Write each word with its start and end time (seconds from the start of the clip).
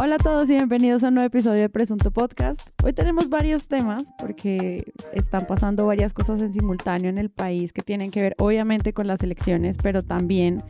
Hola 0.00 0.14
a 0.14 0.18
todos 0.18 0.48
y 0.48 0.54
bienvenidos 0.54 1.02
a 1.02 1.08
un 1.08 1.14
nuevo 1.14 1.26
episodio 1.26 1.60
de 1.60 1.68
Presunto 1.68 2.12
Podcast. 2.12 2.70
Hoy 2.84 2.92
tenemos 2.92 3.28
varios 3.28 3.66
temas 3.66 4.12
porque 4.18 4.92
están 5.12 5.44
pasando 5.46 5.86
varias 5.86 6.14
cosas 6.14 6.40
en 6.40 6.52
simultáneo 6.52 7.10
en 7.10 7.18
el 7.18 7.30
país 7.30 7.72
que 7.72 7.82
tienen 7.82 8.12
que 8.12 8.22
ver 8.22 8.34
obviamente 8.38 8.92
con 8.92 9.08
las 9.08 9.22
elecciones, 9.24 9.76
pero 9.76 10.02
también 10.02 10.62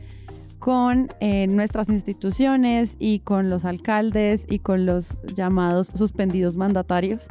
con 0.57 1.09
eh, 1.19 1.47
nuestras 1.47 1.89
instituciones 1.89 2.95
y 2.99 3.19
con 3.19 3.49
los 3.49 3.65
alcaldes 3.65 4.45
y 4.49 4.59
con 4.59 4.85
los 4.85 5.21
llamados 5.35 5.87
suspendidos 5.95 6.57
mandatarios. 6.57 7.27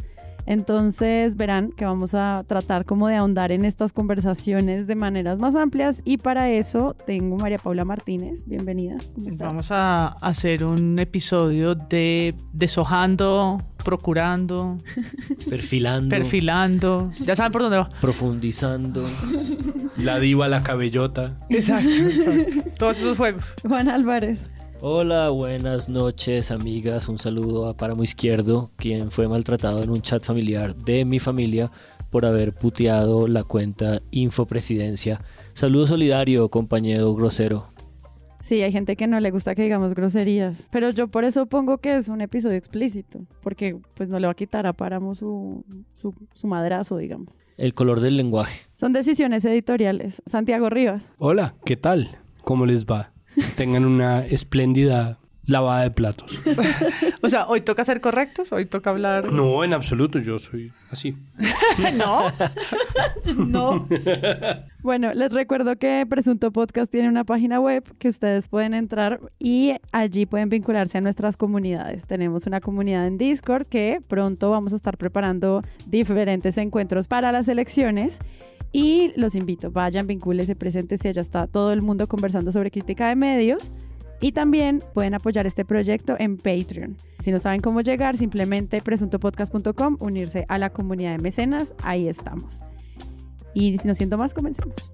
Entonces 0.48 1.36
verán 1.36 1.72
que 1.72 1.84
vamos 1.84 2.14
a 2.14 2.42
tratar 2.46 2.86
como 2.86 3.06
de 3.06 3.16
ahondar 3.16 3.52
en 3.52 3.66
estas 3.66 3.92
conversaciones 3.92 4.86
de 4.86 4.94
maneras 4.94 5.38
más 5.38 5.54
amplias 5.54 6.00
y 6.06 6.16
para 6.16 6.50
eso 6.50 6.96
tengo 7.06 7.36
María 7.36 7.58
Paula 7.58 7.84
Martínez, 7.84 8.46
bienvenida. 8.46 8.96
Vamos 9.36 9.70
a 9.70 10.06
hacer 10.22 10.64
un 10.64 10.98
episodio 10.98 11.74
de 11.74 12.34
deshojando, 12.54 13.58
procurando, 13.84 14.78
perfilando, 15.50 16.08
perfilando, 16.08 17.10
ya 17.20 17.36
saben 17.36 17.52
por 17.52 17.60
dónde 17.60 17.76
va. 17.76 17.90
Profundizando. 18.00 19.04
La 19.98 20.18
diva, 20.18 20.48
la 20.48 20.62
cabellota. 20.62 21.36
Exacto, 21.50 21.90
exacto. 21.90 22.70
Todos 22.78 22.98
esos 23.00 23.18
juegos. 23.18 23.54
Juan 23.68 23.90
Álvarez. 23.90 24.50
Hola, 24.80 25.30
buenas 25.30 25.88
noches 25.88 26.52
amigas. 26.52 27.08
Un 27.08 27.18
saludo 27.18 27.68
a 27.68 27.76
Páramo 27.76 28.04
Izquierdo, 28.04 28.70
quien 28.76 29.10
fue 29.10 29.26
maltratado 29.26 29.82
en 29.82 29.90
un 29.90 30.02
chat 30.02 30.22
familiar 30.22 30.76
de 30.76 31.04
mi 31.04 31.18
familia 31.18 31.72
por 32.10 32.24
haber 32.24 32.54
puteado 32.54 33.26
la 33.26 33.42
cuenta 33.42 33.98
Infopresidencia. 34.12 35.20
Saludo 35.52 35.88
solidario, 35.88 36.48
compañero 36.48 37.12
grosero. 37.14 37.66
Sí, 38.40 38.62
hay 38.62 38.70
gente 38.70 38.94
que 38.94 39.08
no 39.08 39.18
le 39.18 39.32
gusta 39.32 39.56
que 39.56 39.62
digamos 39.62 39.94
groserías, 39.94 40.68
pero 40.70 40.90
yo 40.90 41.08
por 41.08 41.24
eso 41.24 41.46
pongo 41.46 41.78
que 41.78 41.96
es 41.96 42.06
un 42.06 42.20
episodio 42.20 42.56
explícito, 42.56 43.26
porque 43.42 43.76
pues 43.94 44.08
no 44.08 44.20
le 44.20 44.28
va 44.28 44.32
a 44.32 44.36
quitar 44.36 44.68
a 44.68 44.74
Páramo 44.74 45.16
su, 45.16 45.64
su, 45.94 46.14
su 46.34 46.46
madrazo, 46.46 46.98
digamos. 46.98 47.34
El 47.56 47.74
color 47.74 47.98
del 47.98 48.16
lenguaje. 48.16 48.60
Son 48.76 48.92
decisiones 48.92 49.44
editoriales. 49.44 50.22
Santiago 50.24 50.70
Rivas. 50.70 51.02
Hola, 51.18 51.56
¿qué 51.64 51.76
tal? 51.76 52.16
¿Cómo 52.44 52.64
les 52.64 52.86
va? 52.86 53.10
Tengan 53.56 53.84
una 53.84 54.24
espléndida 54.24 55.18
lavada 55.48 55.82
de 55.82 55.90
platos. 55.90 56.40
o 57.22 57.30
sea, 57.30 57.46
hoy 57.48 57.62
toca 57.62 57.84
ser 57.84 58.00
correctos, 58.00 58.52
hoy 58.52 58.66
toca 58.66 58.90
hablar. 58.90 59.32
No, 59.32 59.64
en 59.64 59.72
absoluto, 59.72 60.18
yo 60.18 60.38
soy 60.38 60.72
así. 60.90 61.16
no. 61.94 62.30
no. 63.36 63.88
bueno, 64.82 65.12
les 65.14 65.32
recuerdo 65.32 65.76
que 65.76 66.06
Presunto 66.08 66.52
Podcast 66.52 66.92
tiene 66.92 67.08
una 67.08 67.24
página 67.24 67.60
web 67.60 67.82
que 67.98 68.08
ustedes 68.08 68.46
pueden 68.46 68.74
entrar 68.74 69.20
y 69.38 69.74
allí 69.90 70.26
pueden 70.26 70.50
vincularse 70.50 70.98
a 70.98 71.00
nuestras 71.00 71.36
comunidades. 71.36 72.06
Tenemos 72.06 72.46
una 72.46 72.60
comunidad 72.60 73.06
en 73.06 73.18
Discord 73.18 73.66
que 73.66 74.00
pronto 74.06 74.50
vamos 74.50 74.74
a 74.74 74.76
estar 74.76 74.98
preparando 74.98 75.62
diferentes 75.86 76.58
encuentros 76.58 77.08
para 77.08 77.32
las 77.32 77.48
elecciones. 77.48 78.18
Y 78.72 79.12
los 79.16 79.34
invito, 79.34 79.70
vayan, 79.70 80.06
vincúlense, 80.06 80.54
preséntense, 80.54 81.12
ya 81.12 81.20
está 81.20 81.46
todo 81.46 81.72
el 81.72 81.82
mundo 81.82 82.06
conversando 82.06 82.52
sobre 82.52 82.70
crítica 82.70 83.08
de 83.08 83.16
medios. 83.16 83.70
Y 84.20 84.32
también 84.32 84.82
pueden 84.94 85.14
apoyar 85.14 85.46
este 85.46 85.64
proyecto 85.64 86.16
en 86.18 86.36
Patreon. 86.36 86.96
Si 87.20 87.30
no 87.30 87.38
saben 87.38 87.60
cómo 87.60 87.80
llegar, 87.82 88.16
simplemente 88.16 88.82
presuntopodcast.com, 88.82 89.96
unirse 90.00 90.44
a 90.48 90.58
la 90.58 90.70
comunidad 90.70 91.16
de 91.16 91.22
mecenas, 91.22 91.72
ahí 91.82 92.08
estamos. 92.08 92.62
Y 93.54 93.78
si 93.78 93.86
no 93.86 93.94
siento 93.94 94.18
más, 94.18 94.34
comencemos. 94.34 94.90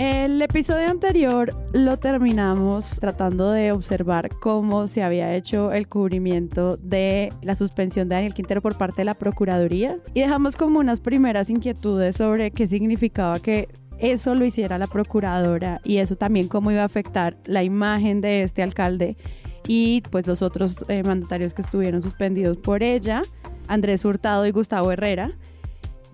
El 0.00 0.40
episodio 0.40 0.88
anterior 0.88 1.50
lo 1.74 1.98
terminamos 1.98 2.98
tratando 3.00 3.50
de 3.50 3.70
observar 3.70 4.30
cómo 4.30 4.86
se 4.86 5.02
había 5.02 5.36
hecho 5.36 5.72
el 5.72 5.88
cubrimiento 5.88 6.78
de 6.78 7.28
la 7.42 7.54
suspensión 7.54 8.08
de 8.08 8.14
Daniel 8.14 8.32
Quintero 8.32 8.62
por 8.62 8.78
parte 8.78 9.02
de 9.02 9.04
la 9.04 9.12
Procuraduría 9.12 9.98
y 10.14 10.20
dejamos 10.20 10.56
como 10.56 10.78
unas 10.78 11.00
primeras 11.00 11.50
inquietudes 11.50 12.16
sobre 12.16 12.50
qué 12.50 12.66
significaba 12.66 13.40
que 13.40 13.68
eso 13.98 14.34
lo 14.34 14.46
hiciera 14.46 14.78
la 14.78 14.86
Procuradora 14.86 15.82
y 15.84 15.98
eso 15.98 16.16
también 16.16 16.48
cómo 16.48 16.70
iba 16.70 16.80
a 16.80 16.86
afectar 16.86 17.36
la 17.44 17.62
imagen 17.62 18.22
de 18.22 18.42
este 18.42 18.62
alcalde 18.62 19.18
y 19.68 20.00
pues 20.08 20.26
los 20.26 20.40
otros 20.40 20.82
eh, 20.88 21.02
mandatarios 21.02 21.52
que 21.52 21.60
estuvieron 21.60 22.02
suspendidos 22.02 22.56
por 22.56 22.82
ella, 22.82 23.20
Andrés 23.68 24.06
Hurtado 24.06 24.46
y 24.46 24.50
Gustavo 24.50 24.92
Herrera 24.92 25.36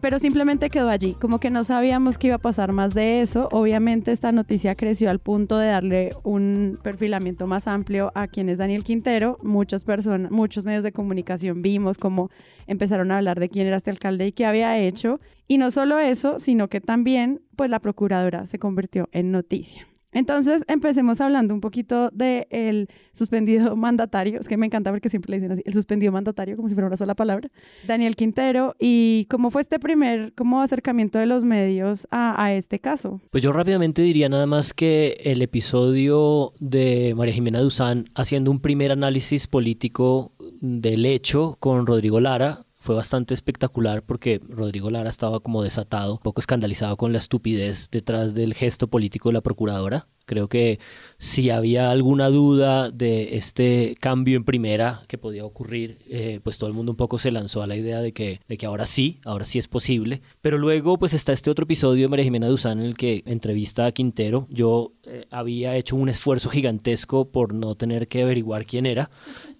pero 0.00 0.18
simplemente 0.18 0.70
quedó 0.70 0.88
allí, 0.88 1.14
como 1.14 1.40
que 1.40 1.50
no 1.50 1.64
sabíamos 1.64 2.18
que 2.18 2.28
iba 2.28 2.36
a 2.36 2.40
pasar 2.40 2.72
más 2.72 2.94
de 2.94 3.22
eso. 3.22 3.48
Obviamente 3.52 4.12
esta 4.12 4.32
noticia 4.32 4.74
creció 4.74 5.10
al 5.10 5.18
punto 5.18 5.58
de 5.58 5.68
darle 5.68 6.10
un 6.22 6.78
perfilamiento 6.82 7.46
más 7.46 7.66
amplio 7.66 8.12
a 8.14 8.28
quien 8.28 8.48
es 8.48 8.58
Daniel 8.58 8.84
Quintero. 8.84 9.38
Muchas 9.42 9.84
personas, 9.84 10.30
muchos 10.30 10.64
medios 10.64 10.82
de 10.82 10.92
comunicación 10.92 11.62
vimos 11.62 11.98
cómo 11.98 12.30
empezaron 12.66 13.10
a 13.10 13.18
hablar 13.18 13.40
de 13.40 13.48
quién 13.48 13.66
era 13.66 13.78
este 13.78 13.90
alcalde 13.90 14.26
y 14.26 14.32
qué 14.32 14.46
había 14.46 14.78
hecho. 14.78 15.20
Y 15.48 15.58
no 15.58 15.70
solo 15.70 15.98
eso, 15.98 16.38
sino 16.38 16.68
que 16.68 16.80
también 16.80 17.40
pues 17.56 17.70
la 17.70 17.80
procuradora 17.80 18.46
se 18.46 18.58
convirtió 18.58 19.08
en 19.12 19.32
noticia. 19.32 19.86
Entonces, 20.16 20.62
empecemos 20.66 21.20
hablando 21.20 21.52
un 21.52 21.60
poquito 21.60 22.08
del 22.10 22.88
suspendido 23.12 23.76
mandatario. 23.76 24.40
Es 24.40 24.48
que 24.48 24.56
me 24.56 24.64
encanta 24.64 24.90
porque 24.90 25.10
siempre 25.10 25.30
le 25.30 25.36
dicen 25.36 25.52
así, 25.52 25.62
el 25.66 25.74
suspendido 25.74 26.10
mandatario, 26.10 26.56
como 26.56 26.68
si 26.68 26.74
fuera 26.74 26.86
una 26.86 26.96
sola 26.96 27.14
palabra. 27.14 27.50
Daniel 27.86 28.16
Quintero, 28.16 28.74
y 28.80 29.26
cómo 29.28 29.50
fue 29.50 29.60
este 29.60 29.78
primer 29.78 30.32
como 30.32 30.62
acercamiento 30.62 31.18
de 31.18 31.26
los 31.26 31.44
medios 31.44 32.08
a, 32.10 32.42
a, 32.42 32.54
este 32.54 32.78
caso. 32.78 33.20
Pues 33.30 33.44
yo 33.44 33.52
rápidamente 33.52 34.00
diría 34.00 34.30
nada 34.30 34.46
más 34.46 34.72
que 34.72 35.18
el 35.22 35.42
episodio 35.42 36.54
de 36.60 37.12
María 37.14 37.34
Jimena 37.34 37.60
Duzán 37.60 38.06
haciendo 38.14 38.50
un 38.50 38.60
primer 38.60 38.92
análisis 38.92 39.46
político 39.46 40.32
del 40.62 41.04
hecho 41.04 41.58
con 41.60 41.86
Rodrigo 41.86 42.20
Lara 42.20 42.65
fue 42.86 42.94
bastante 42.94 43.34
espectacular 43.34 44.04
porque 44.04 44.40
Rodrigo 44.48 44.90
Lara 44.90 45.10
estaba 45.10 45.40
como 45.40 45.64
desatado, 45.64 46.12
un 46.12 46.18
poco 46.20 46.40
escandalizado 46.40 46.96
con 46.96 47.12
la 47.12 47.18
estupidez 47.18 47.90
detrás 47.90 48.32
del 48.34 48.54
gesto 48.54 48.86
político 48.86 49.28
de 49.28 49.32
la 49.32 49.40
procuradora. 49.40 50.06
Creo 50.26 50.48
que 50.48 50.80
si 51.18 51.50
había 51.50 51.92
alguna 51.92 52.30
duda 52.30 52.90
de 52.90 53.36
este 53.36 53.94
cambio 54.00 54.36
en 54.36 54.44
primera 54.44 55.02
que 55.06 55.18
podía 55.18 55.44
ocurrir, 55.44 55.98
eh, 56.08 56.40
pues 56.42 56.58
todo 56.58 56.68
el 56.68 56.74
mundo 56.74 56.90
un 56.90 56.96
poco 56.96 57.18
se 57.18 57.30
lanzó 57.30 57.62
a 57.62 57.68
la 57.68 57.76
idea 57.76 58.00
de 58.00 58.12
que, 58.12 58.40
de 58.48 58.58
que 58.58 58.66
ahora 58.66 58.86
sí, 58.86 59.20
ahora 59.24 59.44
sí 59.44 59.60
es 59.60 59.68
posible. 59.68 60.22
Pero 60.42 60.58
luego 60.58 60.98
pues 60.98 61.14
está 61.14 61.32
este 61.32 61.48
otro 61.48 61.62
episodio 61.62 62.02
de 62.02 62.08
María 62.08 62.24
Jimena 62.24 62.48
Duzán 62.48 62.80
en 62.80 62.86
el 62.86 62.96
que 62.96 63.22
entrevista 63.24 63.86
a 63.86 63.92
Quintero. 63.92 64.48
Yo 64.50 64.94
eh, 65.04 65.26
había 65.30 65.76
hecho 65.76 65.94
un 65.94 66.08
esfuerzo 66.08 66.50
gigantesco 66.50 67.30
por 67.30 67.54
no 67.54 67.76
tener 67.76 68.08
que 68.08 68.22
averiguar 68.22 68.66
quién 68.66 68.84
era, 68.84 69.10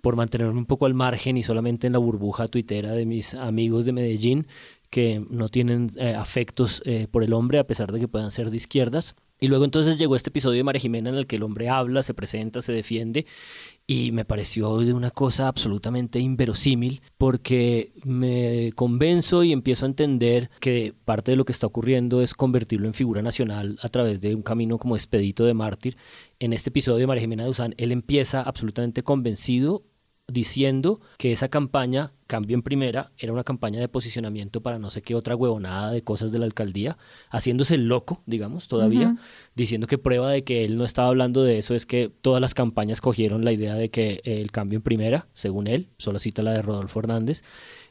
por 0.00 0.16
mantenerme 0.16 0.58
un 0.58 0.66
poco 0.66 0.86
al 0.86 0.94
margen 0.94 1.36
y 1.36 1.44
solamente 1.44 1.86
en 1.86 1.92
la 1.92 2.00
burbuja 2.00 2.48
tuitera 2.48 2.90
de 2.90 3.06
mis 3.06 3.34
amigos 3.34 3.86
de 3.86 3.92
Medellín 3.92 4.48
que 4.90 5.24
no 5.30 5.48
tienen 5.48 5.92
eh, 5.96 6.14
afectos 6.14 6.82
por 7.12 7.22
el 7.22 7.32
hombre 7.34 7.60
a 7.60 7.66
pesar 7.68 7.92
de 7.92 8.00
que 8.00 8.08
puedan 8.08 8.32
ser 8.32 8.50
de 8.50 8.56
izquierdas. 8.56 9.14
Y 9.38 9.48
luego 9.48 9.64
entonces 9.64 9.98
llegó 9.98 10.16
este 10.16 10.30
episodio 10.30 10.56
de 10.56 10.64
María 10.64 10.80
Jimena 10.80 11.10
en 11.10 11.16
el 11.16 11.26
que 11.26 11.36
el 11.36 11.42
hombre 11.42 11.68
habla, 11.68 12.02
se 12.02 12.14
presenta, 12.14 12.62
se 12.62 12.72
defiende 12.72 13.26
y 13.86 14.10
me 14.10 14.24
pareció 14.24 14.78
de 14.78 14.94
una 14.94 15.10
cosa 15.10 15.46
absolutamente 15.46 16.18
inverosímil 16.18 17.02
porque 17.18 17.92
me 18.04 18.72
convenzo 18.74 19.44
y 19.44 19.52
empiezo 19.52 19.84
a 19.84 19.88
entender 19.88 20.50
que 20.58 20.94
parte 21.04 21.32
de 21.32 21.36
lo 21.36 21.44
que 21.44 21.52
está 21.52 21.66
ocurriendo 21.66 22.22
es 22.22 22.34
convertirlo 22.34 22.86
en 22.86 22.94
figura 22.94 23.20
nacional 23.20 23.78
a 23.82 23.88
través 23.88 24.20
de 24.20 24.34
un 24.34 24.42
camino 24.42 24.78
como 24.78 24.96
expedito 24.96 25.44
de 25.44 25.54
mártir. 25.54 25.96
En 26.40 26.52
este 26.52 26.70
episodio 26.70 26.98
de 26.98 27.06
María 27.06 27.20
Jimena 27.20 27.44
Duzán, 27.44 27.74
él 27.76 27.92
empieza 27.92 28.42
absolutamente 28.42 29.02
convencido 29.02 29.84
diciendo 30.28 31.00
que 31.18 31.30
esa 31.30 31.48
campaña, 31.48 32.12
Cambio 32.26 32.56
en 32.56 32.62
Primera, 32.62 33.12
era 33.16 33.32
una 33.32 33.44
campaña 33.44 33.78
de 33.78 33.88
posicionamiento 33.88 34.60
para 34.60 34.80
no 34.80 34.90
sé 34.90 35.00
qué 35.00 35.14
otra 35.14 35.36
huevonada 35.36 35.92
de 35.92 36.02
cosas 36.02 36.32
de 36.32 36.40
la 36.40 36.46
alcaldía, 36.46 36.98
haciéndose 37.30 37.78
loco, 37.78 38.22
digamos, 38.26 38.66
todavía, 38.66 39.16
diciendo 39.54 39.86
que 39.86 39.98
prueba 39.98 40.30
de 40.30 40.42
que 40.42 40.64
él 40.64 40.76
no 40.76 40.84
estaba 40.84 41.08
hablando 41.08 41.44
de 41.44 41.58
eso 41.58 41.74
es 41.74 41.86
que 41.86 42.10
todas 42.20 42.40
las 42.40 42.54
campañas 42.54 43.00
cogieron 43.00 43.44
la 43.44 43.52
idea 43.52 43.74
de 43.74 43.90
que 43.90 44.20
el 44.24 44.50
Cambio 44.50 44.78
en 44.78 44.82
Primera, 44.82 45.28
según 45.32 45.68
él, 45.68 45.88
solo 45.96 46.18
cita 46.18 46.42
la 46.42 46.52
de 46.52 46.62
Rodolfo 46.62 46.98
Hernández, 46.98 47.44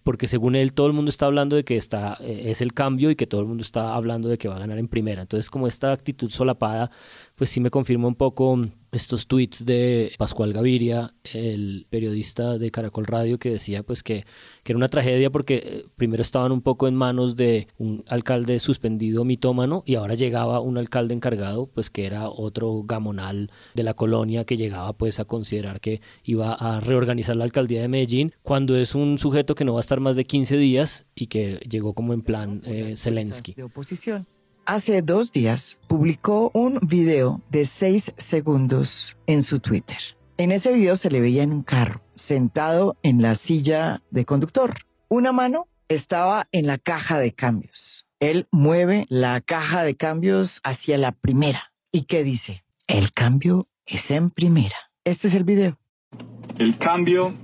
porque 0.05 0.27
según 0.27 0.55
él 0.55 0.73
todo 0.73 0.85
el 0.85 0.93
mundo 0.93 1.09
está 1.09 1.25
hablando 1.25 1.55
de 1.55 1.63
que 1.63 1.77
está, 1.77 2.17
eh, 2.21 2.43
es 2.45 2.61
el 2.61 2.73
cambio 2.73 3.09
y 3.09 3.15
que 3.15 3.25
todo 3.25 3.41
el 3.41 3.47
mundo 3.47 3.63
está 3.63 3.95
hablando 3.95 4.29
de 4.29 4.37
que 4.37 4.47
va 4.47 4.55
a 4.55 4.59
ganar 4.59 4.77
en 4.77 4.87
primera. 4.87 5.23
Entonces 5.23 5.49
como 5.49 5.65
esta 5.65 5.91
actitud 5.91 6.29
solapada, 6.29 6.91
pues 7.33 7.49
sí 7.49 7.59
me 7.59 7.71
confirma 7.71 8.07
un 8.07 8.13
poco 8.13 8.55
estos 8.95 9.27
tweets 9.27 9.65
de 9.65 10.13
Pascual 10.18 10.53
Gaviria, 10.53 11.13
el 11.33 11.86
periodista 11.89 12.57
de 12.57 12.71
Caracol 12.71 13.06
Radio, 13.06 13.38
que 13.38 13.50
decía 13.50 13.83
pues 13.83 14.03
que, 14.03 14.25
que 14.63 14.71
era 14.71 14.77
una 14.77 14.89
tragedia 14.89 15.30
porque 15.30 15.56
eh, 15.56 15.86
primero 15.95 16.21
estaban 16.21 16.51
un 16.51 16.62
poco 16.62 16.88
en 16.88 16.95
manos 16.95 17.36
de 17.36 17.68
un 17.77 18.03
alcalde 18.07 18.59
suspendido 18.59 19.25
mitómano 19.25 19.83
y 19.86 19.95
ahora 19.95 20.15
llegaba 20.15 20.59
un 20.59 20.77
alcalde 20.77 21.13
encargado, 21.13 21.68
pues 21.68 21.89
que 21.89 22.06
era 22.06 22.30
otro 22.30 22.83
gamonal 22.83 23.51
de 23.74 23.83
la 23.83 23.94
colonia 23.94 24.45
que 24.45 24.57
llegaba 24.57 24.94
pues 24.94 25.19
a 25.19 25.25
considerar 25.25 25.80
que 25.80 26.01
iba 26.24 26.53
a 26.53 26.80
reorganizar 26.80 27.36
la 27.36 27.44
alcaldía 27.44 27.81
de 27.81 27.88
Medellín, 27.88 28.33
cuando 28.44 28.75
es 28.77 28.95
un 28.95 29.19
sujeto 29.19 29.56
que 29.56 29.65
no 29.65 29.74
va 29.74 29.80
a 29.80 29.81
estar 29.81 30.00
más 30.00 30.15
de 30.15 30.25
15 30.25 30.57
días 30.57 31.06
y 31.15 31.27
que 31.27 31.59
llegó 31.69 31.94
como 31.94 32.13
en 32.13 32.21
plan 32.21 32.62
eh, 32.65 32.95
Zelensky. 32.97 33.53
De 33.53 33.63
oposición. 33.63 34.25
Hace 34.67 35.03
dos 35.03 35.31
días 35.31 35.77
publicó 35.88 36.50
un 36.56 36.79
video 36.81 37.39
de 37.51 37.65
seis 37.65 38.12
segundos 38.17 39.15
en 39.27 39.44
su 39.44 39.59
Twitter. 39.59 39.97
En 40.38 40.51
ese 40.51 40.73
video 40.73 40.95
se 40.95 41.12
le 41.12 41.21
veía 41.21 41.44
en 41.44 41.53
un 41.53 41.62
carro, 41.62 42.01
sentado 42.15 42.97
en 43.03 43.21
la 43.21 43.35
silla 43.35 44.01
de 44.09 44.25
conductor. 44.25 44.73
Una 45.07 45.31
mano 45.31 45.67
estaba 45.88 46.47
en 46.51 46.65
la 46.65 46.79
caja 46.79 47.19
de 47.19 47.31
cambios. 47.31 48.07
Él 48.19 48.47
mueve 48.50 49.06
la 49.07 49.39
caja 49.39 49.83
de 49.83 49.95
cambios 49.95 50.62
hacia 50.63 50.97
la 50.97 51.11
primera. 51.11 51.71
¿Y 51.91 52.06
qué 52.06 52.23
dice? 52.23 52.65
El 52.88 53.11
cambio 53.11 53.68
es 53.85 54.09
en 54.09 54.31
primera. 54.31 54.77
Este 55.03 55.27
es 55.27 55.35
el 55.35 55.44
video. 55.44 55.77
El 56.57 56.75
cambio 56.79 57.35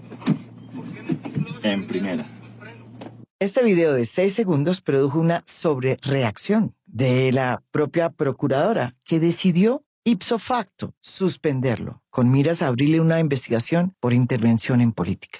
en 1.61 1.85
primera. 1.85 2.25
Este 3.37 3.63
video 3.63 3.93
de 3.93 4.05
seis 4.05 4.33
segundos 4.33 4.81
produjo 4.81 5.19
una 5.19 5.43
sobrereacción 5.45 6.75
de 6.91 7.31
la 7.31 7.63
propia 7.71 8.09
procuradora 8.09 8.95
que 9.03 9.19
decidió 9.19 9.85
ipso 10.03 10.39
facto 10.39 10.93
suspenderlo 10.99 12.01
con 12.09 12.31
miras 12.31 12.61
a 12.61 12.67
abrirle 12.67 12.99
una 12.99 13.19
investigación 13.19 13.95
por 13.99 14.13
intervención 14.13 14.81
en 14.81 14.91
política. 14.91 15.39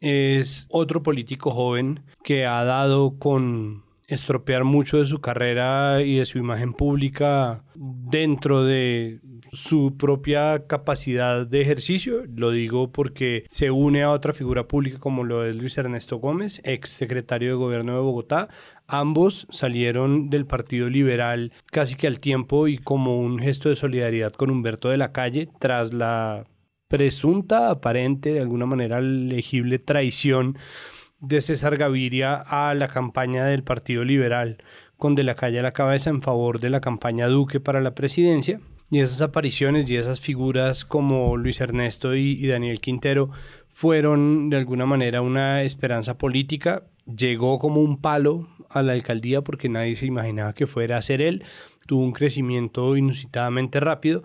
es 0.00 0.66
otro 0.70 1.04
político 1.04 1.52
joven 1.52 2.02
que 2.24 2.46
ha 2.46 2.64
dado 2.64 3.16
con 3.16 3.84
estropear 4.08 4.64
mucho 4.64 4.98
de 4.98 5.06
su 5.06 5.20
carrera 5.20 6.02
y 6.02 6.16
de 6.16 6.26
su 6.26 6.38
imagen 6.38 6.72
pública 6.72 7.62
dentro 7.76 8.64
de 8.64 9.20
su 9.52 9.96
propia 9.96 10.66
capacidad 10.66 11.46
de 11.46 11.60
ejercicio. 11.60 12.24
Lo 12.34 12.50
digo 12.50 12.92
porque 12.92 13.44
se 13.48 13.70
une 13.70 14.02
a 14.02 14.10
otra 14.10 14.32
figura 14.32 14.68
pública 14.68 14.98
como 14.98 15.24
lo 15.24 15.44
es 15.44 15.56
Luis 15.56 15.76
Ernesto 15.78 16.18
Gómez, 16.18 16.60
ex 16.64 16.90
secretario 16.90 17.50
de 17.50 17.54
gobierno 17.54 17.94
de 17.94 18.00
Bogotá. 18.00 18.48
Ambos 18.86 19.46
salieron 19.50 20.30
del 20.30 20.46
Partido 20.46 20.88
Liberal 20.88 21.52
casi 21.66 21.94
que 21.94 22.06
al 22.06 22.18
tiempo 22.18 22.68
y 22.68 22.78
como 22.78 23.20
un 23.20 23.38
gesto 23.38 23.68
de 23.68 23.76
solidaridad 23.76 24.32
con 24.32 24.50
Humberto 24.50 24.88
de 24.88 24.96
la 24.96 25.12
Calle 25.12 25.48
tras 25.58 25.92
la 25.92 26.46
presunta, 26.88 27.70
aparente, 27.70 28.32
de 28.32 28.40
alguna 28.40 28.66
manera 28.66 29.00
legible 29.00 29.78
traición 29.78 30.58
de 31.20 31.40
César 31.40 31.76
Gaviria 31.76 32.34
a 32.34 32.74
la 32.74 32.88
campaña 32.88 33.44
del 33.44 33.62
Partido 33.62 34.04
Liberal 34.04 34.58
con 34.96 35.14
De 35.14 35.22
la 35.22 35.34
Calle 35.34 35.60
a 35.60 35.62
la 35.62 35.72
cabeza 35.72 36.10
en 36.10 36.20
favor 36.20 36.60
de 36.60 36.70
la 36.70 36.80
campaña 36.80 37.28
Duque 37.28 37.60
para 37.60 37.80
la 37.80 37.94
presidencia. 37.94 38.60
Y 38.90 38.98
esas 38.98 39.22
apariciones 39.22 39.88
y 39.88 39.96
esas 39.96 40.20
figuras 40.20 40.84
como 40.84 41.36
Luis 41.36 41.60
Ernesto 41.60 42.14
y, 42.16 42.44
Daniel 42.46 42.80
Quintero 42.80 43.30
fueron 43.68 44.50
de 44.50 44.56
alguna 44.56 44.84
manera 44.84 45.22
una 45.22 45.62
esperanza 45.62 46.18
política. 46.18 46.84
Llegó 47.06 47.60
como 47.60 47.80
un 47.80 48.00
palo 48.00 48.48
a 48.68 48.82
la 48.82 48.92
alcaldía 48.92 49.42
porque 49.42 49.68
nadie 49.68 49.94
se 49.94 50.06
imaginaba 50.06 50.54
que 50.54 50.66
fuera 50.66 50.96
a 50.96 51.02
ser 51.02 51.22
él. 51.22 51.44
Tuvo 51.86 52.02
un 52.02 52.12
crecimiento 52.12 52.96
inusitadamente 52.96 53.78
rápido 53.78 54.24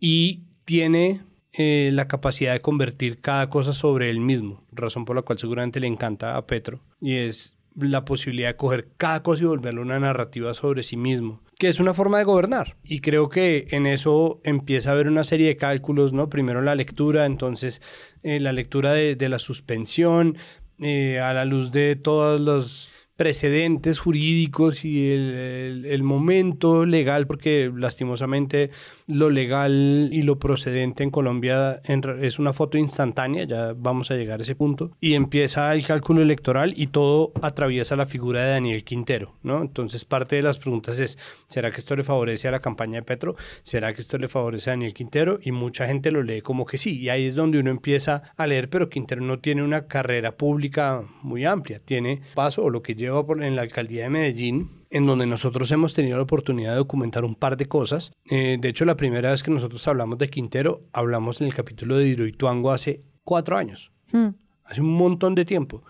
y 0.00 0.42
tiene 0.64 1.20
eh, 1.56 1.90
la 1.92 2.08
capacidad 2.08 2.52
de 2.52 2.60
convertir 2.60 3.20
cada 3.20 3.48
cosa 3.48 3.72
sobre 3.72 4.10
él 4.10 4.18
mismo, 4.18 4.64
razón 4.72 5.04
por 5.04 5.14
la 5.14 5.22
cual 5.22 5.38
seguramente 5.38 5.78
le 5.78 5.86
encanta 5.86 6.36
a 6.36 6.46
Petro, 6.48 6.80
y 7.00 7.14
es 7.14 7.54
la 7.76 8.04
posibilidad 8.04 8.48
de 8.48 8.56
coger 8.56 8.88
cada 8.96 9.22
cosa 9.22 9.44
y 9.44 9.46
volverlo 9.46 9.82
una 9.82 10.00
narrativa 10.00 10.52
sobre 10.52 10.82
sí 10.82 10.96
mismo, 10.96 11.43
que 11.58 11.68
es 11.68 11.80
una 11.80 11.94
forma 11.94 12.18
de 12.18 12.24
gobernar. 12.24 12.76
Y 12.84 13.00
creo 13.00 13.28
que 13.28 13.66
en 13.70 13.86
eso 13.86 14.40
empieza 14.44 14.90
a 14.90 14.92
haber 14.94 15.08
una 15.08 15.24
serie 15.24 15.48
de 15.48 15.56
cálculos, 15.56 16.12
¿no? 16.12 16.28
Primero 16.28 16.62
la 16.62 16.74
lectura, 16.74 17.26
entonces 17.26 17.80
eh, 18.22 18.40
la 18.40 18.52
lectura 18.52 18.92
de, 18.92 19.28
la 19.28 19.38
suspensión, 19.38 20.36
eh, 20.80 21.20
a 21.20 21.32
la 21.32 21.44
luz 21.44 21.70
de 21.70 21.96
todos 21.96 22.40
los 22.40 22.92
precedentes 23.16 24.00
jurídicos 24.00 24.84
y 24.84 25.08
el, 25.12 26.02
momento 26.02 26.84
legal, 26.84 27.26
porque 27.26 27.70
lastimosamente 27.74 28.70
lo 29.06 29.30
legal 29.30 30.08
y 30.12 30.22
lo 30.22 30.38
procedente 30.38 31.02
en 31.02 31.10
Colombia 31.10 31.80
es 32.20 32.38
una 32.38 32.52
foto 32.52 32.78
instantánea, 32.78 33.44
ya 33.44 33.74
vamos 33.76 34.10
a 34.10 34.14
llegar 34.14 34.40
a 34.40 34.42
ese 34.42 34.54
punto, 34.54 34.92
y 35.00 35.14
empieza 35.14 35.72
el 35.74 35.84
cálculo 35.84 36.22
electoral 36.22 36.74
y 36.76 36.88
todo 36.88 37.32
atraviesa 37.42 37.96
la 37.96 38.06
figura 38.06 38.42
de 38.42 38.50
Daniel 38.52 38.84
Quintero, 38.84 39.34
¿no? 39.42 39.60
Entonces 39.60 40.04
parte 40.04 40.36
de 40.36 40.42
las 40.42 40.58
preguntas 40.58 40.98
es, 40.98 41.18
¿será 41.48 41.70
que 41.70 41.78
esto 41.78 41.96
le 41.96 42.02
favorece 42.02 42.48
a 42.48 42.50
la 42.50 42.60
campaña 42.60 43.00
de 43.00 43.02
Petro? 43.02 43.36
¿Será 43.62 43.92
que 43.94 44.00
esto 44.00 44.18
le 44.18 44.28
favorece 44.28 44.70
a 44.70 44.72
Daniel 44.72 44.94
Quintero? 44.94 45.38
Y 45.42 45.52
mucha 45.52 45.86
gente 45.86 46.10
lo 46.10 46.22
lee 46.22 46.40
como 46.40 46.64
que 46.64 46.78
sí, 46.78 46.98
y 46.98 47.08
ahí 47.10 47.26
es 47.26 47.34
donde 47.34 47.58
uno 47.58 47.70
empieza 47.70 48.22
a 48.36 48.46
leer, 48.46 48.70
pero 48.70 48.88
Quintero 48.88 49.20
no 49.20 49.38
tiene 49.38 49.62
una 49.62 49.86
carrera 49.86 50.36
pública 50.36 51.02
muy 51.22 51.44
amplia, 51.44 51.78
tiene 51.78 52.22
paso 52.34 52.64
o 52.64 52.70
lo 52.70 52.82
que 52.82 52.94
lleva 52.94 53.26
por, 53.26 53.42
en 53.42 53.56
la 53.56 53.62
alcaldía 53.62 54.04
de 54.04 54.10
Medellín, 54.10 54.83
en 54.94 55.06
donde 55.06 55.26
nosotros 55.26 55.70
hemos 55.72 55.92
tenido 55.92 56.16
la 56.16 56.22
oportunidad 56.22 56.70
de 56.70 56.76
documentar 56.76 57.24
un 57.24 57.34
par 57.34 57.56
de 57.56 57.66
cosas. 57.66 58.12
Eh, 58.30 58.58
de 58.60 58.68
hecho, 58.68 58.84
la 58.84 58.96
primera 58.96 59.32
vez 59.32 59.42
que 59.42 59.50
nosotros 59.50 59.86
hablamos 59.88 60.18
de 60.18 60.30
Quintero, 60.30 60.84
hablamos 60.92 61.40
en 61.40 61.48
el 61.48 61.54
capítulo 61.54 61.98
de 61.98 62.04
Diroituango 62.04 62.70
hace 62.70 63.02
cuatro 63.24 63.58
años, 63.58 63.90
Hmm. 64.12 64.28
hace 64.62 64.80
un 64.80 64.94
montón 64.96 65.34
de 65.34 65.44
tiempo. 65.44 65.82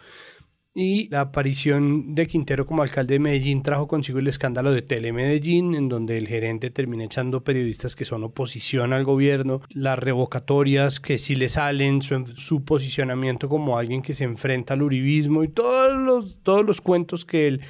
Y 0.75 1.09
la 1.11 1.21
aparición 1.21 2.15
de 2.15 2.27
Quintero 2.27 2.67
como 2.67 2.83
alcalde 2.83 3.15
de 3.15 3.19
Medellín 3.21 3.63
trajo 3.63 3.87
consigo 3.87 4.19
el 4.19 4.27
escándalo 4.27 4.73
de 4.73 4.81
Telemedellín, 4.81 5.75
en 5.75 5.91
donde 5.91 6.17
el 6.17 6.27
gerente 6.27 6.71
termina 6.71 7.05
echando 7.05 7.45
periodistas 7.45 7.95
que 7.95 8.07
son 8.07 8.25
oposición 8.25 8.95
al 8.95 9.05
gobierno, 9.05 9.61
las 9.69 9.99
revocatorias 9.99 10.99
que 10.99 11.19
sí 11.19 11.37
le 11.37 11.51
salen, 11.51 12.01
su, 12.01 12.25
su 12.37 12.65
posicionamiento 12.65 13.51
como 13.51 13.77
alguien 13.77 14.01
que 14.01 14.15
se 14.15 14.25
enfrenta 14.25 14.73
al 14.75 14.83
uribismo 14.83 15.45
y 15.45 15.49
todos 15.49 15.93
los, 15.93 16.41
todos 16.43 16.65
los 16.65 16.81
cuentos 16.81 17.25
que 17.27 17.47
él 17.47 17.61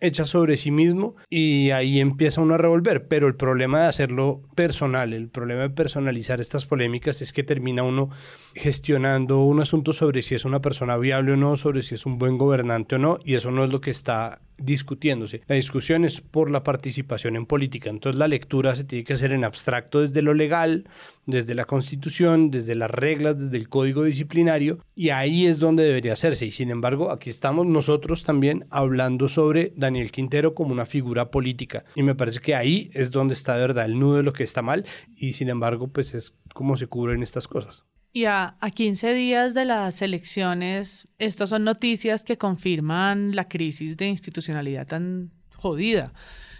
echa 0.00 0.24
sobre 0.24 0.56
sí 0.56 0.70
mismo 0.70 1.16
y 1.28 1.70
ahí 1.70 2.00
empieza 2.00 2.40
uno 2.40 2.54
a 2.54 2.58
revolver. 2.58 3.08
Pero 3.08 3.26
el 3.26 3.36
problema 3.36 3.80
de 3.80 3.86
hacerlo 3.86 4.42
personal, 4.54 5.12
el 5.12 5.28
problema 5.28 5.62
de 5.62 5.70
personalizar 5.70 6.40
estas 6.40 6.66
polémicas 6.66 7.22
es 7.22 7.32
que 7.32 7.42
termina 7.42 7.82
uno 7.82 8.10
gestionando 8.58 9.42
un 9.42 9.60
asunto 9.60 9.92
sobre 9.92 10.22
si 10.22 10.34
es 10.34 10.44
una 10.44 10.60
persona 10.60 10.96
viable 10.96 11.32
o 11.32 11.36
no, 11.36 11.56
sobre 11.56 11.82
si 11.82 11.94
es 11.94 12.06
un 12.06 12.18
buen 12.18 12.36
gobernante 12.36 12.96
o 12.96 12.98
no, 12.98 13.18
y 13.24 13.34
eso 13.34 13.50
no 13.50 13.64
es 13.64 13.72
lo 13.72 13.80
que 13.80 13.90
está 13.90 14.40
discutiéndose. 14.58 15.42
La 15.46 15.54
discusión 15.54 16.04
es 16.04 16.20
por 16.20 16.50
la 16.50 16.64
participación 16.64 17.36
en 17.36 17.46
política. 17.46 17.90
Entonces 17.90 18.18
la 18.18 18.28
lectura 18.28 18.74
se 18.74 18.84
tiene 18.84 19.04
que 19.04 19.12
hacer 19.12 19.32
en 19.32 19.44
abstracto 19.44 20.00
desde 20.00 20.20
lo 20.20 20.34
legal, 20.34 20.88
desde 21.26 21.54
la 21.54 21.64
constitución, 21.64 22.50
desde 22.50 22.74
las 22.74 22.90
reglas, 22.90 23.38
desde 23.38 23.56
el 23.56 23.68
código 23.68 24.02
disciplinario, 24.02 24.80
y 24.96 25.10
ahí 25.10 25.46
es 25.46 25.60
donde 25.60 25.84
debería 25.84 26.14
hacerse. 26.14 26.46
Y 26.46 26.50
sin 26.50 26.70
embargo, 26.70 27.10
aquí 27.10 27.30
estamos 27.30 27.66
nosotros 27.66 28.24
también 28.24 28.66
hablando 28.70 29.28
sobre 29.28 29.72
Daniel 29.76 30.10
Quintero 30.10 30.54
como 30.54 30.72
una 30.72 30.86
figura 30.86 31.30
política. 31.30 31.84
Y 31.94 32.02
me 32.02 32.14
parece 32.16 32.40
que 32.40 32.54
ahí 32.54 32.90
es 32.94 33.10
donde 33.10 33.34
está 33.34 33.54
de 33.54 33.60
verdad 33.60 33.84
el 33.84 33.98
nudo 33.98 34.16
de 34.16 34.22
lo 34.24 34.32
que 34.32 34.44
está 34.44 34.62
mal, 34.62 34.84
y 35.16 35.34
sin 35.34 35.48
embargo, 35.48 35.88
pues 35.88 36.14
es 36.14 36.34
como 36.52 36.76
se 36.76 36.88
cubren 36.88 37.22
estas 37.22 37.46
cosas. 37.46 37.84
Y 38.18 38.24
a, 38.24 38.56
a 38.58 38.70
15 38.72 39.14
días 39.14 39.54
de 39.54 39.64
las 39.64 40.02
elecciones, 40.02 41.06
estas 41.20 41.50
son 41.50 41.62
noticias 41.62 42.24
que 42.24 42.36
confirman 42.36 43.36
la 43.36 43.46
crisis 43.46 43.96
de 43.96 44.08
institucionalidad 44.08 44.88
tan 44.88 45.30
jodida. 45.54 46.12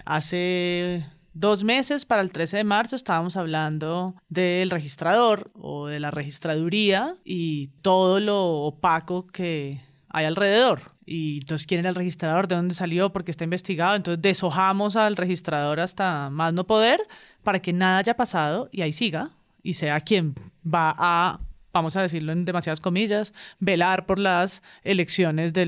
Hace 0.05 1.05
dos 1.35 1.65
meses, 1.65 2.05
para 2.05 2.23
el 2.23 2.31
13 2.31 2.59
de 2.59 2.63
marzo, 2.63 2.95
estábamos 2.95 3.37
hablando 3.37 4.15
del 4.29 4.71
registrador 4.71 5.51
o 5.55 5.89
de 5.89 5.99
la 5.99 6.13
registraduría 6.13 7.17
y 7.25 7.71
todo 7.83 8.21
lo 8.21 8.41
opaco 8.59 9.27
que 9.27 9.81
hay 10.11 10.27
alrededor. 10.27 10.93
Y 11.07 11.39
entonces, 11.39 11.67
¿quién 11.67 11.81
era 11.81 11.89
el 11.89 11.97
registrador? 11.97 12.47
¿De 12.47 12.55
dónde 12.55 12.77
salió? 12.77 13.13
Porque 13.13 13.33
está 13.33 13.43
investigado. 13.43 13.97
Entonces, 13.97 14.23
deshojamos 14.23 14.95
al 14.95 15.17
registrador 15.17 15.81
hasta 15.81 16.31
más 16.31 16.53
no 16.53 16.69
poder 16.69 17.01
para 17.43 17.61
que 17.61 17.73
nada 17.73 17.99
haya 17.99 18.15
pasado 18.15 18.69
y 18.71 18.83
ahí 18.83 18.93
siga 18.93 19.33
y 19.65 19.75
sea 19.75 20.01
quien 20.01 20.37
va 20.65 20.95
a, 20.97 21.41
vamos 21.73 21.97
a 21.97 22.03
decirlo 22.03 22.33
en 22.33 22.45
demasiadas 22.45 22.81
comillas, 22.81 23.33
velar 23.59 24.07
por 24.07 24.19
las 24.19 24.63
elecciones 24.83 25.53
de 25.53 25.67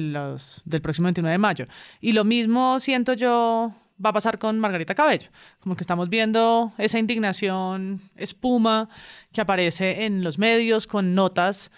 del 0.65 0.83
próximo 0.83 1.07
29 1.07 1.33
de 1.33 1.39
mayo. 1.39 1.67
Y 2.01 2.13
lo 2.13 2.25
mismo 2.25 2.81
siento 2.81 3.13
yo 3.15 3.73
va 4.05 4.11
a 4.11 4.15
pasar 4.15 4.39
con 4.39 4.59
Margarita 4.59 4.95
Cabello. 4.95 5.31
Como 5.61 5.77
que 5.77 5.83
estamos 5.83 6.09
viendo 6.09 6.73
esa 6.79 6.99
indignación 6.99 8.01
espuma 8.17 8.89
que 9.33 9.41
aparece 9.41 10.05
en 10.05 10.25
los 10.25 10.39
medios 10.39 10.87
con 10.87 11.15
notas 11.15 11.71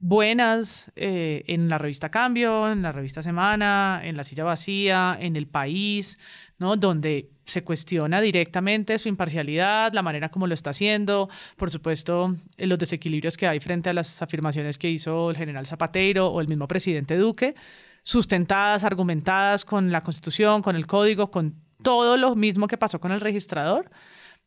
buenas 0.00 0.90
eh, 0.96 1.44
en 1.48 1.68
la 1.68 1.78
revista 1.78 2.10
Cambio, 2.10 2.70
en 2.70 2.82
la 2.82 2.92
revista 2.92 3.22
Semana, 3.22 4.00
en 4.04 4.16
La 4.16 4.24
Silla 4.24 4.44
Vacía, 4.44 5.16
en 5.20 5.36
El 5.36 5.46
País, 5.46 6.18
¿no? 6.58 6.76
Donde 6.76 7.30
se 7.48 7.64
cuestiona 7.64 8.20
directamente 8.20 8.98
su 8.98 9.08
imparcialidad, 9.08 9.92
la 9.92 10.02
manera 10.02 10.30
como 10.30 10.46
lo 10.46 10.54
está 10.54 10.70
haciendo, 10.70 11.28
por 11.56 11.70
supuesto, 11.70 12.34
eh, 12.56 12.66
los 12.66 12.78
desequilibrios 12.78 13.36
que 13.36 13.46
hay 13.46 13.60
frente 13.60 13.90
a 13.90 13.92
las 13.92 14.22
afirmaciones 14.22 14.78
que 14.78 14.90
hizo 14.90 15.30
el 15.30 15.36
general 15.36 15.66
Zapatero 15.66 16.28
o 16.28 16.40
el 16.40 16.48
mismo 16.48 16.68
presidente 16.68 17.16
Duque, 17.16 17.54
sustentadas, 18.02 18.84
argumentadas 18.84 19.64
con 19.64 19.92
la 19.92 20.02
Constitución, 20.02 20.62
con 20.62 20.76
el 20.76 20.86
Código, 20.86 21.30
con 21.30 21.54
todo 21.82 22.16
lo 22.16 22.34
mismo 22.34 22.66
que 22.66 22.76
pasó 22.76 23.00
con 23.00 23.12
el 23.12 23.20
registrador 23.20 23.90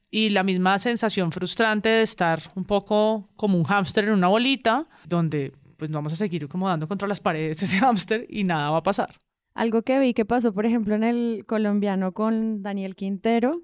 y 0.09 0.29
la 0.29 0.43
misma 0.43 0.77
sensación 0.79 1.31
frustrante 1.31 1.89
de 1.89 2.01
estar 2.01 2.41
un 2.55 2.65
poco 2.65 3.29
como 3.35 3.57
un 3.57 3.63
hámster 3.63 4.05
en 4.05 4.13
una 4.13 4.27
bolita, 4.27 4.87
donde 5.05 5.53
pues 5.77 5.89
vamos 5.89 6.13
a 6.13 6.15
seguir 6.15 6.47
como 6.47 6.67
dando 6.67 6.87
contra 6.87 7.07
las 7.07 7.19
paredes 7.19 7.63
ese 7.63 7.79
hámster 7.79 8.27
y 8.29 8.43
nada 8.43 8.69
va 8.69 8.77
a 8.77 8.83
pasar. 8.83 9.15
Algo 9.53 9.81
que 9.81 9.99
vi 9.99 10.13
que 10.13 10.25
pasó, 10.25 10.53
por 10.53 10.65
ejemplo, 10.65 10.95
en 10.95 11.03
el 11.03 11.45
colombiano 11.47 12.13
con 12.13 12.63
Daniel 12.63 12.95
Quintero, 12.95 13.61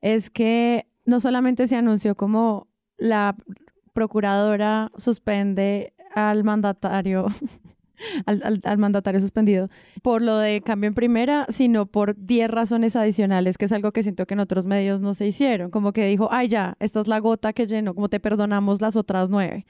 es 0.00 0.30
que 0.30 0.86
no 1.04 1.20
solamente 1.20 1.68
se 1.68 1.76
anunció 1.76 2.14
como 2.14 2.68
la 2.96 3.36
procuradora 3.92 4.90
suspende 4.96 5.94
al 6.14 6.44
mandatario 6.44 7.26
al, 8.26 8.78
mandatario 8.78 9.20
suspendido 9.20 9.68
por 10.02 10.22
lo 10.22 10.38
de 10.38 10.60
cambio 10.62 10.88
en 10.88 10.94
primera, 10.94 11.46
sino 11.48 11.86
por 11.86 12.16
10 12.16 12.50
razones 12.50 12.96
adicionales, 12.96 13.58
que 13.58 13.66
es 13.66 13.72
algo 13.72 13.92
que 13.92 14.02
siento 14.02 14.26
que 14.26 14.34
en 14.34 14.40
otros 14.40 14.66
medios 14.66 15.00
no 15.00 15.14
se 15.14 15.26
hicieron. 15.26 15.70
Como 15.70 15.92
que 15.92 16.06
dijo, 16.06 16.28
ay, 16.30 16.48
ya, 16.48 16.76
esta 16.80 17.00
es 17.00 17.08
la 17.08 17.18
gota 17.18 17.52
que 17.52 17.66
llenó, 17.66 17.94
como 17.94 18.08
te 18.08 18.20
perdonamos 18.20 18.80
las 18.80 18.96
otras 18.96 19.30
nueve. 19.30 19.66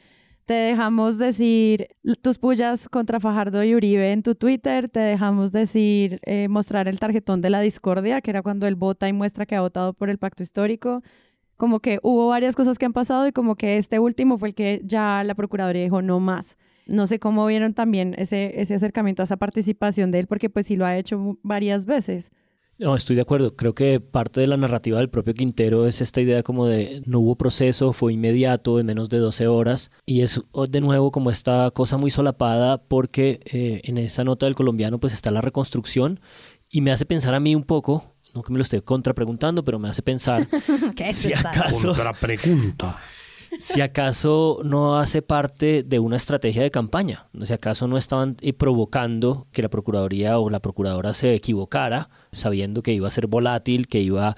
Te 0.50 0.56
dejamos 0.56 1.16
decir 1.16 1.90
tus 2.22 2.38
pullas 2.38 2.88
contra 2.88 3.20
Fajardo 3.20 3.62
y 3.62 3.72
Uribe 3.76 4.10
en 4.10 4.24
tu 4.24 4.34
Twitter, 4.34 4.88
te 4.88 4.98
dejamos 4.98 5.52
decir, 5.52 6.18
eh, 6.24 6.48
mostrar 6.48 6.88
el 6.88 6.98
tarjetón 6.98 7.40
de 7.40 7.50
la 7.50 7.60
discordia, 7.60 8.20
que 8.20 8.32
era 8.32 8.42
cuando 8.42 8.66
él 8.66 8.74
vota 8.74 9.08
y 9.08 9.12
muestra 9.12 9.46
que 9.46 9.54
ha 9.54 9.60
votado 9.60 9.92
por 9.92 10.10
el 10.10 10.18
pacto 10.18 10.42
histórico 10.42 11.04
como 11.56 11.78
que 11.78 12.00
hubo 12.02 12.26
varias 12.26 12.56
cosas 12.56 12.78
que 12.78 12.84
han 12.84 12.92
pasado 12.92 13.28
y 13.28 13.32
como 13.32 13.54
que 13.54 13.76
este 13.76 14.00
último 14.00 14.38
fue 14.38 14.48
el 14.48 14.54
que 14.56 14.82
ya 14.84 15.22
la 15.22 15.36
Procuraduría 15.36 15.84
dijo 15.84 16.02
no 16.02 16.18
más. 16.18 16.58
No 16.84 17.06
sé 17.06 17.20
cómo 17.20 17.46
vieron 17.46 17.72
también 17.72 18.16
ese, 18.18 18.60
ese 18.60 18.74
acercamiento 18.74 19.22
a 19.22 19.26
esa 19.26 19.36
participación 19.36 20.10
de 20.10 20.18
él, 20.18 20.26
porque 20.26 20.50
pues 20.50 20.66
sí 20.66 20.74
lo 20.74 20.84
ha 20.84 20.96
hecho 20.96 21.38
varias 21.44 21.86
veces. 21.86 22.32
No, 22.80 22.96
estoy 22.96 23.14
de 23.14 23.22
acuerdo. 23.22 23.54
Creo 23.54 23.74
que 23.74 24.00
parte 24.00 24.40
de 24.40 24.46
la 24.46 24.56
narrativa 24.56 24.98
del 24.98 25.10
propio 25.10 25.34
Quintero 25.34 25.86
es 25.86 26.00
esta 26.00 26.22
idea 26.22 26.42
como 26.42 26.66
de 26.66 27.02
no 27.04 27.20
hubo 27.20 27.36
proceso, 27.36 27.92
fue 27.92 28.14
inmediato, 28.14 28.80
en 28.80 28.86
menos 28.86 29.10
de 29.10 29.18
12 29.18 29.48
horas. 29.48 29.90
Y 30.06 30.22
es 30.22 30.40
de 30.66 30.80
nuevo 30.80 31.10
como 31.10 31.30
esta 31.30 31.70
cosa 31.72 31.98
muy 31.98 32.10
solapada 32.10 32.78
porque 32.82 33.40
eh, 33.44 33.82
en 33.84 33.98
esa 33.98 34.24
nota 34.24 34.46
del 34.46 34.54
colombiano 34.54 34.98
pues 34.98 35.12
está 35.12 35.30
la 35.30 35.42
reconstrucción 35.42 36.20
y 36.70 36.80
me 36.80 36.90
hace 36.90 37.04
pensar 37.04 37.34
a 37.34 37.40
mí 37.40 37.54
un 37.54 37.64
poco, 37.64 38.14
no 38.34 38.42
que 38.42 38.50
me 38.50 38.58
lo 38.58 38.62
esté 38.62 38.80
contrapreguntando, 38.80 39.62
pero 39.62 39.78
me 39.78 39.90
hace 39.90 40.00
pensar 40.00 40.48
¿Qué 40.96 41.12
si 41.12 41.34
acaso... 41.34 41.88
Contrapregunta 41.88 42.98
si 43.58 43.82
acaso 43.82 44.60
no 44.64 44.98
hace 44.98 45.20
parte 45.20 45.82
de 45.82 45.98
una 45.98 46.16
estrategia 46.16 46.62
de 46.62 46.70
campaña, 46.70 47.26
si 47.42 47.52
acaso 47.52 47.86
no 47.88 47.98
estaban 47.98 48.36
eh, 48.40 48.54
provocando 48.54 49.48
que 49.52 49.60
la 49.60 49.68
Procuraduría 49.68 50.38
o 50.38 50.48
la 50.48 50.60
Procuradora 50.60 51.12
se 51.12 51.34
equivocara, 51.34 52.08
sabiendo 52.32 52.82
que 52.82 52.92
iba 52.92 53.08
a 53.08 53.10
ser 53.10 53.26
volátil, 53.26 53.88
que 53.88 54.00
iba 54.00 54.36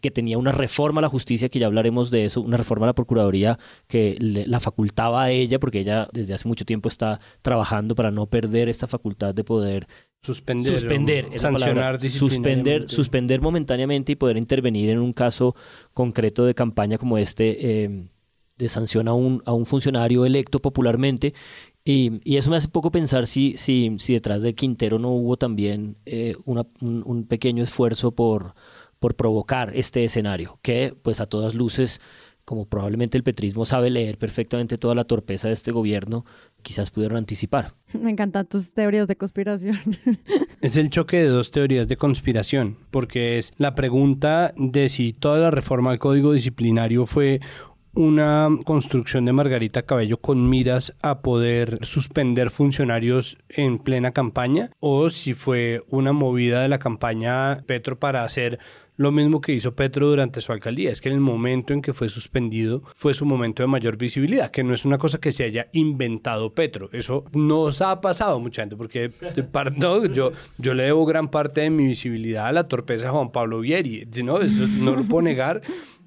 que 0.00 0.10
tenía 0.10 0.38
una 0.38 0.52
reforma 0.52 1.00
a 1.00 1.02
la 1.02 1.08
justicia, 1.08 1.48
que 1.48 1.58
ya 1.58 1.66
hablaremos 1.66 2.10
de 2.10 2.24
eso, 2.24 2.40
una 2.40 2.56
reforma 2.56 2.86
a 2.86 2.88
la 2.88 2.94
Procuraduría 2.94 3.58
que 3.86 4.16
la 4.20 4.60
facultaba 4.60 5.22
a 5.22 5.30
ella, 5.30 5.58
porque 5.58 5.80
ella 5.80 6.08
desde 6.12 6.34
hace 6.34 6.48
mucho 6.48 6.64
tiempo 6.64 6.88
está 6.88 7.20
trabajando 7.42 7.94
para 7.94 8.10
no 8.10 8.26
perder 8.26 8.68
esta 8.68 8.86
facultad 8.86 9.34
de 9.34 9.44
poder 9.44 9.86
suspender, 10.20 10.72
suspender 10.72 11.38
sancionar, 11.38 12.00
suspender, 12.10 12.88
suspender 12.88 13.40
momentáneamente 13.40 14.12
y 14.12 14.16
poder 14.16 14.36
intervenir 14.36 14.90
en 14.90 14.98
un 14.98 15.12
caso 15.12 15.54
concreto 15.92 16.44
de 16.44 16.54
campaña 16.54 16.98
como 16.98 17.18
este. 17.18 17.84
Eh, 17.84 18.08
de 18.56 18.68
sanción 18.68 19.08
a 19.08 19.14
un, 19.14 19.42
a 19.46 19.52
un 19.52 19.66
funcionario 19.66 20.24
electo 20.24 20.60
popularmente. 20.60 21.34
Y, 21.84 22.20
y, 22.24 22.38
eso 22.38 22.50
me 22.50 22.56
hace 22.56 22.68
poco 22.68 22.90
pensar 22.90 23.26
si, 23.26 23.58
si, 23.58 23.96
si 23.98 24.14
detrás 24.14 24.40
de 24.40 24.54
Quintero 24.54 24.98
no 24.98 25.10
hubo 25.10 25.36
también 25.36 25.98
eh, 26.06 26.34
una, 26.46 26.66
un, 26.80 27.02
un, 27.04 27.26
pequeño 27.26 27.62
esfuerzo 27.62 28.12
por, 28.12 28.54
por 28.98 29.16
provocar 29.16 29.70
este 29.74 30.02
escenario, 30.02 30.58
que 30.62 30.96
pues 31.02 31.20
a 31.20 31.26
todas 31.26 31.54
luces, 31.54 32.00
como 32.46 32.66
probablemente 32.66 33.18
el 33.18 33.24
petrismo 33.24 33.66
sabe 33.66 33.90
leer 33.90 34.16
perfectamente 34.16 34.78
toda 34.78 34.94
la 34.94 35.04
torpeza 35.04 35.48
de 35.48 35.54
este 35.54 35.72
gobierno, 35.72 36.24
quizás 36.62 36.90
pudieron 36.90 37.18
anticipar. 37.18 37.74
Me 37.92 38.10
encantan 38.10 38.46
tus 38.46 38.72
teorías 38.72 39.06
de 39.06 39.16
conspiración. 39.16 39.78
Es 40.62 40.78
el 40.78 40.88
choque 40.88 41.18
de 41.18 41.28
dos 41.28 41.50
teorías 41.50 41.88
de 41.88 41.98
conspiración, 41.98 42.78
porque 42.90 43.36
es 43.36 43.52
la 43.58 43.74
pregunta 43.74 44.54
de 44.56 44.88
si 44.88 45.12
toda 45.12 45.38
la 45.38 45.50
reforma 45.50 45.90
al 45.90 45.98
código 45.98 46.32
disciplinario 46.32 47.04
fue 47.04 47.42
una 47.96 48.48
construcción 48.64 49.24
de 49.24 49.32
Margarita 49.32 49.82
Cabello 49.82 50.18
con 50.18 50.48
miras 50.48 50.94
a 51.02 51.20
poder 51.20 51.78
suspender 51.82 52.50
funcionarios 52.50 53.38
en 53.48 53.78
plena 53.78 54.12
campaña 54.12 54.70
o 54.80 55.10
si 55.10 55.34
fue 55.34 55.82
una 55.88 56.12
movida 56.12 56.62
de 56.62 56.68
la 56.68 56.78
campaña 56.78 57.62
Petro 57.66 57.98
para 57.98 58.24
hacer 58.24 58.58
lo 58.96 59.10
mismo 59.10 59.40
que 59.40 59.52
hizo 59.52 59.74
Petro 59.74 60.06
durante 60.06 60.40
su 60.40 60.52
alcaldía, 60.52 60.90
es 60.90 61.00
que 61.00 61.08
el 61.08 61.18
momento 61.18 61.72
en 61.72 61.82
que 61.82 61.92
fue 61.92 62.08
suspendido 62.08 62.84
fue 62.94 63.12
su 63.12 63.26
momento 63.26 63.62
de 63.62 63.66
mayor 63.66 63.96
visibilidad, 63.96 64.50
que 64.50 64.62
no 64.62 64.72
es 64.72 64.84
una 64.84 64.98
cosa 64.98 65.18
que 65.18 65.32
se 65.32 65.44
haya 65.44 65.68
inventado 65.72 66.54
Petro, 66.54 66.90
eso 66.92 67.24
nos 67.32 67.82
ha 67.82 68.00
pasado 68.00 68.38
mucha 68.38 68.62
gente, 68.62 68.76
porque 68.76 69.10
no, 69.76 70.06
yo, 70.06 70.30
yo 70.58 70.74
le 70.74 70.84
debo 70.84 71.06
gran 71.06 71.28
parte 71.28 71.62
de 71.62 71.70
mi 71.70 71.88
visibilidad 71.88 72.46
a 72.46 72.52
la 72.52 72.68
torpeza 72.68 73.06
de 73.06 73.10
Juan 73.10 73.32
Pablo 73.32 73.60
Vieri, 73.60 74.06
¿no? 74.22 74.38
No 74.38 74.94
lo 74.94 75.02
puedo 75.02 75.22
negar, 75.22 75.62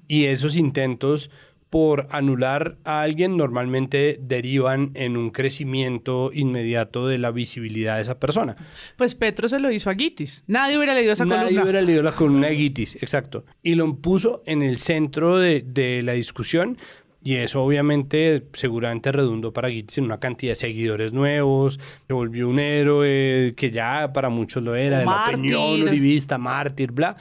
y 0.08 0.24
esos 0.24 0.56
intentos 0.56 1.30
por 1.70 2.06
anular 2.10 2.76
a 2.84 3.02
alguien 3.02 3.36
normalmente 3.36 4.18
derivan 4.20 4.90
en 4.94 5.16
un 5.16 5.30
crecimiento 5.30 6.30
inmediato 6.32 7.06
de 7.06 7.18
la 7.18 7.30
visibilidad 7.30 7.96
de 7.96 8.02
esa 8.02 8.18
persona. 8.18 8.56
Pues 8.96 9.14
Petro 9.14 9.48
se 9.48 9.58
lo 9.58 9.70
hizo 9.70 9.90
a 9.90 9.94
Gitis. 9.94 10.44
Nadie 10.46 10.76
hubiera 10.78 10.94
leído 10.94 11.12
esa 11.12 11.24
Nadie 11.24 11.36
columna. 11.36 11.60
Nadie 11.60 11.70
hubiera 11.70 11.86
leído 11.86 12.02
la 12.02 12.12
columna 12.12 12.48
de 12.48 12.56
Gitis, 12.56 12.96
exacto. 12.96 13.44
Y 13.62 13.74
lo 13.74 13.96
puso 13.96 14.42
en 14.46 14.62
el 14.62 14.78
centro 14.78 15.38
de, 15.38 15.62
de 15.62 16.02
la 16.02 16.12
discusión 16.12 16.78
Y 17.22 17.34
eso 17.34 17.62
obviamente 17.62 18.46
seguramente 18.52 19.10
redundó 19.10 19.52
para 19.52 19.68
Gitz 19.70 19.98
en 19.98 20.04
una 20.04 20.20
cantidad 20.20 20.52
de 20.52 20.56
seguidores 20.56 21.12
nuevos, 21.12 21.80
se 22.06 22.12
volvió 22.12 22.48
un 22.48 22.60
héroe 22.60 23.54
que 23.56 23.70
ya 23.70 24.12
para 24.12 24.28
muchos 24.28 24.62
lo 24.62 24.74
era, 24.76 25.00
de 25.00 25.04
la 25.04 25.26
opinión 25.26 25.82
uribista, 25.82 26.38
mártir, 26.38 26.92
bla. 26.92 27.16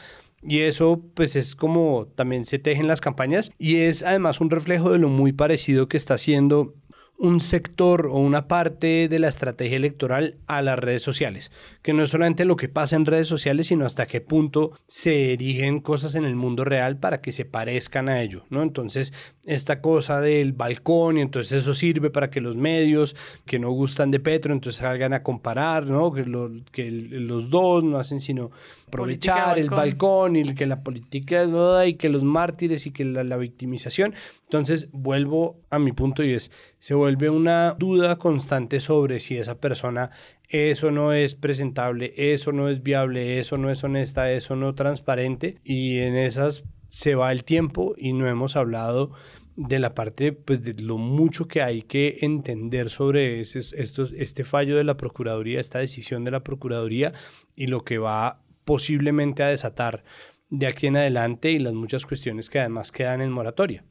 Y 0.48 0.62
eso 0.62 1.02
pues 1.14 1.36
es 1.36 1.56
como 1.56 2.08
también 2.16 2.46
se 2.46 2.58
tejen 2.58 2.88
las 2.88 3.02
campañas 3.02 3.52
y 3.58 3.78
es 3.78 4.02
además 4.02 4.40
un 4.40 4.50
reflejo 4.50 4.92
de 4.92 4.98
lo 4.98 5.10
muy 5.10 5.34
parecido 5.34 5.90
que 5.90 5.98
está 5.98 6.14
haciendo 6.14 6.74
un 7.18 7.42
sector 7.42 8.08
o 8.08 8.18
una 8.18 8.48
parte 8.48 9.08
de 9.10 9.20
la 9.20 9.28
estrategia 9.28 9.76
electoral 9.76 10.38
a 10.46 10.62
las 10.62 10.78
redes 10.78 11.02
sociales, 11.02 11.52
que 11.82 11.94
no 11.94 12.04
es 12.04 12.12
solamente 12.12 12.46
lo 12.46 12.56
que 12.56 12.70
pasa 12.70 12.96
en 12.96 13.06
redes 13.06 13.28
sociales, 13.28 13.68
sino 13.68 13.86
hasta 13.86 14.06
qué 14.06 14.22
punto 14.22 14.74
se 14.88 15.34
erigen 15.34 15.80
cosas 15.80 16.14
en 16.16 16.26
el 16.26 16.36
mundo 16.36 16.64
real 16.64 16.98
para 16.98 17.20
que 17.20 17.32
se 17.32 17.46
parezcan 17.46 18.08
a 18.08 18.22
ello, 18.22 18.46
¿no? 18.50 18.62
Entonces, 18.62 19.14
esta 19.46 19.82
cosa 19.82 20.22
del 20.22 20.54
balcón, 20.54 21.18
y 21.18 21.22
entonces 21.22 21.64
eso 21.64 21.74
sirve 21.74 22.12
para 22.12 22.30
que 22.30 22.40
los 22.40 22.56
medios 22.56 23.16
que 23.46 23.58
no 23.58 23.72
gustan 23.72 24.12
de 24.12 24.20
Petro, 24.20 24.54
entonces 24.54 24.82
salgan 24.82 25.14
a 25.14 25.24
comparar, 25.24 25.88
¿no? 25.88 26.14
Que, 26.14 26.24
que 26.72 26.92
los 26.92 27.50
dos 27.50 27.84
no 27.84 27.98
hacen 27.98 28.22
sino 28.22 28.52
aprovechar 28.88 29.60
el 29.60 29.70
balcón 29.70 30.38
y 30.38 30.56
que 30.56 30.66
la 30.66 30.82
política 30.82 31.46
y 31.86 31.96
que 31.96 32.10
los 32.10 32.24
mártires 32.24 32.88
y 32.88 32.92
que 32.92 33.04
la, 33.04 33.38
victimización. 33.38 34.14
Entonces 34.44 34.88
vuelvo 34.94 35.60
a 35.70 35.78
mi 35.78 35.92
punto 35.92 36.24
y 36.24 36.32
es, 36.32 36.52
se 36.80 36.94
vuelve 36.94 37.30
una 37.30 37.76
duda 37.78 38.18
constante 38.18 38.80
sobre 38.80 39.20
si 39.20 39.38
esa 39.38 39.60
persona 39.60 40.12
eso 40.50 40.92
no 40.92 41.12
es 41.12 41.36
presentable, 41.36 42.14
eso 42.16 42.54
no 42.54 42.70
es 42.70 42.82
viable, 42.82 43.40
eso 43.40 43.58
no 43.58 43.70
es 43.70 43.84
honesta, 43.84 44.32
eso 44.32 44.56
no 44.56 44.74
transparente 44.74 45.58
y 45.66 46.00
en 46.00 46.16
esas 46.16 46.64
se 46.88 47.16
va 47.16 47.34
el 47.34 47.44
tiempo 47.44 47.94
y 47.98 48.14
no 48.14 48.30
hemos 48.30 48.56
hablado 48.56 49.12
de 49.58 49.80
la 49.80 49.94
parte 49.96 50.32
pues 50.32 50.64
de 50.64 50.82
lo 50.82 50.98
mucho 50.98 51.50
que 51.50 51.62
hay 51.62 51.82
que 51.82 52.20
entender 52.22 52.90
sobre 52.90 53.42
este 53.42 54.44
fallo 54.46 54.78
de 54.78 54.86
la 54.86 54.96
Procuraduría, 54.96 55.60
esta 55.60 55.80
decisión 55.80 56.24
de 56.24 56.32
la 56.32 56.44
Procuraduría 56.44 57.12
y 57.56 57.68
lo 57.68 57.84
que 57.84 57.98
va 57.98 58.40
posiblemente 58.68 59.44
a 59.44 59.48
desatar 59.48 60.04
de 60.50 60.68
aquí 60.68 60.88
en 60.88 60.98
adelante 60.98 61.52
y 61.52 61.58
las 61.58 61.74
muchas 61.74 62.06
cuestiones 62.06 62.50
que 62.50 62.60
además 62.60 62.92
quedan 62.92 63.22
en 63.22 63.32
moratoria. 63.32 63.86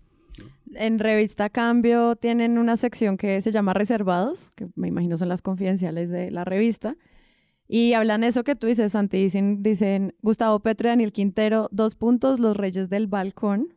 En 0.74 0.98
Revista 0.98 1.48
Cambio 1.48 2.14
tienen 2.14 2.58
una 2.58 2.76
sección 2.76 3.16
que 3.16 3.40
se 3.40 3.52
llama 3.52 3.72
Reservados, 3.72 4.52
que 4.54 4.68
me 4.74 4.88
imagino 4.88 5.16
son 5.16 5.30
las 5.30 5.40
confidenciales 5.40 6.10
de 6.10 6.30
la 6.30 6.44
revista, 6.44 6.96
y 7.66 7.94
hablan 7.94 8.22
eso 8.22 8.44
que 8.44 8.54
tú 8.54 8.66
dices, 8.66 8.92
Santi, 8.92 9.16
dicen, 9.16 9.62
dicen 9.62 10.14
Gustavo 10.20 10.60
Petro 10.60 10.88
y 10.88 10.90
Daniel 10.90 11.12
Quintero, 11.12 11.68
dos 11.72 11.94
puntos, 11.94 12.38
los 12.38 12.54
reyes 12.54 12.90
del 12.90 13.06
balcón, 13.06 13.74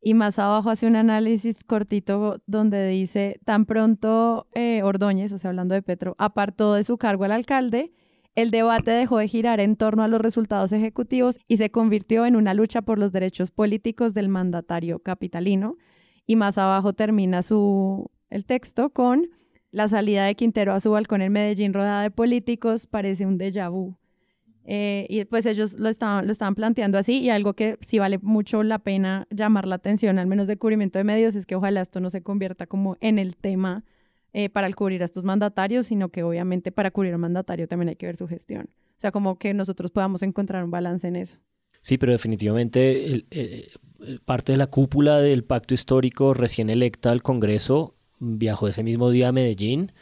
y 0.00 0.14
más 0.14 0.38
abajo 0.38 0.70
hace 0.70 0.86
un 0.86 0.96
análisis 0.96 1.64
cortito 1.64 2.40
donde 2.46 2.88
dice, 2.88 3.38
tan 3.44 3.66
pronto 3.66 4.48
eh, 4.54 4.82
Ordóñez, 4.82 5.32
o 5.32 5.38
sea, 5.38 5.50
hablando 5.50 5.74
de 5.74 5.82
Petro, 5.82 6.16
apartó 6.18 6.72
de 6.72 6.84
su 6.84 6.96
cargo 6.96 7.24
al 7.24 7.32
alcalde, 7.32 7.92
el 8.40 8.50
debate 8.50 8.90
dejó 8.90 9.18
de 9.18 9.28
girar 9.28 9.60
en 9.60 9.76
torno 9.76 10.02
a 10.02 10.08
los 10.08 10.20
resultados 10.20 10.72
ejecutivos 10.72 11.38
y 11.48 11.56
se 11.56 11.70
convirtió 11.70 12.26
en 12.26 12.36
una 12.36 12.54
lucha 12.54 12.82
por 12.82 12.98
los 12.98 13.12
derechos 13.12 13.50
políticos 13.50 14.14
del 14.14 14.28
mandatario 14.28 14.98
capitalino. 14.98 15.76
Y 16.26 16.36
más 16.36 16.58
abajo 16.58 16.92
termina 16.92 17.42
su, 17.42 18.10
el 18.28 18.44
texto 18.44 18.90
con 18.90 19.28
la 19.70 19.88
salida 19.88 20.24
de 20.24 20.34
Quintero 20.34 20.72
a 20.72 20.80
su 20.80 20.90
balcón 20.90 21.22
en 21.22 21.32
Medellín 21.32 21.72
rodada 21.72 22.02
de 22.02 22.10
políticos 22.10 22.86
parece 22.86 23.26
un 23.26 23.38
déjà 23.38 23.70
vu. 23.70 23.96
Eh, 24.64 25.06
y 25.08 25.24
pues 25.24 25.46
ellos 25.46 25.74
lo 25.74 25.88
estaban, 25.88 26.26
lo 26.26 26.32
estaban 26.32 26.54
planteando 26.54 26.98
así 26.98 27.20
y 27.20 27.30
algo 27.30 27.54
que 27.54 27.78
sí 27.80 27.98
vale 27.98 28.18
mucho 28.18 28.62
la 28.62 28.78
pena 28.78 29.26
llamar 29.30 29.66
la 29.66 29.76
atención, 29.76 30.18
al 30.18 30.26
menos 30.26 30.46
de 30.46 30.58
cubrimiento 30.58 30.98
de 30.98 31.04
medios, 31.04 31.34
es 31.34 31.46
que 31.46 31.56
ojalá 31.56 31.80
esto 31.80 32.00
no 32.00 32.10
se 32.10 32.22
convierta 32.22 32.66
como 32.66 32.96
en 33.00 33.18
el 33.18 33.36
tema 33.36 33.84
eh, 34.32 34.48
para 34.48 34.70
cubrir 34.72 35.02
a 35.02 35.04
estos 35.04 35.24
mandatarios, 35.24 35.86
sino 35.86 36.08
que 36.08 36.22
obviamente 36.22 36.72
para 36.72 36.90
cubrir 36.90 37.12
al 37.12 37.18
mandatario 37.18 37.68
también 37.68 37.90
hay 37.90 37.96
que 37.96 38.06
ver 38.06 38.16
su 38.16 38.28
gestión. 38.28 38.68
O 38.96 39.00
sea, 39.00 39.10
como 39.10 39.38
que 39.38 39.54
nosotros 39.54 39.90
podamos 39.90 40.22
encontrar 40.22 40.64
un 40.64 40.70
balance 40.70 41.08
en 41.08 41.16
eso. 41.16 41.38
Sí, 41.82 41.96
pero 41.96 42.12
definitivamente 42.12 43.24
eh, 43.30 43.68
parte 44.24 44.52
de 44.52 44.58
la 44.58 44.66
cúpula 44.66 45.18
del 45.18 45.44
pacto 45.44 45.74
histórico 45.74 46.34
recién 46.34 46.68
electa 46.68 47.10
al 47.10 47.22
Congreso 47.22 47.94
viajó 48.18 48.68
ese 48.68 48.82
mismo 48.82 49.10
día 49.10 49.28
a 49.28 49.32
Medellín 49.32 49.92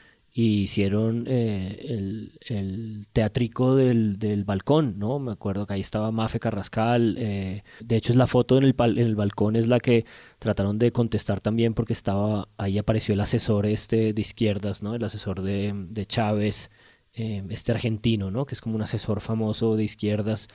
y 0.40 0.62
hicieron 0.62 1.24
eh, 1.26 2.30
el, 2.46 3.08
teatrico 3.12 3.74
del, 3.74 4.20
del, 4.20 4.44
balcón, 4.44 4.96
¿no? 4.96 5.18
Me 5.18 5.32
acuerdo 5.32 5.66
que 5.66 5.74
ahí 5.74 5.80
estaba 5.80 6.12
Mafe 6.12 6.38
Carrascal, 6.38 7.16
eh, 7.18 7.64
de 7.80 7.96
hecho 7.96 8.12
es 8.12 8.16
la 8.16 8.28
foto 8.28 8.56
en 8.56 8.62
el, 8.62 8.76
en 8.78 8.98
el 8.98 9.16
balcón, 9.16 9.56
es 9.56 9.66
la 9.66 9.80
que 9.80 10.04
trataron 10.38 10.78
de 10.78 10.92
contestar 10.92 11.40
también 11.40 11.74
porque 11.74 11.92
estaba, 11.92 12.48
ahí 12.56 12.78
apareció 12.78 13.14
el 13.14 13.20
asesor 13.20 13.66
este 13.66 14.12
de 14.12 14.20
izquierdas, 14.20 14.80
¿no? 14.80 14.94
El 14.94 15.02
asesor 15.02 15.42
de, 15.42 15.72
de 15.74 16.06
Chávez, 16.06 16.70
eh, 17.14 17.42
este 17.48 17.72
argentino, 17.72 18.30
¿no? 18.30 18.46
Que 18.46 18.54
es 18.54 18.60
como 18.60 18.76
un 18.76 18.82
asesor 18.82 19.20
famoso 19.20 19.74
de 19.74 19.82
izquierdas. 19.82 20.46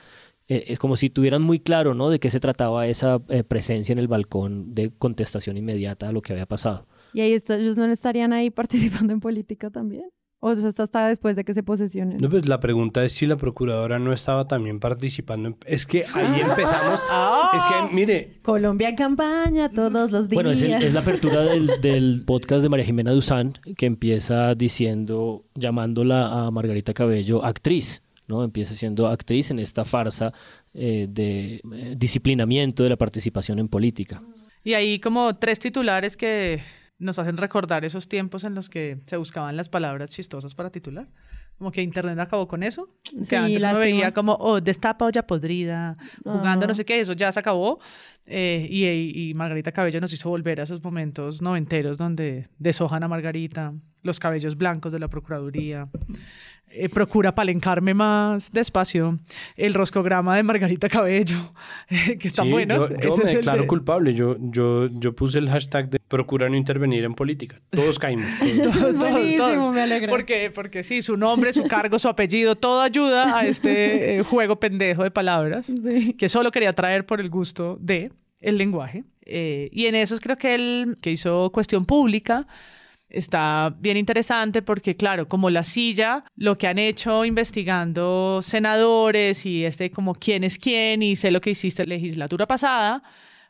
es 0.48 0.78
como 0.78 0.96
si 0.96 1.10
tuvieran 1.10 1.42
muy 1.42 1.58
claro, 1.60 1.92
¿no? 1.92 2.08
De 2.08 2.18
qué 2.20 2.30
se 2.30 2.40
trataba 2.40 2.86
esa 2.86 3.18
presencia 3.18 3.92
en 3.92 3.98
el 3.98 4.08
balcón 4.08 4.74
de 4.74 4.92
contestación 4.96 5.58
inmediata 5.58 6.08
a 6.08 6.12
lo 6.12 6.22
que 6.22 6.32
había 6.32 6.46
pasado. 6.46 6.86
¿Y 7.14 7.20
ahí 7.20 7.32
ellos 7.32 7.76
no 7.76 7.84
estarían 7.86 8.32
ahí 8.32 8.50
participando 8.50 9.12
en 9.12 9.20
política 9.20 9.70
también? 9.70 10.04
¿O 10.40 10.52
eso 10.52 10.68
está 10.68 10.82
hasta 10.82 11.08
después 11.08 11.36
de 11.36 11.44
que 11.44 11.54
se 11.54 11.62
posesionen? 11.62 12.18
No, 12.18 12.28
pues 12.28 12.46
la 12.48 12.60
pregunta 12.60 13.02
es 13.02 13.14
si 13.14 13.26
la 13.26 13.38
procuradora 13.38 13.98
no 13.98 14.12
estaba 14.12 14.46
también 14.46 14.78
participando. 14.78 15.56
Es 15.64 15.86
que 15.86 16.04
ahí 16.12 16.42
empezamos. 16.42 17.00
Es 17.56 17.62
que, 17.64 17.94
mire. 17.94 18.40
Colombia 18.42 18.90
en 18.90 18.96
campaña 18.96 19.70
todos 19.70 20.10
los 20.10 20.28
días. 20.28 20.34
Bueno, 20.34 20.50
es, 20.50 20.60
es 20.60 20.92
la 20.92 21.00
apertura 21.00 21.40
del, 21.44 21.70
del, 21.80 22.24
podcast 22.26 22.62
de 22.62 22.68
María 22.68 22.84
Jimena 22.84 23.12
Duzán, 23.12 23.54
que 23.78 23.86
empieza 23.86 24.54
diciendo, 24.54 25.46
llamándola 25.54 26.46
a 26.46 26.50
Margarita 26.50 26.92
Cabello 26.92 27.42
actriz. 27.42 28.02
¿no? 28.26 28.44
Empieza 28.44 28.74
siendo 28.74 29.08
actriz 29.08 29.50
en 29.50 29.58
esta 29.58 29.84
farsa 29.84 30.32
eh, 30.72 31.06
de 31.08 31.62
eh, 31.72 31.94
disciplinamiento 31.96 32.82
de 32.82 32.90
la 32.90 32.96
participación 32.96 33.58
en 33.58 33.68
política. 33.68 34.22
Y 34.62 34.74
ahí 34.74 34.98
como 34.98 35.36
tres 35.36 35.58
titulares 35.58 36.16
que 36.16 36.60
nos 37.04 37.18
hacen 37.18 37.36
recordar 37.36 37.84
esos 37.84 38.08
tiempos 38.08 38.44
en 38.44 38.54
los 38.54 38.68
que 38.68 38.98
se 39.06 39.16
buscaban 39.16 39.56
las 39.56 39.68
palabras 39.68 40.10
chistosas 40.10 40.54
para 40.54 40.70
titular. 40.70 41.06
Como 41.58 41.70
que 41.70 41.82
Internet 41.82 42.18
acabó 42.18 42.48
con 42.48 42.62
eso. 42.62 42.88
que 43.28 43.36
antes 43.36 43.62
uno 43.62 43.78
veía 43.78 44.12
como, 44.12 44.34
oh, 44.34 44.60
destapa 44.60 45.04
olla 45.04 45.26
podrida, 45.26 45.96
jugando 46.24 46.66
no 46.66 46.74
sé 46.74 46.84
qué, 46.84 47.00
eso 47.00 47.12
ya 47.12 47.30
se 47.30 47.40
acabó. 47.40 47.78
Eh, 48.26 48.66
y, 48.70 49.30
y, 49.30 49.34
Margarita 49.34 49.70
Cabello 49.70 50.00
nos 50.00 50.12
hizo 50.12 50.30
volver 50.30 50.58
a 50.60 50.62
esos 50.62 50.82
momentos 50.82 51.42
noventeros 51.42 51.98
donde 51.98 52.48
deshojan 52.58 53.02
a 53.02 53.08
Margarita, 53.08 53.74
los 54.02 54.18
cabellos 54.18 54.56
blancos 54.56 54.92
de 54.92 54.98
la 54.98 55.08
Procuraduría, 55.08 55.88
eh, 56.76 56.88
procura 56.88 57.32
palencarme 57.32 57.94
más 57.94 58.50
despacio. 58.52 59.18
El 59.56 59.74
roscograma 59.74 60.34
de 60.34 60.42
Margarita 60.42 60.88
Cabello, 60.88 61.36
que 62.18 62.26
están 62.26 62.50
buenos. 62.50 62.90
Yo, 63.00 63.16
me 63.16 63.32
declaro 63.32 63.66
culpable. 63.68 64.12
Yo, 64.12 64.36
yo, 64.40 64.88
yo 64.88 65.14
puse 65.14 65.38
el 65.38 65.48
hashtag 65.48 65.88
de 65.88 66.00
procura 66.00 66.48
no 66.48 66.56
intervenir 66.56 67.04
en 67.04 67.14
política. 67.14 67.60
Todos 67.70 68.00
caímos. 68.00 68.26
Buenísimo, 68.98 69.70
me 69.70 69.82
alegra. 69.82 70.08
Porque, 70.08 70.50
porque 70.52 70.82
sí, 70.82 71.00
su 71.00 71.16
nombre, 71.16 71.43
su 71.52 71.64
cargo, 71.64 71.98
su 71.98 72.08
apellido, 72.08 72.56
todo 72.56 72.80
ayuda 72.80 73.38
a 73.38 73.46
este 73.46 74.18
eh, 74.18 74.22
juego 74.22 74.58
pendejo 74.58 75.02
de 75.02 75.10
palabras 75.10 75.72
que 76.18 76.28
solo 76.28 76.50
quería 76.50 76.72
traer 76.72 77.06
por 77.06 77.20
el 77.20 77.30
gusto 77.30 77.76
de 77.80 78.12
el 78.40 78.58
lenguaje. 78.58 79.04
Eh, 79.26 79.68
y 79.72 79.86
en 79.86 79.94
eso 79.94 80.16
creo 80.18 80.36
que 80.36 80.54
él, 80.54 80.98
que 81.00 81.10
hizo 81.10 81.50
cuestión 81.50 81.86
pública, 81.86 82.46
está 83.08 83.74
bien 83.78 83.96
interesante 83.96 84.62
porque, 84.62 84.96
claro, 84.96 85.28
como 85.28 85.50
la 85.50 85.62
silla, 85.62 86.24
lo 86.36 86.58
que 86.58 86.66
han 86.66 86.78
hecho 86.78 87.24
investigando 87.24 88.40
senadores 88.42 89.46
y 89.46 89.64
este 89.64 89.90
como 89.90 90.14
quién 90.14 90.44
es 90.44 90.58
quién 90.58 91.02
y 91.02 91.16
sé 91.16 91.30
lo 91.30 91.40
que 91.40 91.50
hiciste 91.50 91.82
en 91.82 91.90
la 91.90 91.94
legislatura 91.96 92.46
pasada, 92.46 93.02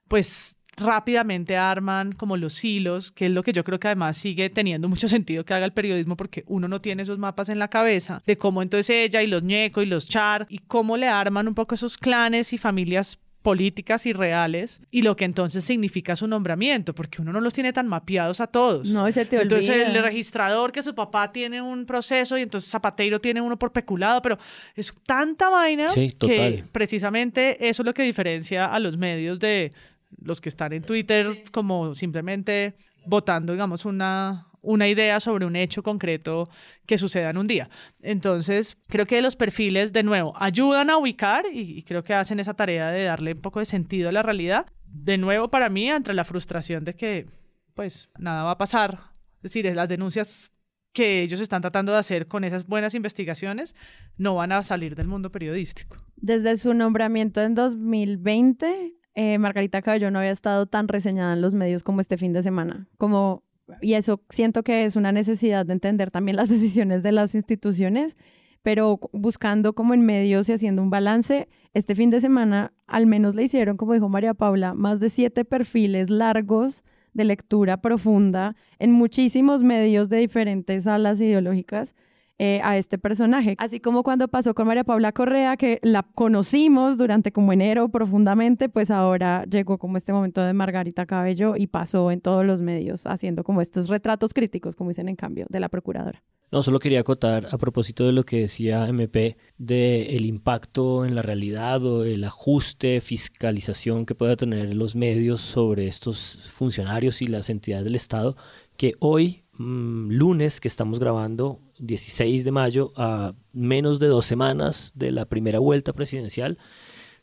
pues 0.08 0.53
rápidamente 0.76 1.56
arman 1.56 2.12
como 2.12 2.36
los 2.36 2.64
hilos, 2.64 3.12
que 3.12 3.26
es 3.26 3.30
lo 3.30 3.42
que 3.42 3.52
yo 3.52 3.64
creo 3.64 3.78
que 3.78 3.88
además 3.88 4.16
sigue 4.16 4.50
teniendo 4.50 4.88
mucho 4.88 5.08
sentido 5.08 5.44
que 5.44 5.54
haga 5.54 5.64
el 5.64 5.72
periodismo 5.72 6.16
porque 6.16 6.44
uno 6.46 6.68
no 6.68 6.80
tiene 6.80 7.02
esos 7.02 7.18
mapas 7.18 7.48
en 7.48 7.58
la 7.58 7.68
cabeza 7.68 8.22
de 8.26 8.36
cómo 8.36 8.62
entonces 8.62 8.90
ella 8.90 9.22
y 9.22 9.26
los 9.26 9.42
ñeco 9.42 9.82
y 9.82 9.86
los 9.86 10.08
char 10.08 10.46
y 10.48 10.58
cómo 10.58 10.96
le 10.96 11.08
arman 11.08 11.48
un 11.48 11.54
poco 11.54 11.74
esos 11.74 11.96
clanes 11.96 12.52
y 12.52 12.58
familias 12.58 13.18
políticas 13.44 14.06
y 14.06 14.14
reales 14.14 14.80
y 14.90 15.02
lo 15.02 15.16
que 15.16 15.26
entonces 15.26 15.66
significa 15.66 16.16
su 16.16 16.26
nombramiento, 16.26 16.94
porque 16.94 17.20
uno 17.20 17.30
no 17.30 17.42
los 17.42 17.52
tiene 17.52 17.74
tan 17.74 17.86
mapeados 17.86 18.40
a 18.40 18.46
todos. 18.46 18.88
No, 18.88 19.06
ese 19.06 19.26
te 19.26 19.42
Entonces 19.42 19.86
el 19.86 20.02
registrador 20.02 20.72
que 20.72 20.82
su 20.82 20.94
papá 20.94 21.30
tiene 21.30 21.60
un 21.60 21.84
proceso 21.84 22.38
y 22.38 22.42
entonces 22.42 22.70
Zapateiro 22.70 23.20
tiene 23.20 23.42
uno 23.42 23.58
por 23.58 23.70
peculado, 23.70 24.22
pero 24.22 24.38
es 24.74 24.94
tanta 25.06 25.50
vaina 25.50 25.84
que 26.18 26.64
precisamente 26.72 27.68
eso 27.68 27.82
es 27.82 27.86
lo 27.86 27.92
que 27.92 28.02
diferencia 28.02 28.64
a 28.64 28.78
los 28.78 28.96
medios 28.96 29.38
de 29.38 29.72
los 30.20 30.40
que 30.40 30.48
están 30.48 30.72
en 30.72 30.82
Twitter 30.82 31.44
como 31.50 31.94
simplemente 31.94 32.76
votando, 33.06 33.52
digamos, 33.52 33.84
una, 33.84 34.48
una 34.64 34.88
idea 34.88 35.20
sobre 35.20 35.46
un 35.46 35.56
hecho 35.56 35.82
concreto 35.82 36.48
que 36.86 36.98
suceda 36.98 37.30
en 37.30 37.38
un 37.38 37.46
día. 37.46 37.68
Entonces, 38.00 38.78
creo 38.88 39.06
que 39.06 39.22
los 39.22 39.36
perfiles, 39.36 39.92
de 39.92 40.02
nuevo, 40.02 40.32
ayudan 40.36 40.90
a 40.90 40.96
ubicar 40.96 41.44
y, 41.52 41.82
creo 41.82 42.02
que 42.02 42.14
hacen 42.14 42.40
esa 42.40 42.54
tarea 42.54 42.88
de 42.88 43.04
darle 43.04 43.32
un 43.32 43.40
poco 43.40 43.60
de 43.60 43.66
sentido 43.66 44.08
a 44.08 44.12
la 44.12 44.22
realidad. 44.22 44.66
De 44.86 45.18
nuevo, 45.18 45.48
para 45.48 45.68
mí, 45.68 45.90
entre 45.90 46.14
la 46.14 46.24
frustración 46.24 46.84
de 46.84 46.94
que 46.94 47.26
pues 47.74 48.08
nada 48.18 48.44
va 48.44 48.52
a 48.52 48.58
pasar. 48.58 48.98
Es 49.36 49.52
decir, 49.52 49.72
las 49.74 49.88
denuncias 49.88 50.52
que 50.92 51.22
ellos 51.22 51.40
están 51.40 51.60
tratando 51.60 51.92
de 51.92 51.98
hacer 51.98 52.28
con 52.28 52.44
esas 52.44 52.66
buenas 52.66 52.94
investigaciones 52.94 53.74
no 54.16 54.36
van 54.36 54.52
a 54.52 54.62
salir 54.62 54.94
del 54.94 55.08
mundo 55.08 55.30
periodístico. 55.30 55.96
Desde 56.16 56.56
su 56.56 56.72
nombramiento 56.72 57.42
en 57.42 57.54
2020, 57.54 58.94
eh, 59.14 59.38
Margarita 59.38 59.82
Cabello 59.82 60.10
no 60.10 60.18
había 60.18 60.30
estado 60.30 60.66
tan 60.66 60.88
reseñada 60.88 61.34
en 61.34 61.40
los 61.40 61.54
medios 61.54 61.82
como 61.82 62.00
este 62.00 62.16
fin 62.16 62.32
de 62.32 62.42
semana. 62.42 62.88
Como, 62.98 63.42
y 63.80 63.94
eso 63.94 64.22
siento 64.28 64.62
que 64.62 64.84
es 64.84 64.96
una 64.96 65.12
necesidad 65.12 65.64
de 65.66 65.72
entender 65.72 66.10
también 66.10 66.36
las 66.36 66.48
decisiones 66.50 67.02
de 67.02 67.12
las 67.12 67.34
instituciones, 67.34 68.16
pero 68.62 68.98
buscando 69.12 69.74
como 69.74 69.94
en 69.94 70.04
medios 70.04 70.48
y 70.48 70.52
haciendo 70.52 70.82
un 70.82 70.90
balance, 70.90 71.48
este 71.74 71.94
fin 71.94 72.10
de 72.10 72.20
semana 72.20 72.72
al 72.86 73.06
menos 73.06 73.34
le 73.34 73.44
hicieron, 73.44 73.76
como 73.76 73.92
dijo 73.92 74.08
María 74.08 74.34
Paula, 74.34 74.74
más 74.74 75.00
de 75.00 75.10
siete 75.10 75.44
perfiles 75.44 76.10
largos 76.10 76.82
de 77.12 77.24
lectura 77.24 77.76
profunda 77.76 78.56
en 78.78 78.90
muchísimos 78.90 79.62
medios 79.62 80.08
de 80.08 80.18
diferentes 80.18 80.86
alas 80.86 81.20
ideológicas 81.20 81.94
eh, 82.38 82.60
a 82.64 82.76
este 82.76 82.98
personaje. 82.98 83.54
Así 83.58 83.78
como 83.78 84.02
cuando 84.02 84.26
pasó 84.28 84.54
con 84.54 84.66
María 84.66 84.82
Paula 84.82 85.12
Correa, 85.12 85.56
que 85.56 85.78
la 85.82 86.02
conocimos 86.02 86.98
durante 86.98 87.30
como 87.30 87.52
enero 87.52 87.88
profundamente, 87.88 88.68
pues 88.68 88.90
ahora 88.90 89.44
llegó 89.44 89.78
como 89.78 89.96
este 89.96 90.12
momento 90.12 90.42
de 90.42 90.52
Margarita 90.52 91.06
Cabello 91.06 91.54
y 91.56 91.68
pasó 91.68 92.10
en 92.10 92.20
todos 92.20 92.44
los 92.44 92.60
medios 92.60 93.06
haciendo 93.06 93.44
como 93.44 93.60
estos 93.60 93.88
retratos 93.88 94.34
críticos, 94.34 94.74
como 94.74 94.90
dicen 94.90 95.08
en 95.08 95.16
cambio, 95.16 95.46
de 95.48 95.60
la 95.60 95.68
procuradora. 95.68 96.22
No, 96.50 96.62
solo 96.62 96.78
quería 96.78 97.00
acotar 97.00 97.48
a 97.50 97.58
propósito 97.58 98.06
de 98.06 98.12
lo 98.12 98.24
que 98.24 98.42
decía 98.42 98.86
MP 98.86 99.36
de 99.58 100.16
el 100.16 100.24
impacto 100.24 101.04
en 101.04 101.16
la 101.16 101.22
realidad 101.22 101.84
o 101.84 102.04
el 102.04 102.22
ajuste, 102.22 103.00
fiscalización 103.00 104.06
que 104.06 104.14
pueda 104.14 104.36
tener 104.36 104.72
los 104.74 104.94
medios 104.94 105.40
sobre 105.40 105.88
estos 105.88 106.38
funcionarios 106.52 107.22
y 107.22 107.26
las 107.26 107.50
entidades 107.50 107.84
del 107.84 107.96
Estado, 107.96 108.36
que 108.76 108.92
hoy, 109.00 109.44
mm, 109.54 110.10
lunes, 110.10 110.60
que 110.60 110.68
estamos 110.68 111.00
grabando, 111.00 111.60
16 111.78 112.44
de 112.44 112.50
mayo, 112.50 112.92
a 112.96 113.34
menos 113.52 113.98
de 114.00 114.08
dos 114.08 114.26
semanas 114.26 114.92
de 114.94 115.12
la 115.12 115.26
primera 115.26 115.58
vuelta 115.58 115.92
presidencial, 115.92 116.58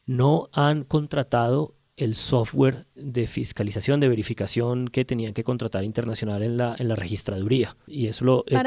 no 0.05 0.49
han 0.53 0.83
contratado 0.83 1.75
el 1.97 2.15
software 2.15 2.87
de 2.95 3.27
fiscalización, 3.27 3.99
de 3.99 4.09
verificación 4.09 4.87
que 4.87 5.05
tenían 5.05 5.33
que 5.33 5.43
contratar 5.43 5.83
internacional 5.83 6.41
en 6.41 6.57
la, 6.57 6.75
en 6.79 6.87
la 6.87 6.95
registraduría. 6.95 7.75
Y 7.85 8.07
eso 8.07 8.25
lo 8.25 8.43
eh, 8.47 8.57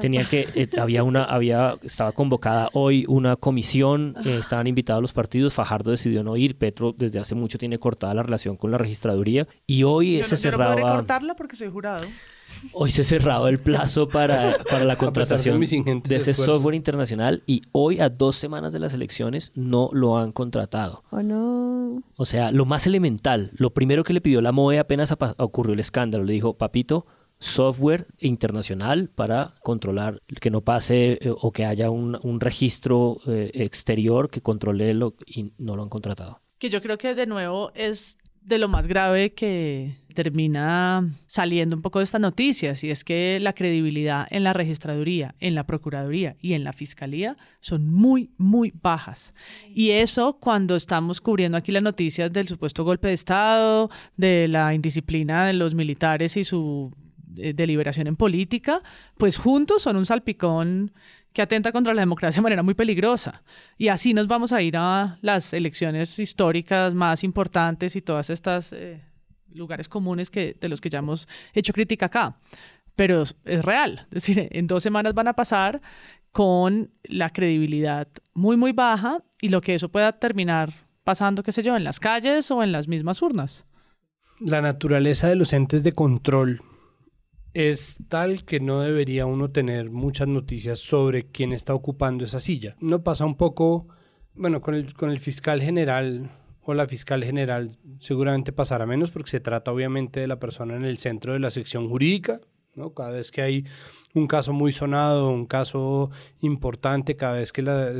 tenía 0.00 0.24
que, 0.24 0.46
eh, 0.54 0.68
había 0.78 1.02
una, 1.02 1.24
había, 1.24 1.74
estaba 1.82 2.12
convocada 2.12 2.68
hoy 2.72 3.04
una 3.08 3.34
comisión, 3.34 4.14
eh, 4.24 4.38
estaban 4.40 4.68
invitados 4.68 5.02
los 5.02 5.12
partidos, 5.12 5.52
Fajardo 5.52 5.90
decidió 5.90 6.22
no 6.22 6.36
ir, 6.36 6.56
Petro 6.56 6.94
desde 6.96 7.18
hace 7.18 7.34
mucho 7.34 7.58
tiene 7.58 7.78
cortada 7.78 8.14
la 8.14 8.22
relación 8.22 8.56
con 8.56 8.70
la 8.70 8.78
registraduría 8.78 9.48
y 9.66 9.82
hoy 9.82 10.22
se 10.22 10.36
cerraba. 10.36 10.76
Yo 10.76 10.86
no 10.86 10.94
cortarla 10.94 11.34
porque 11.34 11.56
soy 11.56 11.70
jurado. 11.70 12.06
Hoy 12.72 12.90
se 12.90 13.02
ha 13.02 13.04
cerrado 13.04 13.48
el 13.48 13.58
plazo 13.58 14.08
para, 14.08 14.56
para 14.70 14.84
la 14.84 14.96
contratación 14.96 15.60
de, 15.60 16.16
ese 16.16 16.34
software 16.34 16.74
internacional 16.74 17.42
y 17.46 17.62
hoy, 17.72 18.00
a 18.00 18.08
dos 18.08 18.36
semanas 18.36 18.72
de 18.72 18.78
las 18.78 18.94
elecciones, 18.94 19.52
no 19.54 19.90
lo 19.92 20.18
han 20.18 20.32
contratado. 20.32 21.02
Oh, 21.10 21.22
no. 21.22 22.02
O 22.16 22.24
sea, 22.24 22.52
lo 22.52 22.64
más 22.64 22.86
elemental, 22.86 23.50
lo 23.56 23.70
primero 23.70 24.04
que 24.04 24.12
le 24.12 24.20
pidió 24.20 24.40
la 24.40 24.52
MOE 24.52 24.78
apenas 24.78 25.14
ocurrió 25.38 25.74
el 25.74 25.80
escándalo, 25.80 26.24
le 26.24 26.32
dijo, 26.32 26.54
papito, 26.54 27.06
software 27.40 28.06
internacional 28.18 29.08
para 29.08 29.54
controlar 29.62 30.22
que 30.40 30.50
no 30.50 30.60
pase 30.60 31.18
eh, 31.20 31.32
o 31.34 31.52
que 31.52 31.64
haya 31.64 31.90
un, 31.90 32.18
un 32.22 32.38
registro 32.38 33.18
eh, 33.26 33.50
exterior 33.54 34.30
que 34.30 34.42
controle 34.42 34.92
lo 34.94 35.14
y 35.26 35.52
no 35.58 35.74
lo 35.74 35.82
han 35.82 35.88
contratado. 35.88 36.40
Que 36.58 36.68
yo 36.68 36.82
creo 36.82 36.98
que 36.98 37.14
de 37.14 37.26
nuevo 37.26 37.72
es 37.74 38.18
de 38.40 38.58
lo 38.58 38.68
más 38.68 38.86
grave 38.86 39.32
que 39.32 39.96
termina 40.14 41.08
saliendo 41.26 41.76
un 41.76 41.82
poco 41.82 41.98
de 41.98 42.04
estas 42.04 42.20
noticias 42.20 42.82
y 42.84 42.90
es 42.90 43.04
que 43.04 43.38
la 43.40 43.52
credibilidad 43.52 44.26
en 44.30 44.44
la 44.44 44.52
registraduría, 44.52 45.34
en 45.40 45.54
la 45.54 45.64
procuraduría 45.64 46.36
y 46.40 46.54
en 46.54 46.64
la 46.64 46.72
fiscalía 46.72 47.36
son 47.60 47.88
muy, 47.88 48.30
muy 48.36 48.72
bajas. 48.82 49.34
Y 49.72 49.90
eso 49.90 50.38
cuando 50.40 50.76
estamos 50.76 51.20
cubriendo 51.20 51.58
aquí 51.58 51.72
las 51.72 51.82
noticias 51.82 52.32
del 52.32 52.48
supuesto 52.48 52.84
golpe 52.84 53.08
de 53.08 53.14
Estado, 53.14 53.90
de 54.16 54.48
la 54.48 54.74
indisciplina 54.74 55.46
de 55.46 55.52
los 55.52 55.74
militares 55.74 56.36
y 56.36 56.44
su 56.44 56.92
eh, 57.36 57.52
deliberación 57.54 58.06
en 58.06 58.16
política, 58.16 58.82
pues 59.16 59.36
juntos 59.36 59.82
son 59.82 59.96
un 59.96 60.06
salpicón 60.06 60.92
que 61.32 61.42
atenta 61.42 61.72
contra 61.72 61.94
la 61.94 62.02
democracia 62.02 62.40
de 62.40 62.42
manera 62.42 62.62
muy 62.62 62.74
peligrosa. 62.74 63.42
Y 63.78 63.88
así 63.88 64.14
nos 64.14 64.26
vamos 64.26 64.52
a 64.52 64.62
ir 64.62 64.76
a 64.76 65.18
las 65.22 65.52
elecciones 65.52 66.18
históricas 66.18 66.94
más 66.94 67.22
importantes 67.24 67.96
y 67.96 68.02
todas 68.02 68.30
estas 68.30 68.72
eh, 68.72 69.00
lugares 69.52 69.88
comunes 69.88 70.30
que, 70.30 70.56
de 70.60 70.68
los 70.68 70.80
que 70.80 70.90
ya 70.90 70.98
hemos 70.98 71.28
hecho 71.52 71.72
crítica 71.72 72.06
acá. 72.06 72.36
Pero 72.96 73.22
es, 73.22 73.64
real. 73.64 74.06
Es 74.10 74.24
decir, 74.24 74.48
en 74.50 74.66
dos 74.66 74.82
semanas 74.82 75.14
van 75.14 75.28
a 75.28 75.34
pasar 75.34 75.80
con 76.32 76.90
la 77.04 77.30
credibilidad 77.30 78.08
muy, 78.34 78.56
muy 78.56 78.72
baja 78.72 79.22
y 79.40 79.48
lo 79.48 79.60
que 79.60 79.74
eso 79.74 79.88
pueda 79.88 80.12
terminar 80.12 80.72
pasando, 81.04 81.42
qué 81.42 81.52
sé 81.52 81.62
yo, 81.62 81.76
en 81.76 81.84
las 81.84 81.98
calles 81.98 82.50
o 82.50 82.62
en 82.62 82.72
las 82.72 82.88
mismas 82.88 83.22
urnas. 83.22 83.64
La 84.38 84.60
naturaleza 84.60 85.28
de 85.28 85.36
los 85.36 85.52
entes 85.52 85.82
de 85.82 85.92
control 85.92 86.62
es 87.54 87.98
tal 88.08 88.44
que 88.44 88.60
no 88.60 88.80
debería 88.80 89.26
uno 89.26 89.50
tener 89.50 89.90
muchas 89.90 90.28
noticias 90.28 90.78
sobre 90.78 91.26
quién 91.26 91.52
está 91.52 91.74
ocupando 91.74 92.24
esa 92.24 92.40
silla. 92.40 92.76
No 92.80 93.02
pasa 93.02 93.24
un 93.24 93.36
poco, 93.36 93.88
bueno, 94.34 94.60
con 94.60 94.74
el, 94.74 94.94
con 94.94 95.10
el 95.10 95.18
fiscal 95.18 95.60
general 95.60 96.30
o 96.62 96.74
la 96.74 96.86
fiscal 96.86 97.24
general 97.24 97.78
seguramente 97.98 98.52
pasará 98.52 98.86
menos 98.86 99.10
porque 99.10 99.30
se 99.30 99.40
trata 99.40 99.72
obviamente 99.72 100.20
de 100.20 100.26
la 100.26 100.38
persona 100.38 100.76
en 100.76 100.84
el 100.84 100.98
centro 100.98 101.32
de 101.32 101.40
la 101.40 101.50
sección 101.50 101.88
jurídica, 101.88 102.40
¿no? 102.74 102.94
Cada 102.94 103.12
vez 103.12 103.30
que 103.30 103.42
hay 103.42 103.66
un 104.14 104.26
caso 104.26 104.52
muy 104.52 104.72
sonado, 104.72 105.30
un 105.30 105.46
caso 105.46 106.10
importante, 106.40 107.16
cada 107.16 107.34
vez 107.34 107.52
que 107.52 107.62
la, 107.62 107.92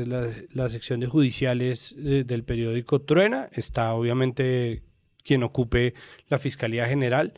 la 0.53 0.69
sección 0.69 0.99
de 0.99 1.07
judiciales 1.07 1.95
eh, 1.97 2.23
del 2.25 2.43
periódico 2.43 3.01
truena, 3.01 3.49
está 3.51 3.93
obviamente 3.93 4.83
quien 5.23 5.43
ocupe 5.43 5.93
la 6.29 6.37
Fiscalía 6.37 6.87
General 6.87 7.33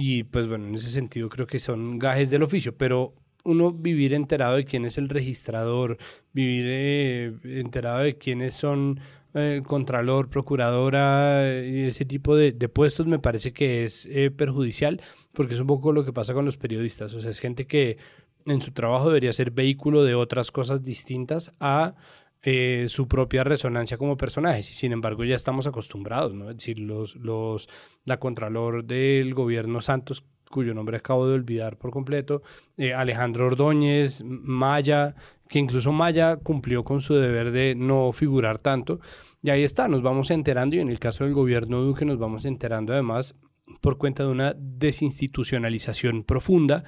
y 0.00 0.22
pues 0.22 0.46
bueno, 0.46 0.68
en 0.68 0.76
ese 0.76 0.90
sentido 0.90 1.28
creo 1.28 1.48
que 1.48 1.58
son 1.58 1.98
gajes 1.98 2.30
del 2.30 2.44
oficio, 2.44 2.76
pero 2.76 3.14
uno 3.44 3.72
vivir 3.72 4.14
enterado 4.14 4.54
de 4.54 4.64
quién 4.64 4.84
es 4.84 4.96
el 4.96 5.08
registrador, 5.08 5.98
vivir 6.32 6.66
eh, 6.68 7.32
enterado 7.42 8.04
de 8.04 8.16
quiénes 8.16 8.54
son 8.54 9.00
el 9.34 9.58
eh, 9.58 9.62
contralor, 9.66 10.30
procuradora 10.30 11.42
y 11.64 11.80
ese 11.80 12.04
tipo 12.04 12.36
de, 12.36 12.52
puestos 12.68 13.08
me 13.08 13.18
parece 13.18 13.52
que 13.52 13.84
es 13.84 14.06
eh, 14.06 14.30
perjudicial 14.30 15.00
porque 15.32 15.54
es 15.54 15.60
un 15.60 15.66
poco 15.66 15.92
lo 15.92 16.04
que 16.04 16.12
pasa 16.12 16.32
con 16.32 16.44
los 16.44 16.58
periodistas, 16.58 17.12
o 17.14 17.20
sea, 17.20 17.32
es 17.32 17.40
gente 17.40 17.66
que 17.66 17.98
en 18.46 18.62
su 18.62 18.70
trabajo 18.70 19.08
debería 19.08 19.32
ser 19.32 19.50
vehículo 19.50 20.04
de 20.04 20.14
otras 20.14 20.52
cosas 20.52 20.84
distintas 20.84 21.54
a 21.58 21.96
eh, 22.42 22.86
su 22.88 23.08
propia 23.08 23.42
resonancia 23.42 23.98
como 23.98 24.16
personajes 24.16 24.70
y 24.70 24.74
sin 24.74 24.92
embargo 24.92 25.24
ya 25.24 25.34
estamos 25.34 25.66
acostumbrados, 25.66 26.34
¿no? 26.34 26.50
Es 26.50 26.58
decir, 26.58 26.78
los, 26.78 27.16
los, 27.16 27.68
la 28.04 28.20
Contralor 28.20 28.84
del 28.84 29.34
gobierno 29.34 29.80
Santos, 29.80 30.24
cuyo 30.48 30.72
nombre 30.72 30.96
acabo 30.96 31.26
de 31.26 31.34
olvidar 31.34 31.76
por 31.78 31.90
completo, 31.90 32.42
eh, 32.76 32.94
Alejandro 32.94 33.46
Ordóñez, 33.46 34.22
Maya, 34.24 35.16
que 35.48 35.58
incluso 35.58 35.90
Maya 35.92 36.36
cumplió 36.36 36.84
con 36.84 37.00
su 37.00 37.14
deber 37.14 37.50
de 37.50 37.74
no 37.74 38.12
figurar 38.12 38.58
tanto, 38.58 39.00
y 39.42 39.50
ahí 39.50 39.64
está, 39.64 39.88
nos 39.88 40.02
vamos 40.02 40.30
enterando 40.30 40.76
y 40.76 40.80
en 40.80 40.90
el 40.90 40.98
caso 40.98 41.24
del 41.24 41.34
gobierno 41.34 41.80
Duque 41.80 42.04
nos 42.04 42.18
vamos 42.18 42.44
enterando 42.44 42.92
además 42.92 43.34
por 43.80 43.98
cuenta 43.98 44.22
de 44.24 44.30
una 44.30 44.54
desinstitucionalización 44.56 46.24
profunda 46.24 46.84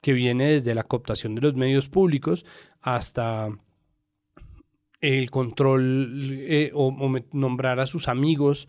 que 0.00 0.12
viene 0.12 0.52
desde 0.52 0.74
la 0.74 0.82
cooptación 0.82 1.34
de 1.34 1.42
los 1.42 1.54
medios 1.54 1.88
públicos 1.88 2.44
hasta 2.80 3.48
el 5.04 5.30
control 5.30 6.38
eh, 6.40 6.70
o, 6.72 6.94
nombrar 7.32 7.78
a 7.78 7.86
sus 7.86 8.08
amigos 8.08 8.68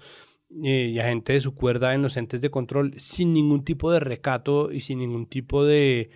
eh, 0.63 0.91
y 0.93 0.99
a 0.99 1.05
gente 1.05 1.33
de 1.33 1.39
su 1.39 1.55
cuerda 1.55 1.93
en 1.93 2.01
los 2.01 2.17
entes 2.17 2.41
de 2.41 2.49
control 2.51 2.93
sin 2.97 3.33
ningún 3.33 3.63
tipo 3.63 3.91
de 3.91 4.01
recato 4.01 4.71
y 4.71 4.81
sin 4.81 4.99
ningún 4.99 5.27
tipo 5.27 5.63
de 5.63 6.09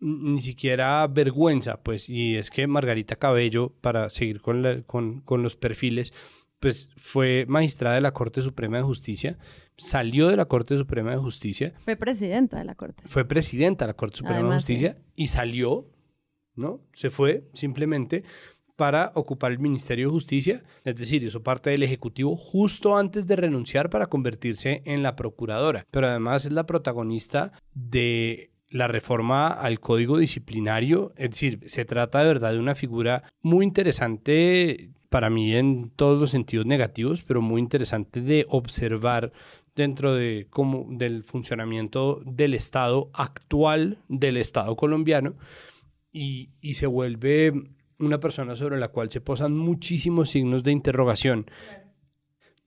ni 0.00 0.40
siquiera 0.40 1.06
vergüenza, 1.06 1.82
pues, 1.82 2.08
y 2.08 2.34
es 2.34 2.50
que 2.50 2.66
Margarita 2.66 3.16
Cabello, 3.16 3.74
para 3.82 4.08
seguir 4.08 4.40
con, 4.40 4.82
con, 4.86 5.20
con 5.20 5.42
los 5.42 5.56
perfiles, 5.56 6.14
pues 6.58 6.88
fue 6.96 7.44
magistrada 7.46 7.96
de 7.96 8.00
la 8.00 8.12
Corte 8.12 8.40
Suprema 8.40 8.78
de 8.78 8.82
Justicia, 8.82 9.38
salió 9.76 10.28
de 10.28 10.36
la 10.36 10.46
Corte 10.46 10.76
Suprema 10.78 11.10
de 11.10 11.18
Justicia. 11.18 11.74
Fue 11.84 11.96
presidenta 11.96 12.58
de 12.58 12.64
la 12.64 12.74
Corte. 12.74 13.02
Fue 13.06 13.26
presidenta 13.26 13.84
de 13.84 13.88
la 13.90 13.96
Corte 13.96 14.16
Suprema 14.16 14.48
de 14.48 14.54
Justicia 14.54 14.98
y 15.14 15.28
salió, 15.28 15.90
¿no? 16.54 16.80
Se 16.94 17.10
fue 17.10 17.50
simplemente 17.52 18.24
para 18.80 19.12
ocupar 19.14 19.52
el 19.52 19.58
Ministerio 19.58 20.06
de 20.06 20.12
Justicia, 20.12 20.62
es 20.84 20.96
decir, 20.96 21.22
hizo 21.22 21.42
parte 21.42 21.68
del 21.68 21.82
Ejecutivo 21.82 22.34
justo 22.34 22.96
antes 22.96 23.26
de 23.26 23.36
renunciar 23.36 23.90
para 23.90 24.06
convertirse 24.06 24.80
en 24.86 25.02
la 25.02 25.16
Procuradora, 25.16 25.84
pero 25.90 26.06
además 26.06 26.46
es 26.46 26.52
la 26.54 26.64
protagonista 26.64 27.52
de 27.74 28.52
la 28.70 28.88
reforma 28.88 29.48
al 29.48 29.80
código 29.80 30.16
disciplinario, 30.16 31.12
es 31.18 31.32
decir, 31.32 31.60
se 31.66 31.84
trata 31.84 32.20
de 32.20 32.28
verdad 32.28 32.52
de 32.54 32.58
una 32.58 32.74
figura 32.74 33.22
muy 33.42 33.66
interesante 33.66 34.88
para 35.10 35.28
mí 35.28 35.54
en 35.54 35.90
todos 35.90 36.18
los 36.18 36.30
sentidos 36.30 36.64
negativos, 36.64 37.22
pero 37.22 37.42
muy 37.42 37.60
interesante 37.60 38.22
de 38.22 38.46
observar 38.48 39.30
dentro 39.76 40.14
de 40.14 40.46
cómo, 40.48 40.86
del 40.88 41.22
funcionamiento 41.22 42.22
del 42.24 42.54
Estado 42.54 43.10
actual, 43.12 43.98
del 44.08 44.38
Estado 44.38 44.74
colombiano, 44.74 45.34
y, 46.10 46.48
y 46.62 46.74
se 46.74 46.86
vuelve 46.86 47.52
una 48.00 48.20
persona 48.20 48.56
sobre 48.56 48.78
la 48.78 48.88
cual 48.88 49.10
se 49.10 49.20
posan 49.20 49.56
muchísimos 49.56 50.30
signos 50.30 50.62
de 50.62 50.72
interrogación. 50.72 51.50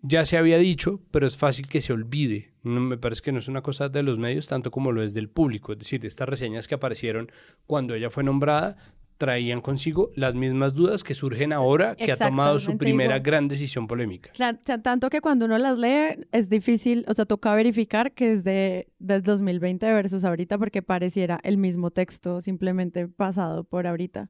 Ya 0.02 0.26
se 0.26 0.38
había 0.38 0.58
dicho, 0.58 1.02
pero 1.12 1.28
es 1.28 1.38
fácil 1.38 1.68
que 1.68 1.82
se 1.82 1.94
olvide. 1.94 2.54
No, 2.62 2.82
me 2.82 2.98
parece 2.98 3.22
que 3.22 3.32
no 3.32 3.40
es 3.40 3.48
una 3.48 3.62
cosa 3.62 3.88
de 3.90 4.04
los 4.04 4.20
medios 4.20 4.48
tanto 4.48 4.70
como 4.70 4.92
lo 4.92 5.02
es 5.02 5.14
del 5.14 5.30
público. 5.30 5.74
Es 5.74 5.80
decir, 5.80 6.06
estas 6.06 6.28
reseñas 6.28 6.68
que 6.68 6.76
aparecieron 6.76 7.32
cuando 7.66 7.94
ella 7.94 8.10
fue 8.10 8.24
nombrada 8.24 8.78
traían 9.18 9.62
consigo 9.62 10.12
las 10.16 10.36
mismas 10.36 10.74
dudas 10.74 11.04
que 11.04 11.14
surgen 11.14 11.54
ahora 11.54 11.96
que 11.96 12.12
ha 12.12 12.18
tomado 12.18 12.60
su 12.60 12.78
primera 12.78 13.16
igual. 13.16 13.22
gran 13.22 13.48
decisión 13.48 13.88
polémica. 13.88 14.32
Tanto 14.82 15.10
que 15.10 15.22
cuando 15.22 15.46
uno 15.46 15.58
las 15.58 15.78
lee 15.78 16.26
es 16.34 16.50
difícil, 16.50 17.06
o 17.08 17.14
sea, 17.14 17.26
toca 17.26 17.56
verificar 17.56 18.12
que 18.12 18.34
es 18.34 18.44
de 18.44 18.88
del 19.00 19.24
2020 19.24 19.86
versus 19.94 20.26
ahorita 20.26 20.58
porque 20.58 20.82
pareciera 20.82 21.40
el 21.44 21.58
mismo 21.58 21.92
texto 21.92 22.42
simplemente 22.42 23.08
pasado 23.08 23.64
por 23.64 23.88
ahorita. 23.88 24.30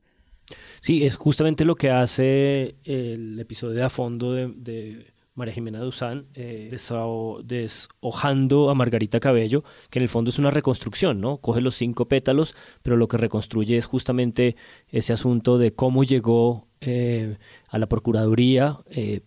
Sí, 0.82 1.06
es 1.06 1.16
justamente 1.16 1.66
lo 1.66 1.76
que 1.76 1.90
hace 1.90 2.76
el 2.84 3.40
episodio 3.40 3.76
de 3.76 3.84
a 3.84 3.90
fondo 3.90 4.34
de, 4.34 5.14
María 5.36 5.54
Jimena 5.54 5.80
Duzán, 5.80 6.28
eh, 6.36 6.70
deshojando 7.44 8.70
a 8.70 8.76
Margarita 8.76 9.20
Cabello, 9.20 9.64
que 9.90 9.98
en 10.00 10.04
el 10.04 10.10
fondo 10.10 10.30
es 10.30 10.38
una 10.38 10.52
reconstrucción, 10.52 11.22
¿no? 11.22 11.38
Coge 11.38 11.60
los 11.60 11.76
cinco 11.76 12.08
pétalos, 12.08 12.56
pero 12.84 12.98
lo 12.98 13.08
que 13.08 13.18
reconstruye 13.18 13.78
es 13.78 13.88
justamente 13.88 14.56
ese 14.90 15.12
asunto 15.12 15.58
de 15.58 15.74
cómo 15.74 16.04
llegó 16.04 16.68
eh, 16.82 17.38
a 17.70 17.80
la 17.80 17.88
Procuraduría. 17.88 18.78
eh, 18.88 19.22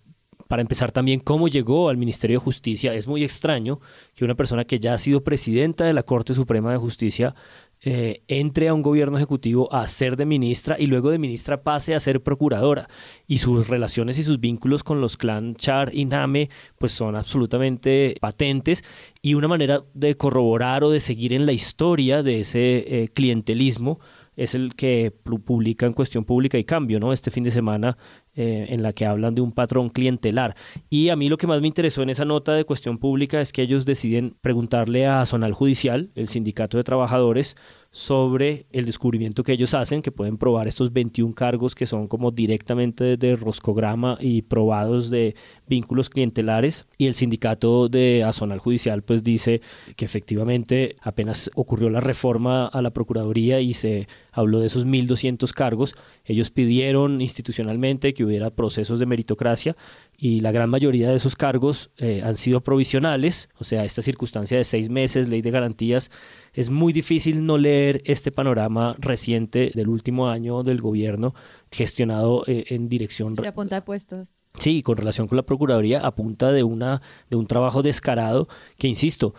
para 0.49 0.63
empezar 0.63 0.93
también, 0.93 1.21
cómo 1.21 1.49
llegó 1.49 1.89
al 1.89 1.97
Ministerio 1.97 2.39
de 2.39 2.45
Justicia. 2.45 2.95
Es 2.95 3.07
muy 3.07 3.25
extraño 3.25 3.81
que 4.15 4.25
una 4.25 4.37
persona 4.37 4.65
que 4.65 4.79
ya 4.79 4.95
ha 4.95 4.99
sido 4.99 5.25
presidenta 5.25 5.85
de 5.85 5.93
la 5.93 6.05
Corte 6.05 6.35
Suprema 6.35 6.71
de 6.73 6.79
Justicia 6.79 7.35
eh, 7.83 8.23
entre 8.29 8.69
a 8.69 8.75
un 8.75 8.83
gobierno 8.83 9.17
ejecutivo 9.17 9.73
a 9.73 9.87
ser 9.87 10.17
de 10.17 10.27
ministra 10.27 10.77
y 10.79 10.87
luego 10.87 11.11
de 11.11 11.19
ministra 11.19 11.63
pase 11.63 11.95
a 11.95 12.01
ser 12.01 12.23
procuradora. 12.23 12.89
Y 13.27 13.39
sus 13.39 13.69
relaciones 13.69 14.19
y 14.19 14.23
sus 14.23 14.41
vínculos 14.41 14.83
con 14.83 15.01
los 15.01 15.17
clan 15.17 15.55
Char 15.55 15.95
y 15.95 16.05
Name 16.05 16.51
pues 16.79 16.93
son 16.93 17.15
absolutamente 17.17 18.17
patentes 18.21 18.83
y 19.23 19.35
una 19.35 19.49
manera 19.49 19.85
de 19.95 20.17
corroborar 20.17 20.85
o 20.85 20.91
de 20.91 21.01
seguir 21.01 21.33
en 21.33 21.47
la 21.47 21.53
historia 21.53 22.23
de 22.23 22.41
ese 22.41 23.03
eh, 23.03 23.09
clientelismo 23.09 24.01
es 24.37 24.55
el 24.55 24.75
que 24.75 25.13
pu- 25.25 25.43
publica 25.43 25.87
en 25.87 25.95
Cuestión 25.95 26.25
Pública 26.25 26.59
y 26.59 26.65
Cambio, 26.65 27.01
¿no? 27.01 27.15
Este 27.15 27.31
fin 27.31 27.43
de 27.43 27.51
semana 27.51 27.97
eh, 28.37 28.67
en 28.69 28.83
la 28.83 28.93
que 28.93 29.07
hablan 29.07 29.35
de 29.35 29.41
un 29.41 29.53
patrón 29.53 29.89
clientelar. 29.89 30.55
Y 30.91 31.09
a 31.09 31.17
mí 31.17 31.29
lo 31.29 31.39
que 31.39 31.47
más 31.47 31.61
me 31.61 31.67
interesó 31.67 32.03
en 32.03 32.11
esa 32.11 32.25
nota 32.25 32.53
de 32.53 32.65
Cuestión 32.65 32.99
Pública 32.99 33.41
es 33.41 33.51
que 33.51 33.63
ellos 33.63 33.87
deciden 33.87 34.37
preguntarle 34.41 35.07
a 35.07 35.25
Zonal 35.25 35.55
Judicial, 35.55 36.11
el 36.15 36.29
sindicato 36.29 36.77
de 36.77 36.85
trabajadores, 36.85 37.57
sobre 37.97 38.67
el 38.73 38.85
descubrimiento 38.85 39.43
que 39.43 39.55
ellos 39.55 39.73
hacen, 39.73 40.03
que 40.03 40.13
pueden 40.13 40.37
probar 40.37 40.69
estos 40.69 40.93
21 40.93 41.33
cargos 41.33 41.75
que 41.75 41.87
son 41.87 42.09
como 42.09 42.31
directamente 42.31 43.17
de 43.17 43.37
roscograma 43.37 44.19
y 44.21 44.43
probados 44.43 45.09
de 45.09 45.35
vínculos 45.67 46.11
clientelares. 46.11 46.87
Y 46.99 47.07
el 47.07 47.15
sindicato 47.15 47.89
de 47.89 48.23
Azonal 48.23 48.59
Judicial 48.59 49.01
pues 49.01 49.25
dice 49.25 49.63
que 49.97 50.05
efectivamente 50.05 50.97
apenas 51.01 51.51
ocurrió 51.55 51.89
la 51.89 52.01
reforma 52.01 52.67
a 52.67 52.83
la 52.83 52.91
Procuraduría 52.91 53.61
y 53.61 53.73
se 53.73 54.09
habló 54.31 54.61
de 54.61 54.67
esos 54.67 54.87
1.200 54.87 55.51
cargos, 55.55 55.95
ellos 56.27 56.51
pidieron 56.51 57.23
institucionalmente 57.23 58.13
que 58.13 58.25
hubiera 58.25 58.51
procesos 58.51 58.99
de 58.99 59.07
meritocracia 59.07 59.75
y 60.19 60.41
la 60.41 60.53
gran 60.53 60.71
mayoría 60.71 61.11
de 61.11 61.17
esos 61.17 61.37
cargos 61.37 61.91
eh, 61.99 62.23
han 62.25 62.37
sido 62.37 62.63
provisionales, 62.63 63.49
o 63.59 63.65
sea, 63.65 63.85
esta 63.85 64.03
circunstancia 64.03 64.57
de 64.57 64.65
seis 64.65 64.89
meses, 64.89 65.29
ley 65.29 65.43
de 65.43 65.51
garantías, 65.51 66.11
es 66.55 66.71
muy 66.71 66.93
difícil 66.93 67.45
no 67.45 67.59
leer 67.59 68.03
este 68.05 68.33
panorama 68.33 68.97
reciente 68.99 69.71
del 69.75 69.89
último 69.89 70.29
año 70.29 70.63
del 70.63 70.81
gobierno 70.81 71.35
gestionado 71.71 72.45
eh, 72.47 72.65
en 72.69 72.89
dirección 72.89 73.37
Se 73.37 73.47
apunta 73.47 73.77
de 73.77 73.83
puestos. 73.83 74.29
Sí, 74.59 74.83
con 74.83 74.97
relación 74.97 75.29
con 75.29 75.37
la 75.37 75.45
Procuraduría, 75.45 76.01
a 76.01 76.15
punta 76.15 76.51
de, 76.51 76.63
una, 76.63 77.03
de 77.29 77.37
un 77.37 77.47
trabajo 77.47 77.83
descarado 77.83 78.49
que, 78.79 78.89
insisto, 78.89 79.35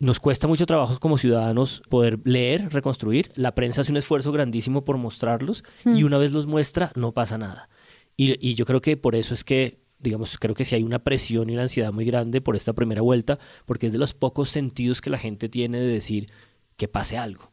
nos 0.00 0.20
cuesta 0.20 0.48
mucho 0.48 0.64
trabajo 0.64 0.98
como 1.00 1.18
ciudadanos 1.18 1.82
poder 1.90 2.18
leer, 2.24 2.72
reconstruir. 2.72 3.30
La 3.34 3.54
prensa 3.54 3.82
hace 3.82 3.92
un 3.92 3.98
esfuerzo 3.98 4.32
grandísimo 4.32 4.84
por 4.84 4.96
mostrarlos 4.96 5.64
y 5.84 6.04
una 6.04 6.16
vez 6.16 6.32
los 6.32 6.46
muestra, 6.46 6.92
no 6.94 7.12
pasa 7.12 7.36
nada. 7.36 7.68
Y, 8.16 8.38
y 8.46 8.54
yo 8.54 8.64
creo 8.64 8.80
que 8.80 8.96
por 8.96 9.14
eso 9.16 9.34
es 9.34 9.44
que, 9.44 9.83
digamos, 10.04 10.38
creo 10.38 10.54
que 10.54 10.64
sí 10.64 10.76
hay 10.76 10.84
una 10.84 11.00
presión 11.00 11.50
y 11.50 11.54
una 11.54 11.62
ansiedad 11.62 11.92
muy 11.92 12.04
grande 12.04 12.40
por 12.40 12.54
esta 12.54 12.72
primera 12.72 13.02
vuelta, 13.02 13.38
porque 13.66 13.86
es 13.88 13.92
de 13.92 13.98
los 13.98 14.14
pocos 14.14 14.50
sentidos 14.50 15.00
que 15.00 15.10
la 15.10 15.18
gente 15.18 15.48
tiene 15.48 15.80
de 15.80 15.86
decir 15.86 16.26
que 16.76 16.86
pase 16.86 17.18
algo. 17.18 17.52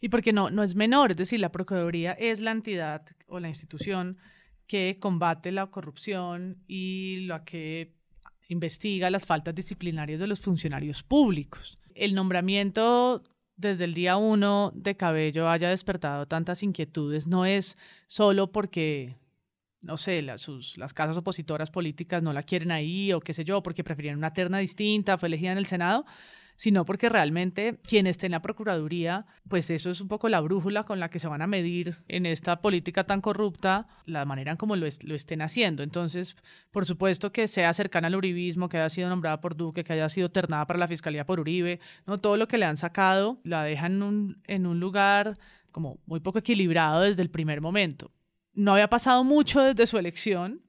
Y 0.00 0.08
porque 0.08 0.32
no, 0.32 0.50
no 0.50 0.62
es 0.62 0.74
menor, 0.74 1.12
es 1.12 1.16
decir, 1.16 1.40
la 1.40 1.52
Procuraduría 1.52 2.12
es 2.12 2.40
la 2.40 2.50
entidad 2.50 3.02
o 3.28 3.38
la 3.38 3.48
institución 3.48 4.16
que 4.66 4.98
combate 4.98 5.52
la 5.52 5.66
corrupción 5.66 6.58
y 6.66 7.26
la 7.26 7.44
que 7.44 7.92
investiga 8.48 9.10
las 9.10 9.26
faltas 9.26 9.54
disciplinarias 9.54 10.20
de 10.20 10.26
los 10.26 10.40
funcionarios 10.40 11.02
públicos. 11.02 11.78
El 11.94 12.14
nombramiento 12.14 13.22
desde 13.56 13.84
el 13.84 13.94
día 13.94 14.16
uno 14.16 14.72
de 14.74 14.96
Cabello 14.96 15.48
haya 15.48 15.68
despertado 15.68 16.26
tantas 16.26 16.62
inquietudes 16.62 17.26
no 17.26 17.44
es 17.44 17.76
solo 18.06 18.50
porque, 18.52 19.16
no 19.82 19.96
sé, 19.96 20.22
las, 20.22 20.40
sus, 20.42 20.76
las 20.76 20.92
casas 20.92 21.16
opositoras 21.16 21.70
políticas 21.70 22.22
no 22.22 22.32
la 22.32 22.42
quieren 22.42 22.70
ahí 22.70 23.12
o 23.12 23.20
qué 23.20 23.34
sé 23.34 23.44
yo, 23.44 23.62
porque 23.62 23.84
preferían 23.84 24.18
una 24.18 24.32
terna 24.32 24.58
distinta, 24.58 25.18
fue 25.18 25.28
elegida 25.28 25.52
en 25.52 25.58
el 25.58 25.66
Senado, 25.66 26.04
sino 26.60 26.84
porque 26.84 27.08
realmente 27.08 27.80
quien 27.84 28.06
esté 28.06 28.26
en 28.26 28.32
la 28.32 28.42
Procuraduría, 28.42 29.24
pues 29.48 29.70
eso 29.70 29.90
es 29.90 30.02
un 30.02 30.08
poco 30.08 30.28
la 30.28 30.40
brújula 30.40 30.84
con 30.84 31.00
la 31.00 31.08
que 31.08 31.18
se 31.18 31.26
van 31.26 31.40
a 31.40 31.46
medir 31.46 31.96
en 32.06 32.26
esta 32.26 32.60
política 32.60 33.04
tan 33.04 33.22
corrupta, 33.22 33.88
la 34.04 34.26
manera 34.26 34.50
en 34.50 34.58
cómo 34.58 34.76
lo, 34.76 34.86
lo 35.04 35.14
estén 35.14 35.40
haciendo. 35.40 35.82
Entonces, 35.82 36.36
por 36.70 36.84
supuesto 36.84 37.32
que 37.32 37.48
sea 37.48 37.72
cercana 37.72 38.08
al 38.08 38.16
uribismo, 38.16 38.68
que 38.68 38.76
haya 38.76 38.90
sido 38.90 39.08
nombrada 39.08 39.40
por 39.40 39.56
Duque, 39.56 39.84
que 39.84 39.94
haya 39.94 40.10
sido 40.10 40.30
ternada 40.30 40.66
para 40.66 40.78
la 40.78 40.86
Fiscalía 40.86 41.24
por 41.24 41.40
Uribe, 41.40 41.80
¿no? 42.06 42.18
todo 42.18 42.36
lo 42.36 42.46
que 42.46 42.58
le 42.58 42.66
han 42.66 42.76
sacado 42.76 43.40
la 43.42 43.64
dejan 43.64 43.92
en 43.92 44.02
un, 44.02 44.42
en 44.46 44.66
un 44.66 44.80
lugar 44.80 45.38
como 45.72 45.98
muy 46.04 46.20
poco 46.20 46.40
equilibrado 46.40 47.00
desde 47.00 47.22
el 47.22 47.30
primer 47.30 47.62
momento. 47.62 48.12
No 48.54 48.72
había 48.72 48.88
pasado 48.88 49.24
mucho 49.24 49.62
desde 49.62 49.86
su 49.86 49.98
elección 49.98 50.62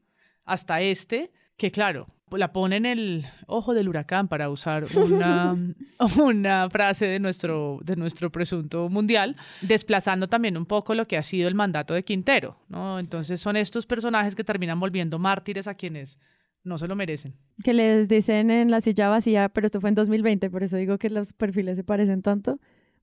hasta 0.46 0.82
este, 0.82 1.32
que 1.58 1.72
claro, 1.72 2.08
la 2.38 2.54
pone 2.54 2.78
en 2.78 2.86
el 2.86 3.26
ojo 3.48 3.74
del 3.74 3.90
huracán 3.90 4.28
para 4.28 4.50
usar 4.50 4.86
una, 4.96 5.58
una 6.22 6.70
frase 6.70 7.06
de 7.06 7.20
nuestro, 7.20 7.80
de 7.84 7.96
nuestro 7.96 8.32
presunto 8.32 8.90
mundial, 8.90 9.36
desplazando 9.62 10.28
también 10.28 10.58
un 10.58 10.66
poco 10.66 10.96
lo 10.96 11.08
que 11.08 11.18
ha 11.18 11.24
sido 11.24 11.48
el 11.48 11.56
mandato 11.56 11.94
de 11.94 12.04
Quintero, 12.04 12.58
¿no? 12.70 13.00
Entonces 13.00 13.40
son 13.40 13.58
estos 13.58 13.86
personajes 13.86 14.36
que 14.36 14.44
terminan 14.44 14.80
volviendo 14.80 15.20
mártires 15.20 15.68
a 15.68 15.76
quienes 15.76 16.18
no 16.64 16.78
se 16.78 16.88
lo 16.88 16.96
merecen. 16.96 17.36
Que 17.64 17.74
les 17.74 18.08
dicen 18.08 18.52
en 18.52 18.70
la 18.72 18.82
silla 18.82 19.10
vacía, 19.10 19.50
pero 19.50 19.66
esto 19.66 19.82
fue 19.82 19.90
en 19.90 19.96
2020, 19.96 20.50
por 20.50 20.64
eso 20.64 20.78
digo 20.78 20.98
que 20.98 21.10
los 21.10 21.34
perfiles 21.34 21.76
se 21.76 21.84
parecen 21.84 22.22
tanto. 22.22 22.60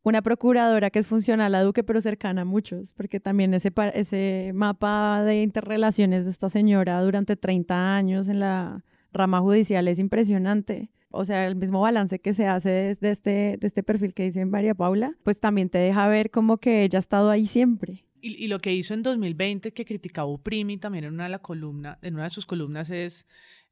Una 0.08 0.22
procuradora 0.22 0.88
que 0.88 1.00
es 1.00 1.06
funcional 1.06 1.54
a 1.54 1.62
Duque, 1.62 1.84
pero 1.84 2.00
cercana 2.00 2.40
a 2.40 2.44
muchos, 2.46 2.94
porque 2.94 3.20
también 3.20 3.52
ese, 3.52 3.70
ese 3.92 4.52
mapa 4.54 5.22
de 5.22 5.42
interrelaciones 5.42 6.24
de 6.24 6.30
esta 6.30 6.48
señora 6.48 7.02
durante 7.02 7.36
30 7.36 7.94
años 7.94 8.26
en 8.28 8.40
la 8.40 8.82
rama 9.12 9.40
judicial 9.40 9.86
es 9.86 9.98
impresionante. 9.98 10.88
O 11.10 11.26
sea, 11.26 11.46
el 11.46 11.56
mismo 11.56 11.82
balance 11.82 12.20
que 12.20 12.32
se 12.32 12.46
hace 12.46 12.70
desde 12.70 13.10
este, 13.10 13.30
de 13.60 13.66
este 13.66 13.82
perfil 13.82 14.14
que 14.14 14.22
dice 14.22 14.46
María 14.46 14.74
Paula, 14.74 15.14
pues 15.24 15.40
también 15.40 15.68
te 15.68 15.76
deja 15.76 16.08
ver 16.08 16.30
como 16.30 16.56
que 16.56 16.84
ella 16.84 16.98
ha 16.98 17.00
estado 17.00 17.28
ahí 17.28 17.44
siempre. 17.44 18.06
Y, 18.22 18.42
y 18.42 18.48
lo 18.48 18.60
que 18.60 18.72
hizo 18.72 18.94
en 18.94 19.02
2020, 19.02 19.74
que 19.74 19.84
criticaba 19.84 20.26
Uprimi 20.26 20.78
también 20.78 21.04
en 21.04 21.12
una 21.12 21.24
de, 21.24 21.30
la 21.32 21.40
columna, 21.40 21.98
en 22.00 22.14
una 22.14 22.24
de 22.24 22.30
sus 22.30 22.46
columnas, 22.46 22.88
es, 22.88 23.26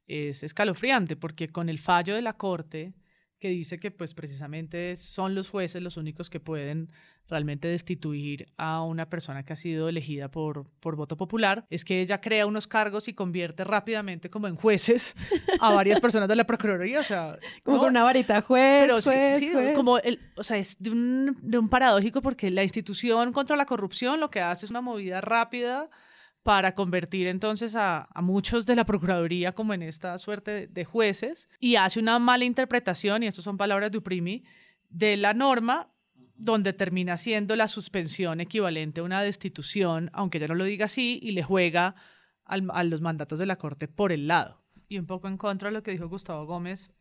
es 0.05 0.43
escalofriante, 0.43 1.15
porque 1.15 1.47
con 1.47 1.67
el 1.67 1.79
fallo 1.79 2.13
de 2.13 2.21
la 2.21 2.33
Corte, 2.33 2.93
que 3.39 3.49
dice 3.49 3.79
que 3.79 3.91
pues 3.91 4.13
precisamente 4.13 4.95
son 4.95 5.35
los 5.35 5.49
jueces 5.49 5.81
los 5.81 5.97
únicos 5.97 6.29
que 6.29 6.39
pueden 6.39 6.89
realmente 7.29 7.67
destituir 7.67 8.47
a 8.57 8.81
una 8.81 9.09
persona 9.09 9.43
que 9.43 9.51
ha 9.53 9.57
sido 9.57 9.89
elegida 9.89 10.31
por, 10.31 10.65
por 10.79 10.95
voto 10.95 11.17
popular, 11.17 11.65
es 11.69 11.83
que 11.83 11.99
ella 12.01 12.21
crea 12.21 12.45
unos 12.45 12.67
cargos 12.67 13.07
y 13.09 13.13
convierte 13.13 13.63
rápidamente 13.65 14.29
como 14.29 14.47
en 14.47 14.55
jueces 14.55 15.13
a 15.59 15.73
varias 15.73 15.99
personas 15.99 16.29
de 16.29 16.35
la 16.37 16.45
Procuraduría, 16.45 17.01
o 17.01 17.03
sea... 17.03 17.37
Como 17.63 17.77
¿no? 17.77 17.83
con 17.83 17.89
una 17.91 18.03
varita, 18.03 18.41
juez, 18.41 18.83
Pero 18.85 19.01
sí- 19.01 19.35
sí, 19.39 19.51
juez. 19.51 19.75
como 19.75 19.97
el, 19.99 20.19
o 20.37 20.43
sea, 20.43 20.57
es 20.57 20.77
de 20.81 20.89
un, 20.89 21.37
de 21.41 21.57
un 21.57 21.67
paradójico 21.69 22.21
porque 22.21 22.49
la 22.49 22.63
institución 22.63 23.33
contra 23.33 23.57
la 23.57 23.65
corrupción 23.65 24.19
lo 24.21 24.29
que 24.31 24.39
hace 24.39 24.65
es 24.65 24.69
una 24.71 24.81
movida 24.81 25.19
rápida 25.19 25.89
para 26.47 26.75
convertir 26.75 27.27
entonces 27.27 27.75
a, 27.75 28.07
a 28.13 28.21
muchos 28.21 28.65
de 28.65 28.77
la 28.77 28.85
Procuraduría 28.85 29.51
como 29.51 29.73
en 29.73 29.81
esta 29.81 30.17
suerte 30.17 30.67
de, 30.67 30.85
jueces 30.85 31.49
y 31.59 31.75
hace 31.75 31.99
una 31.99 32.19
mala 32.19 32.45
interpretación, 32.45 33.21
y 33.21 33.27
estas 33.27 33.43
son 33.43 33.57
palabras 33.57 33.91
de 33.91 33.97
Uprimi, 33.97 34.45
de 34.87 35.17
la 35.17 35.33
norma 35.33 35.91
donde 36.35 36.71
termina 36.71 37.17
siendo 37.17 37.57
la 37.57 37.67
suspensión 37.67 38.39
equivalente 38.39 39.01
a 39.01 39.03
una 39.03 39.21
destitución, 39.21 40.09
aunque 40.13 40.39
ya 40.39 40.47
no 40.47 40.55
lo 40.55 40.63
diga 40.63 40.85
así, 40.85 41.19
y 41.21 41.31
le 41.31 41.43
juega 41.43 41.95
al- 42.45 42.71
a 42.71 42.85
los 42.85 43.01
mandatos 43.01 43.39
de 43.39 43.45
la 43.45 43.57
Corte 43.57 43.89
por 43.89 44.13
el 44.13 44.29
lado. 44.29 44.63
Y 44.87 44.99
un 44.99 45.05
poco 45.05 45.27
en 45.27 45.35
contra 45.35 45.67
de 45.67 45.73
lo 45.73 45.83
que 45.83 45.91
dijo 45.91 46.07
Gustavo 46.07 46.45
Gómez, 46.45 46.93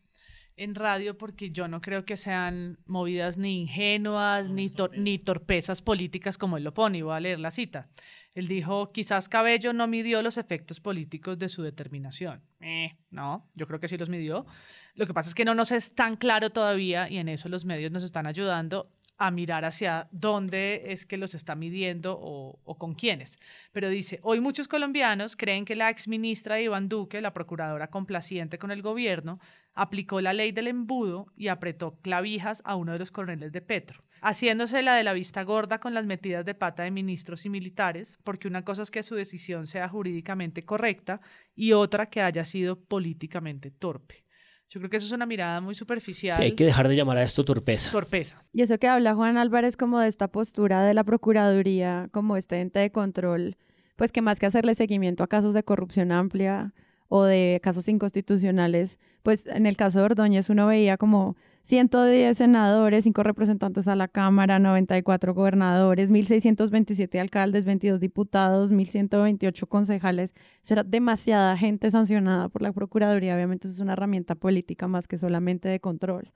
en 0.57 0.75
radio 0.75 1.19
porque 1.19 1.51
yo 1.51 1.69
no 1.69 1.81
creo 1.81 2.05
que 2.05 2.17
sean 2.17 2.79
movidas 2.87 3.37
ni 3.37 3.63
ingenuas 3.63 4.49
ni, 4.49 4.73
ni 4.97 5.19
torpezas 5.19 5.83
políticas 5.83 6.39
como 6.39 6.57
él 6.57 6.65
lo 6.65 6.73
pone. 6.73 6.99
Y 6.99 7.03
voy 7.03 7.15
a 7.15 7.21
leer 7.21 7.39
la 7.39 7.51
cita. 7.51 7.89
Él 8.35 8.49
dijo, 8.49 8.91
quizás 8.93 9.29
Cabello 9.29 9.73
no 9.73 9.87
midió 9.87 10.23
los 10.23 10.39
efectos 10.39 10.81
políticos 10.81 11.39
de 11.39 11.49
su 11.49 11.63
determinación. 11.63 12.43
Eh, 12.61 12.97
no, 13.11 13.49
yo 13.55 13.67
creo 13.67 13.81
que 13.81 13.89
sí 13.89 13.97
los 13.97 14.09
midió. 14.09 14.47
Lo 14.95 15.07
que 15.07 15.15
pasa 15.15 15.29
es 15.29 15.35
que 15.35 15.45
no 15.45 15.55
nos 15.55 15.73
es 15.73 15.95
tan 15.95 16.17
claro 16.17 16.51
todavía 16.51 17.09
y 17.11 17.19
en 17.19 17.29
eso 17.29 17.49
los 17.49 17.65
medios 17.67 17.93
nos 17.93 18.03
están 18.03 18.27
ayudando 18.27 18.91
a 19.19 19.31
mirar 19.31 19.65
hacia 19.65 20.09
dónde 20.11 20.93
es 20.93 21.07
que 21.07 21.17
los 21.17 21.35
está 21.35 21.55
midiendo 21.55 22.19
o, 22.21 22.79
con 22.79 22.95
quiénes. 22.95 23.39
Pero 23.73 23.89
dice, 23.89 24.21
hoy 24.23 24.41
muchos 24.41 24.69
colombianos 24.69 25.37
creen 25.37 25.65
que 25.65 25.77
la 25.77 25.91
exministra 25.91 26.61
Iván 26.61 26.89
Duque, 26.89 27.21
la 27.21 27.33
procuradora 27.33 27.89
complaciente 27.89 28.59
con 28.59 28.71
el 28.71 28.83
gobierno, 28.83 29.41
aplicó 29.75 30.21
la 30.21 30.33
ley 30.33 30.53
del 30.53 30.69
embudo 30.69 31.33
y 31.37 31.49
apretó 31.49 31.99
clavijas 32.01 32.63
a 32.65 32.77
uno 32.77 32.93
de 32.93 32.99
los 32.99 33.11
coroneles 33.11 33.53
de 33.53 33.61
Petro, 33.61 34.05
haciéndose 34.21 34.83
la 34.83 34.95
de 34.95 35.05
la 35.05 35.13
vista 35.13 35.43
gorda 35.45 35.79
con 35.79 35.95
las 35.95 36.07
metidas 36.07 36.45
de 36.45 36.55
pata 36.55 36.83
de 36.83 36.91
ministros 36.91 37.47
y 37.47 37.51
militares, 37.51 38.19
porque 38.25 38.49
una 38.49 38.65
cosa 38.65 38.83
es 38.83 38.91
que 38.91 39.03
su 39.03 39.15
decisión 39.15 39.67
sea 39.67 39.89
jurídicamente 39.89 40.65
correcta 40.65 41.21
y 41.55 41.73
otra 41.73 42.07
que 42.07 42.23
haya 42.23 42.45
sido 42.45 42.79
políticamente 42.79 43.71
torpe. 43.71 44.26
Yo 44.69 44.81
creo 44.81 44.91
que 44.91 44.97
eso 44.97 45.07
es 45.07 45.13
una 45.13 45.27
mirada 45.27 45.61
muy 45.61 45.75
superficial. 45.75 46.37
Sí, 46.37 46.43
hay 46.43 46.53
que 46.53 46.65
dejar 46.65 46.89
de 46.89 46.97
llamar 46.97 47.19
a 47.19 47.23
esto 47.23 47.45
torpeza. 47.45 47.93
Torpeza. 47.93 48.45
Y 48.53 48.63
eso 48.63 48.79
que 48.79 48.89
habla 48.89 49.15
Juan 49.15 49.37
Álvarez 49.37 49.77
como 49.77 50.01
de 50.01 50.09
esta 50.09 50.29
postura 50.29 50.83
de 50.83 50.93
la 50.93 51.05
Procuraduría, 51.05 52.09
como 52.11 52.37
este 52.37 52.61
ente 52.61 52.81
de 52.81 52.91
control, 52.91 53.57
pues 53.95 54.11
que 54.11 54.23
más 54.23 54.41
que 54.41 54.47
hacerle 54.47 54.75
seguimiento 54.75 55.23
a 55.23 55.29
casos 55.29 55.55
de 55.55 55.63
corrupción 55.63 56.11
amplia 56.11 56.75
o 57.09 57.23
de 57.23 57.61
casos 57.63 57.89
inconstitucionales, 57.89 58.99
pues 59.23 59.47
en 59.47 59.67
el 59.67 59.77
caso 59.77 60.01
de 60.01 60.07
Ordóñez 60.07 60.51
uno 60.51 60.67
veía 60.67 60.97
como 60.97 61.37
110 61.67 62.39
senadores, 62.39 63.03
5 63.03 63.25
representantes 63.25 63.89
a 63.89 63.97
la 63.97 64.07
Cámara, 64.07 64.61
94 64.61 65.35
gobernadores, 65.35 66.13
1.627 66.13 67.19
alcaldes, 67.19 67.65
22 67.65 67.99
diputados, 67.99 68.71
1.128 68.71 69.67
concejales. 69.67 70.33
Eso 70.63 70.75
era 70.75 70.85
demasiada 70.85 71.57
gente 71.57 71.91
sancionada 71.91 72.49
por 72.49 72.63
la 72.63 72.73
Procuraduría. 72.73 73.35
Obviamente 73.35 73.67
eso 73.67 73.75
es 73.75 73.81
una 73.81 73.95
herramienta 73.95 74.37
política 74.37 74.87
más 74.87 75.09
que 75.09 75.19
solamente 75.19 75.69
de 75.69 75.81
control. 75.81 76.31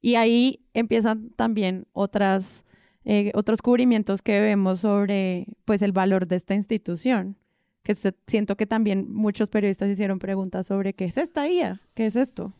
Y 0.00 0.14
ahí 0.14 0.60
empiezan 0.72 1.30
también 1.30 1.88
otras, 1.92 2.64
eh, 3.04 3.32
otros 3.34 3.62
cubrimientos 3.62 4.22
que 4.22 4.38
vemos 4.38 4.78
sobre 4.78 5.48
pues, 5.64 5.82
el 5.82 5.90
valor 5.90 6.28
de 6.28 6.36
esta 6.36 6.54
institución 6.54 7.36
que 7.82 7.96
siento 8.26 8.56
que 8.56 8.66
también 8.66 9.10
muchos 9.10 9.48
periodistas 9.48 9.88
hicieron 9.88 10.18
preguntas 10.18 10.66
sobre 10.66 10.92
qué 10.92 11.06
es 11.06 11.16
esta 11.16 11.48
IA, 11.48 11.80
qué 11.94 12.06
es 12.06 12.14
esto. 12.14 12.52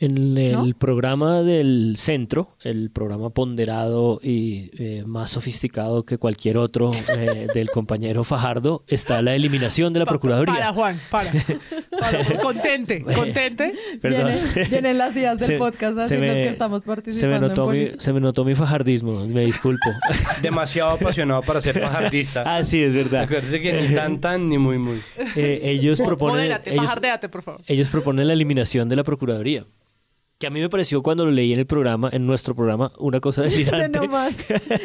En 0.00 0.38
el 0.38 0.76
programa 0.76 1.42
del 1.42 1.94
centro, 1.96 2.54
el 2.62 2.88
programa 2.90 3.30
ponderado 3.30 4.20
y 4.22 4.70
eh, 4.78 5.02
más 5.04 5.32
sofisticado 5.32 6.04
que 6.04 6.18
cualquier 6.18 6.56
otro 6.56 6.92
eh, 7.16 7.48
del 7.54 7.68
compañero 7.70 8.22
Fajardo, 8.22 8.84
está 8.86 9.22
la 9.22 9.34
eliminación 9.34 9.92
de 9.92 9.98
la 9.98 10.06
Procuraduría. 10.06 10.54
Para, 10.54 10.72
Juan, 10.72 11.00
para. 11.10 11.32
contente, 12.42 13.02
contente. 13.02 13.72
Vienen, 14.00 14.98
las 14.98 15.16
ideas 15.16 15.38
del 15.38 15.58
podcast 15.58 15.98
así 15.98 16.16
los 16.16 16.32
que 16.32 16.48
estamos 16.48 16.84
participando. 16.84 17.36
Se 17.36 17.42
me, 17.42 17.48
notó 17.48 17.66
mi, 17.66 17.88
se 17.98 18.12
me 18.12 18.20
notó 18.20 18.44
mi 18.44 18.54
fajardismo, 18.54 19.26
me 19.26 19.46
disculpo. 19.46 19.90
Demasiado 20.42 20.90
apasionado 20.90 21.42
para 21.42 21.60
ser 21.60 21.80
fajardista. 21.80 22.44
Ah, 22.46 22.62
sí, 22.62 22.80
es 22.80 22.94
verdad. 22.94 23.22
Acuérdese 23.22 23.60
que 23.60 23.72
ni 23.72 23.92
tan, 23.92 24.20
tan, 24.20 24.48
ni 24.48 24.58
muy, 24.58 24.78
muy. 24.78 25.00
Eh, 25.34 25.58
ellos 25.64 26.00
proponen. 26.00 26.60
ellos, 26.66 26.92
por 27.32 27.42
favor. 27.42 27.62
Ellos 27.66 27.90
proponen 27.90 28.28
la 28.28 28.34
eliminación 28.34 28.88
de 28.88 28.94
la 28.94 29.02
Procuraduría 29.02 29.66
que 30.38 30.46
a 30.46 30.50
mí 30.50 30.60
me 30.60 30.68
pareció 30.68 31.02
cuando 31.02 31.24
lo 31.24 31.32
leí 31.32 31.52
en 31.52 31.58
el 31.58 31.66
programa, 31.66 32.08
en 32.12 32.24
nuestro 32.24 32.54
programa, 32.54 32.92
una 32.98 33.20
cosa 33.20 33.42
delirante. 33.42 33.98
no 33.98 34.06
más. 34.06 34.38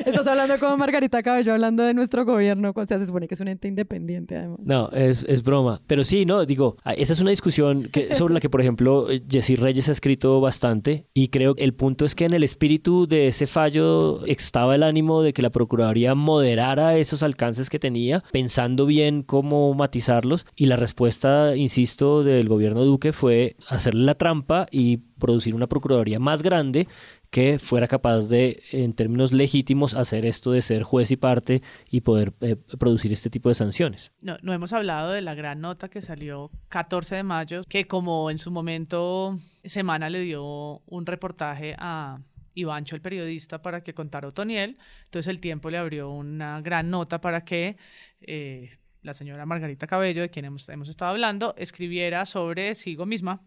Estás 0.06 0.26
hablando 0.26 0.58
como 0.60 0.78
Margarita 0.78 1.22
Cabello, 1.22 1.54
hablando 1.54 1.84
de 1.84 1.94
nuestro 1.94 2.26
gobierno, 2.26 2.74
o 2.76 2.86
sea, 2.86 2.98
se 2.98 3.06
supone 3.06 3.28
que 3.28 3.36
es 3.36 3.40
un 3.40 3.48
ente 3.48 3.68
independiente 3.68 4.36
además. 4.36 4.60
No, 4.64 4.90
es, 4.90 5.24
es 5.30 5.44
broma. 5.44 5.80
Pero 5.86 6.04
sí, 6.04 6.26
no, 6.26 6.46
digo, 6.46 6.78
esa 6.98 7.14
es 7.14 7.20
una 7.20 7.30
discusión 7.30 7.90
que, 7.92 8.16
sobre 8.16 8.34
la 8.34 8.40
que, 8.40 8.50
por 8.50 8.62
ejemplo, 8.62 9.08
Jessy 9.30 9.56
Reyes 9.56 9.90
ha 9.90 9.92
escrito 9.92 10.42
bastante 10.42 11.06
y 11.14 11.28
creo 11.28 11.54
que 11.54 11.64
el 11.64 11.74
punto 11.74 12.06
es 12.06 12.16
que 12.16 12.26
en 12.26 12.34
el 12.34 12.44
espíritu 12.44 13.08
de 13.08 13.28
ese 13.28 13.46
fallo 13.46 14.26
estaba 14.26 14.74
el 14.74 14.82
ánimo 14.82 15.22
de 15.22 15.34
que 15.34 15.44
la 15.44 15.52
Procuraduría 15.52 16.16
moderara 16.16 16.98
esos 16.98 17.22
alcances 17.22 17.70
que 17.70 17.78
tenía, 17.78 18.24
pensando 18.32 18.88
bien 18.88 19.22
cómo 19.22 19.72
matizarlos 19.76 20.48
y 20.56 20.66
la 20.66 20.78
respuesta, 20.78 21.56
insisto, 21.56 22.24
del 22.24 22.50
gobierno 22.50 22.86
Duque 22.86 23.12
fue 23.14 23.56
hacerle 23.68 24.04
la 24.06 24.16
trampa 24.16 24.66
y 24.72 25.02
producir 25.24 25.56
una 25.56 25.68
procuraduría 25.68 26.20
más 26.20 26.44
grande 26.44 26.90
que 27.30 27.58
fuera 27.58 27.88
capaz 27.88 28.28
de, 28.28 28.62
en 28.74 28.92
términos 28.92 29.32
legítimos, 29.32 29.94
hacer 29.94 30.26
esto 30.26 30.52
de 30.52 30.62
ser 30.62 30.84
juez 30.84 31.12
y 31.12 31.16
parte 31.16 31.62
y 31.90 32.02
poder 32.02 32.34
eh, 32.42 32.58
producir 32.78 33.14
este 33.14 33.30
tipo 33.30 33.48
de 33.48 33.56
sanciones. 33.56 34.12
No, 34.20 34.36
no 34.42 34.52
hemos 34.52 34.74
hablado 34.74 35.14
de 35.14 35.22
la 35.22 35.34
gran 35.34 35.62
nota 35.62 35.88
que 35.88 36.02
salió 36.02 36.52
14 36.68 37.16
de 37.16 37.24
mayo, 37.24 37.62
que 37.70 37.88
como 37.88 38.30
en 38.32 38.38
su 38.38 38.52
momento 38.52 39.38
Semana 39.64 40.10
le 40.10 40.20
dio 40.20 40.82
un 40.88 41.06
reportaje 41.06 41.74
a 41.80 42.20
Ivancho, 42.54 42.98
el 42.98 43.02
periodista, 43.02 43.62
para 43.62 43.82
que 43.82 43.94
contara 43.94 44.28
Otoniel, 44.28 44.78
entonces 45.06 45.30
el 45.30 45.40
tiempo 45.40 45.70
le 45.70 45.78
abrió 45.78 46.12
una 46.12 46.60
gran 46.60 46.90
nota 46.90 47.22
para 47.22 47.46
que... 47.46 47.78
Eh, 48.20 48.78
la 49.02 49.14
señora 49.14 49.46
Margarita 49.46 49.86
Cabello, 49.86 50.22
de 50.22 50.30
quien 50.30 50.46
hemos, 50.46 50.70
hemos 50.70 50.88
estado 50.88 51.12
hablando, 51.12 51.56
escribiera 51.58 52.26
sobre 52.26 52.74
Sigo 52.74 53.06
misma 53.06 53.42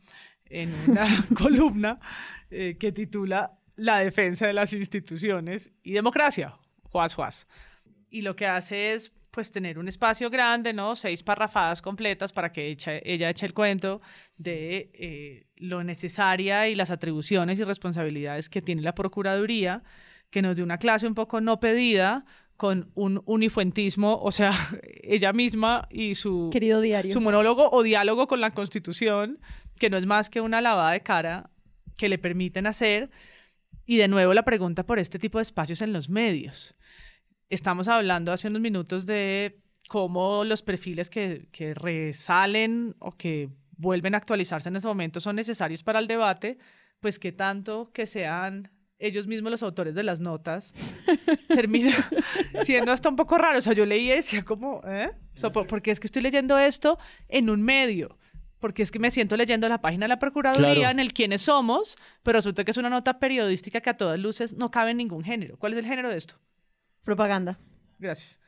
en 0.50 0.72
una 0.88 1.06
columna 1.36 1.98
eh, 2.50 2.76
que 2.78 2.92
titula 2.92 3.58
La 3.76 3.98
defensa 3.98 4.46
de 4.46 4.52
las 4.52 4.72
instituciones 4.72 5.72
y 5.82 5.92
democracia, 5.92 6.56
Juaz 6.84 7.14
Juaz. 7.14 7.46
Y 8.10 8.22
lo 8.22 8.36
que 8.36 8.46
hace 8.46 8.94
es 8.94 9.12
pues 9.36 9.52
tener 9.52 9.78
un 9.78 9.86
espacio 9.86 10.30
grande, 10.30 10.72
¿no? 10.72 10.96
Seis 10.96 11.22
parrafadas 11.22 11.82
completas 11.82 12.32
para 12.32 12.52
que 12.52 12.74
ella 13.04 13.28
eche 13.28 13.44
el 13.44 13.52
cuento 13.52 14.00
de 14.38 14.90
eh, 14.94 15.46
lo 15.56 15.84
necesaria 15.84 16.68
y 16.68 16.74
las 16.74 16.90
atribuciones 16.90 17.58
y 17.58 17.64
responsabilidades 17.64 18.48
que 18.48 18.62
tiene 18.62 18.80
la 18.80 18.94
Procuraduría, 18.94 19.82
que 20.30 20.40
nos 20.40 20.56
dé 20.56 20.62
una 20.62 20.78
clase 20.78 21.06
un 21.06 21.14
poco 21.14 21.42
no 21.42 21.60
pedida, 21.60 22.24
con 22.56 22.90
un 22.94 23.22
unifuentismo, 23.26 24.20
o 24.22 24.32
sea, 24.32 24.52
ella 25.02 25.32
misma 25.32 25.86
y 25.90 26.14
su, 26.14 26.50
Querido 26.52 26.80
diario. 26.80 27.12
su 27.12 27.20
monólogo 27.20 27.70
o 27.70 27.82
diálogo 27.82 28.26
con 28.26 28.40
la 28.40 28.50
Constitución, 28.50 29.38
que 29.78 29.90
no 29.90 29.96
es 29.96 30.06
más 30.06 30.30
que 30.30 30.40
una 30.40 30.60
lavada 30.60 30.92
de 30.92 31.02
cara 31.02 31.50
que 31.96 32.08
le 32.08 32.18
permiten 32.18 32.66
hacer. 32.66 33.10
Y 33.84 33.98
de 33.98 34.08
nuevo 34.08 34.34
la 34.34 34.44
pregunta 34.44 34.84
por 34.84 34.98
este 34.98 35.18
tipo 35.18 35.38
de 35.38 35.42
espacios 35.42 35.80
en 35.80 35.92
los 35.92 36.08
medios. 36.08 36.74
Estamos 37.50 37.86
hablando 37.86 38.32
hace 38.32 38.48
unos 38.48 38.60
minutos 38.60 39.06
de 39.06 39.60
cómo 39.88 40.44
los 40.44 40.62
perfiles 40.62 41.08
que, 41.08 41.48
que 41.52 41.72
resalen 41.74 42.96
o 42.98 43.12
que 43.12 43.48
vuelven 43.76 44.14
a 44.14 44.18
actualizarse 44.18 44.68
en 44.68 44.76
este 44.76 44.88
momento 44.88 45.20
son 45.20 45.36
necesarios 45.36 45.84
para 45.84 46.00
el 46.00 46.08
debate, 46.08 46.58
pues 46.98 47.18
que 47.20 47.30
tanto 47.30 47.92
que 47.92 48.06
sean 48.06 48.70
ellos 48.98 49.26
mismos 49.26 49.50
los 49.50 49.62
autores 49.62 49.94
de 49.94 50.02
las 50.02 50.20
notas, 50.20 50.72
termina 51.48 51.92
siendo 52.62 52.92
hasta 52.92 53.08
un 53.08 53.16
poco 53.16 53.38
raro. 53.38 53.58
O 53.58 53.62
sea, 53.62 53.72
yo 53.72 53.86
leí 53.86 54.10
y 54.10 54.16
decía 54.16 54.44
como, 54.44 54.80
¿eh? 54.86 55.10
O 55.34 55.38
sea, 55.38 55.50
porque 55.50 55.90
es 55.90 56.00
que 56.00 56.06
estoy 56.06 56.22
leyendo 56.22 56.58
esto 56.58 56.98
en 57.28 57.50
un 57.50 57.62
medio. 57.62 58.18
Porque 58.58 58.82
es 58.82 58.90
que 58.90 58.98
me 58.98 59.10
siento 59.10 59.36
leyendo 59.36 59.68
la 59.68 59.82
página 59.82 60.04
de 60.04 60.08
la 60.08 60.18
Procuraduría 60.18 60.90
en 60.90 60.98
el 60.98 61.12
quiénes 61.12 61.42
somos, 61.42 61.98
pero 62.22 62.38
resulta 62.38 62.64
que 62.64 62.70
es 62.70 62.76
una 62.78 62.88
nota 62.88 63.18
periodística 63.18 63.82
que 63.82 63.90
a 63.90 63.96
todas 63.98 64.18
luces 64.18 64.56
no 64.56 64.70
cabe 64.70 64.92
en 64.92 64.96
ningún 64.96 65.22
género. 65.22 65.58
¿Cuál 65.58 65.74
es 65.74 65.78
el 65.78 65.84
género 65.84 66.08
de 66.08 66.16
esto? 66.16 66.36
Propaganda. 67.04 67.58
Gracias. 67.98 68.40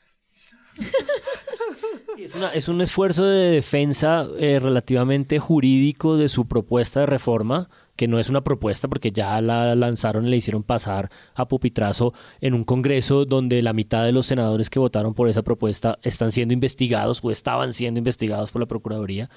es, 2.55 2.69
un 2.69 2.81
esfuerzo 2.81 3.27
de 3.27 3.51
defensa 3.51 4.27
eh, 4.39 4.59
relativamente 4.61 5.39
jurídico 5.39 6.17
de 6.17 6.31
su 6.31 6.49
propuesta 6.49 7.01
de 7.01 7.07
reforma, 7.07 7.69
que 7.99 8.07
no 8.07 8.21
es 8.21 8.31
una 8.31 8.45
propuesta 8.45 8.87
porque 8.87 9.11
ya 9.11 9.41
la 9.41 9.75
lanzaron 9.75 10.25
y 10.25 10.31
le 10.31 10.37
hicieron 10.37 10.63
pasar 10.63 11.11
a 11.35 11.49
pupitrazo 11.49 12.15
en 12.41 12.55
un 12.55 12.63
Congreso 12.63 13.25
donde 13.25 13.61
la 13.61 13.73
mitad 13.73 14.05
de 14.05 14.13
los 14.13 14.27
senadores 14.27 14.71
que 14.71 14.79
votaron 14.79 15.15
por 15.15 15.29
esa 15.29 15.43
propuesta 15.43 15.99
están 16.03 16.31
siendo 16.31 16.55
investigados 16.55 17.19
o 17.25 17.33
estaban 17.33 17.73
siendo 17.73 17.99
investigados 17.99 18.53
por 18.53 18.61
la 18.61 18.67
Procuraduría. 18.67 19.29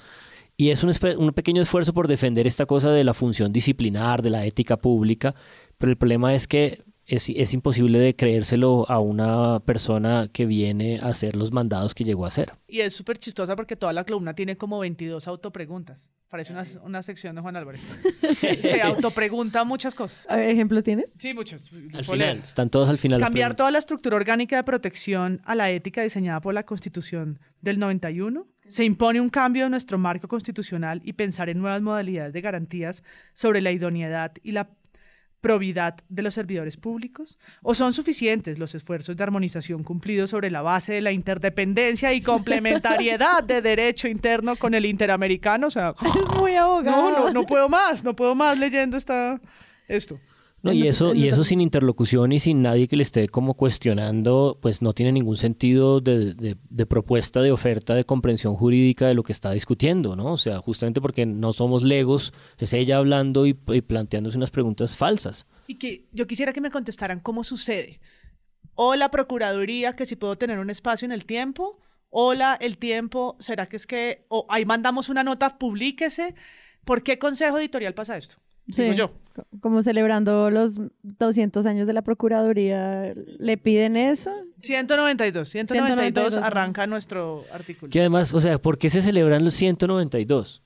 Y 0.56 0.70
es 0.70 0.84
un, 0.84 0.92
un 1.18 1.32
pequeño 1.32 1.60
esfuerzo 1.60 1.92
por 1.92 2.06
defender 2.06 2.46
esta 2.46 2.64
cosa 2.64 2.90
de 2.90 3.02
la 3.02 3.14
función 3.14 3.52
disciplinar, 3.52 4.22
de 4.22 4.30
la 4.30 4.46
ética 4.46 4.76
pública, 4.76 5.34
pero 5.76 5.90
el 5.90 5.98
problema 5.98 6.32
es 6.32 6.46
que 6.46 6.84
es, 7.16 7.52
imposible 7.52 7.98
de 7.98 8.16
creérselo 8.16 8.90
a 8.90 8.98
una 8.98 9.60
persona 9.60 10.28
que 10.32 10.46
viene 10.46 10.98
a 11.02 11.08
hacer 11.08 11.36
los 11.36 11.52
mandados 11.52 11.94
que 11.94 12.04
llegó 12.04 12.24
a 12.24 12.28
hacer. 12.28 12.52
Y 12.66 12.80
es 12.80 12.94
súper 12.94 13.18
chistosa 13.18 13.54
porque 13.54 13.76
toda 13.76 13.92
la 13.92 14.04
columna 14.04 14.34
tiene 14.34 14.56
como 14.56 14.78
22 14.78 15.28
autopreguntas. 15.28 16.10
Parece 16.28 16.54
una, 16.54 16.64
una 16.82 17.02
sección 17.02 17.34
de 17.34 17.42
Juan 17.42 17.56
Álvarez. 17.56 17.82
Se 18.62 18.80
autopregunta 18.80 19.64
muchas 19.64 19.94
cosas. 19.94 20.26
¿Ejemplo 20.30 20.82
tienes? 20.82 21.12
Sí, 21.18 21.34
muchos. 21.34 21.70
Al 21.92 22.04
final, 22.04 22.38
están 22.38 22.70
todos 22.70 22.88
al 22.88 22.96
final. 22.96 23.20
Cambiar 23.20 23.54
toda 23.54 23.70
la 23.70 23.78
estructura 23.78 24.16
orgánica 24.16 24.56
de 24.56 24.64
protección 24.64 25.42
a 25.44 25.54
la 25.54 25.70
ética 25.70 26.02
diseñada 26.02 26.40
por 26.40 26.54
la 26.54 26.64
Constitución 26.64 27.38
del 27.60 27.78
91 27.78 28.46
Se 28.66 28.84
impone 28.84 29.20
un 29.20 29.28
cambio 29.28 29.64
de 29.64 29.70
nuestro 29.70 29.98
marco 29.98 30.28
constitucional 30.28 31.02
y 31.04 31.12
pensar 31.12 31.50
en 31.50 31.58
nuevas 31.58 31.82
modalidades 31.82 32.32
de 32.32 32.40
garantías 32.40 33.04
sobre 33.34 33.60
la 33.60 33.70
idoneidad 33.70 34.32
y 34.42 34.52
la 34.52 34.70
probidad 35.42 35.96
de 36.08 36.22
los 36.22 36.32
servidores 36.32 36.78
públicos? 36.78 37.38
¿O 37.62 37.74
son 37.74 37.92
suficientes 37.92 38.58
los 38.58 38.74
esfuerzos 38.74 39.16
de 39.16 39.22
armonización 39.22 39.82
cumplidos 39.82 40.30
sobre 40.30 40.50
la 40.50 40.62
base 40.62 40.94
de 40.94 41.02
la 41.02 41.12
interdependencia 41.12 42.14
y 42.14 42.22
complementariedad 42.22 43.42
de 43.44 43.60
derecho 43.60 44.08
interno 44.08 44.56
con 44.56 44.72
el 44.72 44.86
interamericano? 44.86 45.66
O 45.66 45.70
sea, 45.70 45.94
Es 46.22 46.40
muy 46.40 46.54
abogado. 46.54 47.10
no, 47.10 47.18
no, 47.26 47.32
no 47.32 47.44
puedo 47.44 47.68
más, 47.68 48.02
no 48.02 48.16
puedo 48.16 48.34
más 48.34 48.58
leyendo 48.58 48.96
esta, 48.96 49.38
esto. 49.88 50.18
No, 50.62 50.72
y 50.72 50.86
eso, 50.86 51.12
y 51.12 51.26
eso 51.26 51.42
sin 51.42 51.60
interlocución 51.60 52.30
y 52.30 52.38
sin 52.38 52.62
nadie 52.62 52.86
que 52.86 52.96
le 52.96 53.02
esté 53.02 53.28
como 53.28 53.54
cuestionando, 53.54 54.58
pues 54.62 54.80
no 54.80 54.92
tiene 54.92 55.10
ningún 55.10 55.36
sentido 55.36 56.00
de, 56.00 56.34
de- 56.34 56.56
de 56.70 56.86
propuesta, 56.86 57.40
de 57.42 57.50
oferta, 57.50 57.94
de 57.94 58.04
comprensión 58.04 58.54
jurídica 58.54 59.08
de 59.08 59.14
lo 59.14 59.24
que 59.24 59.32
está 59.32 59.50
discutiendo, 59.50 60.14
¿no? 60.14 60.32
O 60.34 60.38
sea, 60.38 60.58
justamente 60.60 61.00
porque 61.00 61.26
no 61.26 61.52
somos 61.52 61.82
legos, 61.82 62.32
es 62.58 62.72
ella 62.72 62.98
hablando 62.98 63.46
y, 63.46 63.58
y 63.68 63.80
planteándose 63.80 64.36
unas 64.36 64.52
preguntas 64.52 64.96
falsas. 64.96 65.46
Y 65.66 65.74
que 65.78 66.06
yo 66.12 66.26
quisiera 66.28 66.52
que 66.52 66.60
me 66.60 66.70
contestaran 66.70 67.18
cómo 67.20 67.42
sucede. 67.44 68.00
O 68.74 68.94
la 68.94 69.10
Procuraduría, 69.10 69.96
que 69.96 70.06
si 70.06 70.16
puedo 70.16 70.36
tener 70.36 70.58
un 70.58 70.70
espacio 70.70 71.06
en 71.06 71.12
el 71.12 71.24
tiempo. 71.24 71.78
Hola, 72.10 72.56
el 72.60 72.78
tiempo, 72.78 73.36
¿será 73.40 73.66
que 73.68 73.76
es 73.76 73.86
que 73.86 74.26
o 74.28 74.46
ahí 74.48 74.64
mandamos 74.64 75.08
una 75.08 75.24
nota, 75.24 75.58
publíquese? 75.58 76.34
¿Por 76.84 77.02
qué 77.02 77.18
Consejo 77.18 77.58
Editorial 77.58 77.94
pasa 77.94 78.16
esto? 78.16 78.36
Sí, 78.70 78.82
Digo 78.82 78.94
yo. 78.94 79.10
Co- 79.32 79.46
como 79.60 79.82
celebrando 79.82 80.50
los 80.50 80.78
200 81.02 81.66
años 81.66 81.86
de 81.86 81.92
la 81.92 82.02
Procuraduría, 82.02 83.14
¿le 83.38 83.56
piden 83.56 83.96
eso? 83.96 84.30
192, 84.60 85.48
192, 85.48 85.48
192, 86.28 86.34
arranca 86.44 86.86
nuestro 86.86 87.44
artículo. 87.52 87.90
Que 87.90 88.00
además, 88.00 88.32
o 88.34 88.40
sea, 88.40 88.58
¿por 88.60 88.78
qué 88.78 88.90
se 88.90 89.02
celebran 89.02 89.44
los 89.44 89.54
192? 89.54 90.62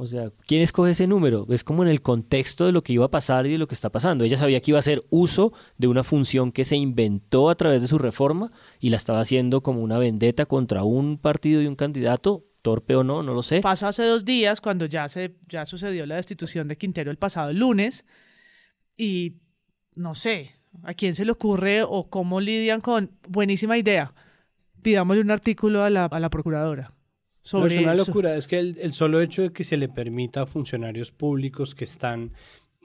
O 0.00 0.06
sea, 0.06 0.30
¿quién 0.46 0.62
escoge 0.62 0.92
ese 0.92 1.08
número? 1.08 1.44
Es 1.50 1.64
como 1.64 1.82
en 1.82 1.88
el 1.88 2.00
contexto 2.00 2.66
de 2.66 2.70
lo 2.72 2.82
que 2.84 2.92
iba 2.92 3.06
a 3.06 3.10
pasar 3.10 3.46
y 3.46 3.50
de 3.52 3.58
lo 3.58 3.66
que 3.66 3.74
está 3.74 3.90
pasando. 3.90 4.22
Ella 4.22 4.36
sabía 4.36 4.60
que 4.60 4.70
iba 4.70 4.78
a 4.78 4.80
hacer 4.80 5.04
uso 5.10 5.52
de 5.76 5.88
una 5.88 6.04
función 6.04 6.52
que 6.52 6.64
se 6.64 6.76
inventó 6.76 7.50
a 7.50 7.56
través 7.56 7.82
de 7.82 7.88
su 7.88 7.98
reforma 7.98 8.52
y 8.78 8.90
la 8.90 8.96
estaba 8.96 9.18
haciendo 9.20 9.60
como 9.60 9.80
una 9.82 9.98
vendetta 9.98 10.46
contra 10.46 10.84
un 10.84 11.18
partido 11.18 11.60
y 11.62 11.66
un 11.66 11.74
candidato, 11.74 12.44
torpe 12.68 12.94
o 12.96 13.02
no, 13.02 13.22
no 13.22 13.32
lo 13.32 13.42
sé. 13.42 13.60
Pasó 13.60 13.86
hace 13.86 14.04
dos 14.04 14.24
días 14.24 14.60
cuando 14.60 14.84
ya, 14.84 15.08
se, 15.08 15.36
ya 15.48 15.64
sucedió 15.64 16.04
la 16.04 16.16
destitución 16.16 16.68
de 16.68 16.76
Quintero 16.76 17.10
el 17.10 17.16
pasado 17.16 17.52
lunes 17.52 18.04
y 18.96 19.36
no 19.94 20.14
sé 20.14 20.50
a 20.82 20.92
quién 20.94 21.14
se 21.14 21.24
le 21.24 21.32
ocurre 21.32 21.82
o 21.82 22.10
cómo 22.10 22.40
lidian 22.40 22.80
con 22.80 23.10
buenísima 23.26 23.78
idea. 23.78 24.12
Pidámosle 24.82 25.22
un 25.22 25.30
artículo 25.30 25.82
a 25.82 25.88
la, 25.90 26.04
a 26.04 26.20
la 26.20 26.28
procuradora. 26.28 26.88
No, 26.88 26.94
Sobre 27.42 27.74
es 27.74 27.80
una 27.80 27.94
eso. 27.94 28.04
locura. 28.04 28.36
Es 28.36 28.46
que 28.46 28.58
el, 28.58 28.76
el 28.80 28.92
solo 28.92 29.20
hecho 29.20 29.42
de 29.42 29.52
que 29.52 29.64
se 29.64 29.78
le 29.78 29.88
permita 29.88 30.42
a 30.42 30.46
funcionarios 30.46 31.10
públicos 31.10 31.74
que 31.74 31.84
están 31.84 32.32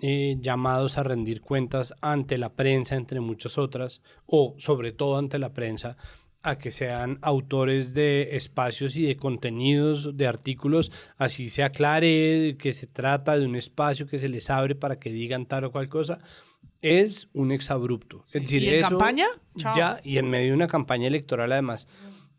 eh, 0.02 0.38
llamados 0.40 0.98
a 0.98 1.04
rendir 1.04 1.42
cuentas 1.42 1.94
ante 2.02 2.38
la 2.38 2.50
prensa, 2.56 2.96
entre 2.96 3.20
muchas 3.20 3.58
otras, 3.58 4.02
o 4.26 4.56
sobre 4.58 4.92
todo 4.92 5.18
ante 5.18 5.38
la 5.40 5.54
prensa, 5.54 5.98
a 6.44 6.58
que 6.58 6.72
sean 6.72 7.20
autores 7.22 7.94
de 7.94 8.36
espacios 8.36 8.96
y 8.98 9.04
de 9.04 9.16
contenidos 9.16 10.18
de 10.18 10.28
artículos, 10.28 10.92
así 11.18 11.50
se 11.50 11.64
aclare 11.64 12.58
que 12.60 12.74
se 12.74 12.86
trata 12.86 13.38
de 13.38 13.46
un 13.46 13.56
espacio 13.56 14.08
que 14.08 14.20
se 14.20 14.30
les 14.30 14.50
abre 14.50 14.76
para 14.76 15.00
que 15.00 15.10
digan 15.10 15.46
tal 15.46 15.64
o 15.64 15.72
cual 15.72 15.88
cosa, 15.88 16.20
es 16.82 17.30
un 17.34 17.54
exabrupto. 17.54 18.26
Es 18.34 18.44
decir, 18.44 18.62
¿Y 18.62 18.70
en 18.70 18.76
eso 18.76 18.90
campaña? 18.90 19.28
Chao. 19.58 19.74
ya 19.76 20.00
y 20.04 20.18
en 20.18 20.30
medio 20.30 20.50
de 20.50 20.56
una 20.56 20.68
campaña 20.68 21.08
electoral 21.08 21.52
además. 21.52 21.88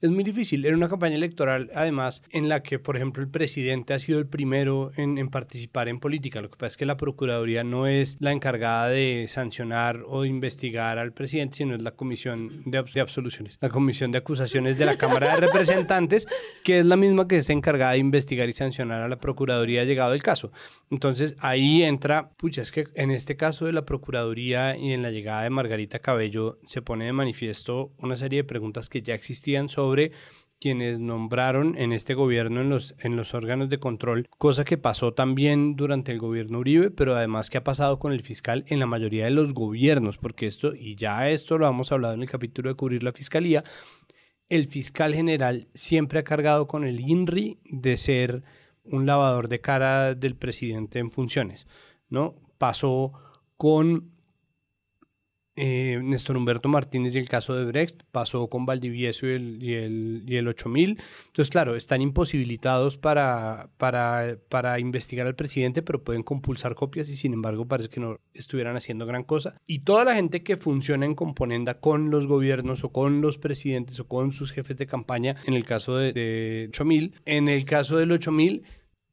Es 0.01 0.11
muy 0.11 0.23
difícil. 0.25 0.65
Era 0.67 0.77
una 0.77 0.89
campaña 0.89 1.15
electoral, 1.17 1.71
además, 1.75 2.23
en 2.31 2.49
la 2.49 2.63
que, 2.63 2.79
por 2.79 2.97
ejemplo, 2.97 3.23
el 3.23 3.29
presidente 3.31 3.95
ha 3.95 3.99
sido 3.99 4.19
el 4.19 4.27
primero 4.27 4.91
en, 4.97 5.29
participar 5.29 5.89
en 5.89 5.99
política. 5.99 6.43
Lo 6.43 6.51
que 6.51 6.57
pasa 6.57 6.67
es 6.69 6.77
que 6.77 6.85
la 6.85 6.97
Procuraduría 6.97 7.65
no 7.65 7.87
es 7.87 8.17
la 8.21 8.33
encargada 8.33 8.89
de 8.89 9.27
sancionar 9.29 10.03
o 10.07 10.23
de 10.23 10.29
investigar 10.29 10.99
al 10.99 11.13
presidente, 11.13 11.57
sino 11.57 11.75
es 11.75 11.83
la 11.83 11.93
Comisión 11.93 12.63
de, 12.67 12.79
Abs- 12.79 12.93
de 12.93 13.01
Absoluciones, 13.01 13.57
la 13.61 13.71
Comisión 13.71 14.13
de 14.13 14.19
Acusaciones 14.19 14.77
de 14.77 14.85
la 14.85 14.99
Cámara 14.99 15.35
de 15.35 15.47
Representantes, 15.47 16.27
que 16.65 16.81
es 16.81 16.87
la 16.87 16.97
misma 16.97 17.27
que 17.27 17.39
es 17.39 17.49
encargada 17.49 17.93
de 17.93 17.99
investigar 17.99 18.49
y 18.49 18.53
sancionar 18.53 19.01
a 19.01 19.09
la 19.09 19.17
Procuraduría 19.19 19.85
llegado 19.85 20.13
el 20.13 20.23
caso. 20.23 20.53
Entonces, 20.91 21.37
ahí 21.39 21.83
entra, 21.83 22.31
pucha, 22.37 22.61
es 22.63 22.73
que 22.73 22.89
en 22.95 23.11
este 23.11 23.37
caso 23.37 23.65
de 23.65 23.73
la 23.73 23.85
Procuraduría 23.87 24.77
y 24.77 24.93
en 24.93 25.03
la 25.03 25.11
llegada 25.11 25.45
de 25.45 25.51
Margarita 25.51 25.99
Cabello 26.01 26.59
se 26.67 26.83
pone 26.83 27.07
de 27.07 27.13
manifiesto 27.13 27.93
una 27.99 28.17
serie 28.17 28.41
de 28.41 28.45
preguntas 28.45 28.89
que 28.89 29.01
ya 29.01 29.15
existían 29.15 29.69
sobre 29.69 29.84
quienes 30.65 30.99
nombraron 30.99 31.77
en 31.77 31.93
este 31.93 32.15
gobierno 32.15 32.63
en 32.63 32.71
los, 32.71 32.95
en 33.01 33.17
los 33.17 33.35
órganos 33.35 33.69
de 33.69 33.79
control, 33.79 34.31
cosa 34.39 34.65
que 34.65 34.79
pasó 34.79 35.13
también 35.13 35.77
durante 35.77 36.11
el 36.11 36.19
gobierno 36.19 36.61
Uribe, 36.61 36.91
pero 36.91 37.15
además 37.15 37.51
que 37.51 37.59
ha 37.59 37.65
pasado 37.65 37.99
con 37.99 38.13
el 38.13 38.23
fiscal 38.23 38.65
en 38.69 38.81
la 38.81 38.87
mayoría 38.87 39.27
de 39.27 39.31
los 39.31 39.53
gobiernos, 39.53 40.17
porque 40.17 40.47
esto, 40.47 40.75
y 40.75 40.97
ya 40.97 41.29
esto 41.29 41.59
lo 41.59 41.69
hemos 41.69 41.93
hablado 41.93 42.15
en 42.15 42.23
el 42.23 42.31
capítulo 42.31 42.71
de 42.71 42.77
cubrir 42.77 43.03
la 43.03 43.13
fiscalía, 43.13 43.63
el 44.49 44.65
fiscal 44.65 45.15
general 45.15 45.69
siempre 45.75 46.21
ha 46.21 46.25
cargado 46.25 46.67
con 46.67 46.85
el 46.85 46.99
INRI 46.99 47.59
de 47.65 47.99
ser 47.99 48.43
un 48.85 49.05
lavador 49.05 49.49
de 49.49 49.61
cara 49.61 50.15
del 50.15 50.35
presidente 50.35 50.99
en 50.99 51.11
funciones, 51.11 51.67
¿no? 52.09 52.37
Pasó 52.57 53.13
con 53.59 54.14
eh, 55.57 56.01
Néstor 56.03 56.37
Humberto 56.37 56.69
Martínez 56.69 57.15
y 57.15 57.19
el 57.19 57.29
caso 57.29 57.55
de 57.55 57.65
Brecht, 57.65 58.03
pasó 58.11 58.49
con 58.49 58.67
Valdivieso 58.67 59.27
y 59.27 59.31
el, 59.31 59.63
y 59.63 59.75
el, 59.75 60.25
y 60.27 60.37
el 60.37 60.49
8000. 60.49 60.99
Entonces, 61.27 61.51
claro, 61.51 61.77
están 61.77 62.03
imposibilitados 62.03 62.97
para, 62.97 63.71
para, 63.77 64.37
para 64.49 64.79
investigar 64.81 65.27
al 65.27 65.37
presidente, 65.37 65.83
pero 65.83 66.03
pueden 66.03 66.23
compulsar 66.23 66.75
copias 66.75 67.09
y 67.11 67.17
sin 67.17 67.33
embargo 67.33 67.67
parece 67.67 67.89
que 67.89 68.01
no 68.01 68.21
estuvieran 68.33 68.77
haciendo 68.77 69.07
gran 69.07 69.25
cosa. 69.25 69.57
Y 69.67 69.81
toda 69.81 70.05
la 70.05 70.15
gente 70.15 70.43
que 70.43 70.57
funciona 70.57 71.07
en 71.07 71.15
componenda 71.15 71.81
con 71.81 72.11
los 72.11 72.27
gobiernos 72.27 72.85
o 72.85 72.91
con 72.91 73.21
los 73.21 73.39
presidentes 73.39 74.01
o 74.01 74.09
con 74.09 74.33
sus 74.33 74.53
jefes 74.53 74.77
de 74.77 74.87
campaña, 74.87 75.37
en 75.47 75.55
el 75.55 75.65
caso 75.65 75.97
de, 75.97 76.13
de 76.13 76.67
8000, 76.71 77.15
en 77.27 77.49
el 77.49 77.65
caso 77.65 77.97
del 77.97 78.13
8000 78.13 78.65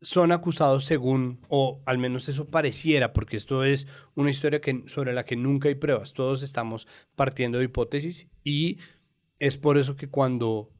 son 0.02 0.32
acusados 0.32 0.86
según, 0.86 1.40
o 1.48 1.82
al 1.86 2.00
menos 2.00 2.28
eso 2.28 2.50
pareciera, 2.50 3.14
porque 3.14 3.38
esto 3.38 3.64
es 3.64 3.88
una 4.16 4.32
historia 4.32 4.60
sobre 4.88 5.14
la 5.14 5.26
que 5.26 5.36
nunca 5.36 5.70
hay 5.70 5.76
pruebas, 5.76 6.14
todos 6.14 6.42
estamos 6.42 6.88
partiendo 7.16 7.60
de 7.60 7.66
hipótesis 7.66 8.28
y 8.44 8.80
es 9.40 9.58
por 9.58 9.78
eso 9.78 9.96
que 9.96 10.10
cuando 10.10 10.72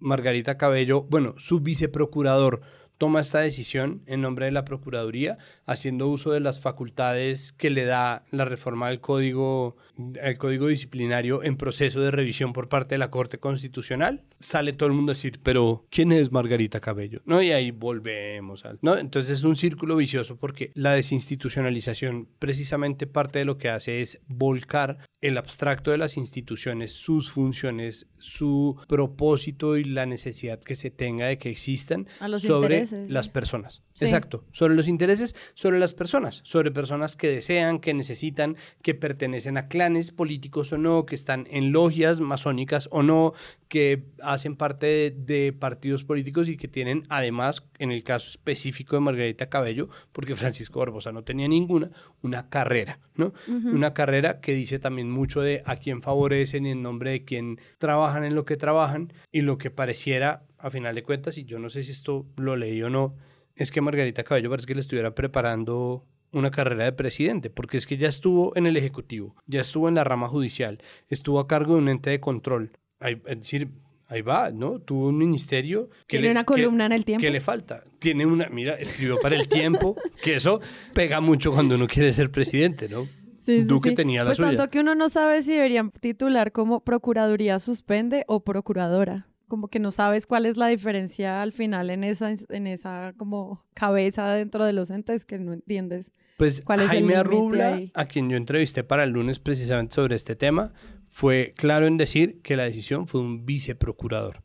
Margarita 0.00 0.56
Cabello, 0.56 1.02
bueno, 1.02 1.34
su 1.36 1.60
viceprocurador 1.60 2.62
toma 2.98 3.20
esta 3.20 3.40
decisión 3.40 4.02
en 4.06 4.20
nombre 4.20 4.46
de 4.46 4.52
la 4.52 4.64
Procuraduría, 4.64 5.38
haciendo 5.64 6.08
uso 6.08 6.32
de 6.32 6.40
las 6.40 6.60
facultades 6.60 7.52
que 7.52 7.70
le 7.70 7.84
da 7.84 8.24
la 8.30 8.44
reforma 8.44 8.88
del 8.88 9.00
código, 9.00 9.76
el 10.20 10.36
código 10.36 10.66
disciplinario 10.66 11.42
en 11.42 11.56
proceso 11.56 12.00
de 12.00 12.10
revisión 12.10 12.52
por 12.52 12.68
parte 12.68 12.96
de 12.96 12.98
la 12.98 13.10
Corte 13.10 13.38
Constitucional, 13.38 14.24
sale 14.40 14.72
todo 14.72 14.88
el 14.88 14.94
mundo 14.94 15.12
a 15.12 15.14
decir, 15.14 15.40
pero 15.42 15.86
¿quién 15.90 16.12
es 16.12 16.32
Margarita 16.32 16.80
Cabello? 16.80 17.22
¿No? 17.24 17.40
Y 17.40 17.52
ahí 17.52 17.70
volvemos 17.70 18.64
al, 18.64 18.78
¿no? 18.82 18.98
Entonces 18.98 19.38
es 19.38 19.44
un 19.44 19.56
círculo 19.56 19.96
vicioso 19.96 20.36
porque 20.36 20.72
la 20.74 20.92
desinstitucionalización 20.92 22.28
precisamente 22.38 23.06
parte 23.06 23.38
de 23.38 23.44
lo 23.44 23.58
que 23.58 23.68
hace 23.68 24.02
es 24.02 24.20
volcar 24.26 24.98
el 25.20 25.36
abstracto 25.36 25.90
de 25.90 25.98
las 25.98 26.16
instituciones, 26.16 26.92
sus 26.92 27.30
funciones, 27.30 28.06
su 28.16 28.76
propósito 28.88 29.76
y 29.76 29.84
la 29.84 30.06
necesidad 30.06 30.60
que 30.60 30.74
se 30.74 30.90
tenga 30.90 31.26
de 31.26 31.38
que 31.38 31.50
existan 31.50 32.06
A 32.20 32.28
los 32.28 32.42
sobre 32.42 32.87
las 32.92 33.26
sí. 33.26 33.32
personas. 33.32 33.82
Sí. 33.98 34.04
Exacto, 34.04 34.44
sobre 34.52 34.76
los 34.76 34.86
intereses, 34.86 35.34
sobre 35.54 35.80
las 35.80 35.92
personas, 35.92 36.40
sobre 36.44 36.70
personas 36.70 37.16
que 37.16 37.26
desean, 37.28 37.80
que 37.80 37.94
necesitan, 37.94 38.56
que 38.80 38.94
pertenecen 38.94 39.56
a 39.56 39.66
clanes 39.66 40.12
políticos 40.12 40.72
o 40.72 40.78
no, 40.78 41.04
que 41.04 41.16
están 41.16 41.48
en 41.50 41.72
logias 41.72 42.20
masónicas 42.20 42.88
o 42.92 43.02
no, 43.02 43.32
que 43.66 44.04
hacen 44.22 44.54
parte 44.54 44.86
de, 44.86 45.10
de 45.10 45.52
partidos 45.52 46.04
políticos 46.04 46.48
y 46.48 46.56
que 46.56 46.68
tienen 46.68 47.06
además, 47.08 47.64
en 47.80 47.90
el 47.90 48.04
caso 48.04 48.28
específico 48.28 48.94
de 48.94 49.00
Margarita 49.00 49.48
Cabello, 49.48 49.88
porque 50.12 50.36
Francisco 50.36 50.78
Barbosa 50.78 51.10
no 51.10 51.24
tenía 51.24 51.48
ninguna, 51.48 51.90
una 52.22 52.48
carrera, 52.48 53.00
¿no? 53.16 53.32
Una 53.48 53.94
carrera 53.94 54.40
que 54.40 54.54
dice 54.54 54.78
también 54.78 55.10
mucho 55.10 55.40
de 55.40 55.64
a 55.66 55.74
quién 55.74 56.02
favorecen 56.02 56.66
y 56.66 56.70
en 56.70 56.82
nombre 56.82 57.10
de 57.10 57.24
quién 57.24 57.58
trabajan 57.78 58.22
en 58.22 58.36
lo 58.36 58.44
que 58.44 58.56
trabajan 58.56 59.12
y 59.32 59.42
lo 59.42 59.58
que 59.58 59.72
pareciera, 59.72 60.44
a 60.56 60.70
final 60.70 60.94
de 60.94 61.02
cuentas, 61.02 61.36
y 61.36 61.44
yo 61.44 61.58
no 61.58 61.68
sé 61.68 61.82
si 61.82 61.90
esto 61.90 62.26
lo 62.36 62.56
leí 62.56 62.80
o 62.82 62.90
no, 62.90 63.16
es 63.58 63.70
que 63.70 63.80
Margarita 63.80 64.24
Cabello 64.24 64.50
parece 64.50 64.66
que 64.66 64.74
le 64.74 64.80
estuviera 64.80 65.14
preparando 65.14 66.04
una 66.32 66.50
carrera 66.50 66.84
de 66.84 66.92
presidente, 66.92 67.50
porque 67.50 67.76
es 67.78 67.86
que 67.86 67.96
ya 67.96 68.08
estuvo 68.08 68.54
en 68.56 68.66
el 68.66 68.76
Ejecutivo, 68.76 69.34
ya 69.46 69.60
estuvo 69.62 69.88
en 69.88 69.94
la 69.94 70.04
rama 70.04 70.28
judicial, 70.28 70.78
estuvo 71.08 71.40
a 71.40 71.46
cargo 71.46 71.74
de 71.74 71.80
un 71.82 71.88
ente 71.88 72.10
de 72.10 72.20
control. 72.20 72.72
Ahí- 73.00 73.20
es 73.26 73.38
decir, 73.38 73.68
ahí 74.08 74.20
va, 74.22 74.50
¿no? 74.50 74.78
Tuvo 74.80 75.08
un 75.08 75.16
ministerio 75.18 75.88
que 76.06 76.16
Tiene 76.18 76.26
le- 76.26 76.30
una 76.32 76.40
que- 76.42 76.46
columna 76.46 76.86
en 76.86 76.92
el 76.92 77.04
tiempo. 77.04 77.20
¿Qué 77.22 77.30
le 77.30 77.40
falta? 77.40 77.84
Tiene 77.98 78.26
una, 78.26 78.48
mira, 78.50 78.74
escribió 78.74 79.18
para 79.20 79.36
el 79.36 79.48
tiempo, 79.48 79.96
que 80.22 80.36
eso 80.36 80.60
pega 80.94 81.20
mucho 81.20 81.52
cuando 81.52 81.76
uno 81.76 81.86
quiere 81.86 82.12
ser 82.12 82.30
presidente, 82.30 82.88
¿no? 82.88 83.04
Sí, 83.38 83.60
sí, 83.60 83.62
Duque 83.62 83.90
sí. 83.90 83.94
tenía 83.94 84.22
la 84.24 84.30
pues 84.30 84.36
suya. 84.36 84.48
tanto 84.50 84.68
que 84.70 84.80
uno 84.80 84.94
no 84.94 85.08
sabe 85.08 85.42
si 85.42 85.52
deberían 85.52 85.90
titular 85.90 86.52
como 86.52 86.80
Procuraduría 86.84 87.58
suspende 87.58 88.24
o 88.28 88.44
Procuradora. 88.44 89.27
Como 89.48 89.68
que 89.68 89.78
no 89.78 89.90
sabes 89.90 90.26
cuál 90.26 90.46
es 90.46 90.56
la 90.56 90.68
diferencia 90.68 91.42
al 91.42 91.52
final 91.52 91.90
en 91.90 92.04
esa, 92.04 92.32
en 92.48 92.66
esa 92.66 93.14
como 93.16 93.64
cabeza 93.74 94.28
dentro 94.32 94.64
de 94.64 94.72
los 94.72 94.90
entes 94.90 95.24
que 95.24 95.38
no 95.38 95.52
entiendes. 95.52 96.12
Pues 96.36 96.62
cuál 96.62 96.80
es 96.80 96.84
el 96.84 96.90
Jaime 96.90 97.00
límite 97.00 97.18
Arrubla, 97.18 97.74
ahí. 97.74 97.90
a 97.94 98.04
quien 98.04 98.30
yo 98.30 98.36
entrevisté 98.36 98.84
para 98.84 99.04
el 99.04 99.10
lunes 99.10 99.38
precisamente 99.38 99.96
sobre 99.96 100.14
este 100.14 100.36
tema, 100.36 100.72
fue 101.08 101.54
claro 101.56 101.86
en 101.86 101.96
decir 101.96 102.40
que 102.42 102.56
la 102.56 102.64
decisión 102.64 103.08
fue 103.08 103.20
un 103.20 103.44
viceprocurador. 103.44 104.42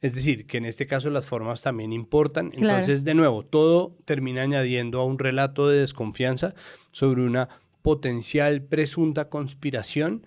Es 0.00 0.14
decir, 0.14 0.46
que 0.46 0.58
en 0.58 0.66
este 0.66 0.86
caso 0.86 1.10
las 1.10 1.26
formas 1.26 1.62
también 1.62 1.92
importan. 1.92 2.50
Claro. 2.50 2.68
Entonces, 2.68 3.04
de 3.04 3.14
nuevo, 3.14 3.42
todo 3.42 3.96
termina 4.04 4.42
añadiendo 4.42 5.00
a 5.00 5.04
un 5.04 5.18
relato 5.18 5.68
de 5.68 5.80
desconfianza 5.80 6.54
sobre 6.92 7.22
una 7.22 7.48
potencial 7.80 8.62
presunta 8.62 9.28
conspiración 9.28 10.26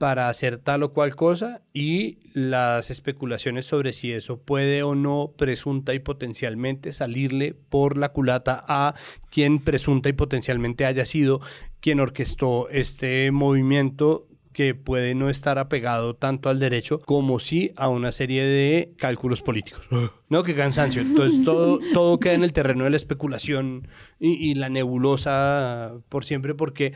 para 0.00 0.30
hacer 0.30 0.56
tal 0.56 0.82
o 0.82 0.94
cual 0.94 1.14
cosa 1.14 1.60
y 1.74 2.20
las 2.32 2.90
especulaciones 2.90 3.66
sobre 3.66 3.92
si 3.92 4.10
eso 4.14 4.40
puede 4.40 4.82
o 4.82 4.94
no 4.94 5.34
presunta 5.36 5.92
y 5.92 5.98
potencialmente 5.98 6.94
salirle 6.94 7.52
por 7.52 7.98
la 7.98 8.08
culata 8.08 8.64
a 8.66 8.94
quien 9.30 9.58
presunta 9.58 10.08
y 10.08 10.14
potencialmente 10.14 10.86
haya 10.86 11.04
sido 11.04 11.42
quien 11.80 12.00
orquestó 12.00 12.70
este 12.70 13.30
movimiento 13.30 14.26
que 14.54 14.74
puede 14.74 15.14
no 15.14 15.28
estar 15.28 15.58
apegado 15.58 16.16
tanto 16.16 16.48
al 16.48 16.60
derecho 16.60 17.02
como 17.02 17.38
sí 17.38 17.72
a 17.76 17.88
una 17.88 18.10
serie 18.10 18.42
de 18.42 18.94
cálculos 18.96 19.42
políticos. 19.42 19.82
No, 20.30 20.44
qué 20.44 20.54
cansancio. 20.54 21.02
Entonces 21.02 21.44
todo, 21.44 21.80
todo 21.92 22.20
queda 22.20 22.34
en 22.34 22.44
el 22.44 22.52
terreno 22.52 22.84
de 22.84 22.90
la 22.90 22.96
especulación 22.96 23.88
y, 24.20 24.34
y 24.34 24.54
la 24.54 24.68
nebulosa 24.68 25.94
por 26.08 26.24
siempre 26.24 26.54
porque 26.54 26.92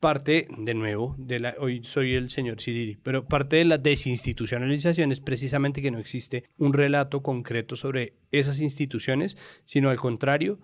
parte, 0.00 0.46
de 0.56 0.74
nuevo, 0.74 1.14
de 1.18 1.40
la, 1.40 1.54
hoy 1.58 1.82
soy 1.82 2.14
el 2.14 2.30
señor 2.30 2.60
Siriri, 2.60 2.96
pero 2.96 3.26
parte 3.26 3.56
de 3.56 3.64
la 3.64 3.78
desinstitucionalización 3.78 5.12
es 5.12 5.20
precisamente 5.20 5.82
que 5.82 5.90
no 5.90 5.98
existe 5.98 6.44
un 6.58 6.72
relato 6.72 7.22
concreto 7.22 7.76
sobre 7.76 8.14
esas 8.30 8.60
instituciones, 8.60 9.36
sino 9.64 9.90
al 9.90 9.96
contrario, 9.96 10.60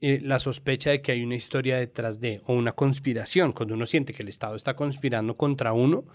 eh, 0.00 0.20
la 0.20 0.40
sospecha 0.40 0.90
de 0.90 1.00
que 1.00 1.12
hay 1.12 1.22
una 1.22 1.36
historia 1.36 1.78
detrás 1.78 2.18
de, 2.18 2.40
o 2.46 2.54
una 2.54 2.72
conspiración, 2.72 3.52
cuando 3.52 3.74
uno 3.74 3.86
siente 3.86 4.12
que 4.12 4.22
el 4.22 4.28
Estado 4.28 4.56
está 4.56 4.74
conspirando 4.74 5.36
contra 5.36 5.72
uno, 5.72 6.06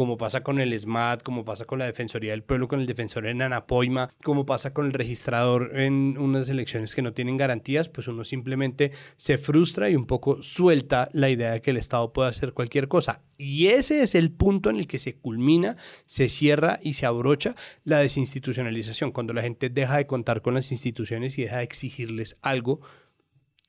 como 0.00 0.16
pasa 0.16 0.42
con 0.42 0.58
el 0.60 0.72
SMAT, 0.78 1.22
como 1.22 1.44
pasa 1.44 1.66
con 1.66 1.78
la 1.78 1.84
Defensoría 1.84 2.30
del 2.30 2.42
Pueblo, 2.42 2.68
con 2.68 2.80
el 2.80 2.86
defensor 2.86 3.26
en 3.26 3.42
Anapoima, 3.42 4.08
como 4.24 4.46
pasa 4.46 4.72
con 4.72 4.86
el 4.86 4.94
registrador 4.94 5.78
en 5.78 6.16
unas 6.16 6.48
elecciones 6.48 6.94
que 6.94 7.02
no 7.02 7.12
tienen 7.12 7.36
garantías, 7.36 7.90
pues 7.90 8.08
uno 8.08 8.24
simplemente 8.24 8.92
se 9.16 9.36
frustra 9.36 9.90
y 9.90 9.96
un 9.96 10.06
poco 10.06 10.42
suelta 10.42 11.10
la 11.12 11.28
idea 11.28 11.52
de 11.52 11.60
que 11.60 11.72
el 11.72 11.76
Estado 11.76 12.14
puede 12.14 12.30
hacer 12.30 12.54
cualquier 12.54 12.88
cosa. 12.88 13.24
Y 13.36 13.66
ese 13.66 14.00
es 14.00 14.14
el 14.14 14.30
punto 14.32 14.70
en 14.70 14.76
el 14.76 14.86
que 14.86 14.98
se 14.98 15.18
culmina, 15.18 15.76
se 16.06 16.30
cierra 16.30 16.80
y 16.82 16.94
se 16.94 17.04
abrocha 17.04 17.54
la 17.84 17.98
desinstitucionalización, 17.98 19.12
cuando 19.12 19.34
la 19.34 19.42
gente 19.42 19.68
deja 19.68 19.98
de 19.98 20.06
contar 20.06 20.40
con 20.40 20.54
las 20.54 20.72
instituciones 20.72 21.38
y 21.38 21.42
deja 21.42 21.58
de 21.58 21.64
exigirles 21.64 22.38
algo 22.40 22.80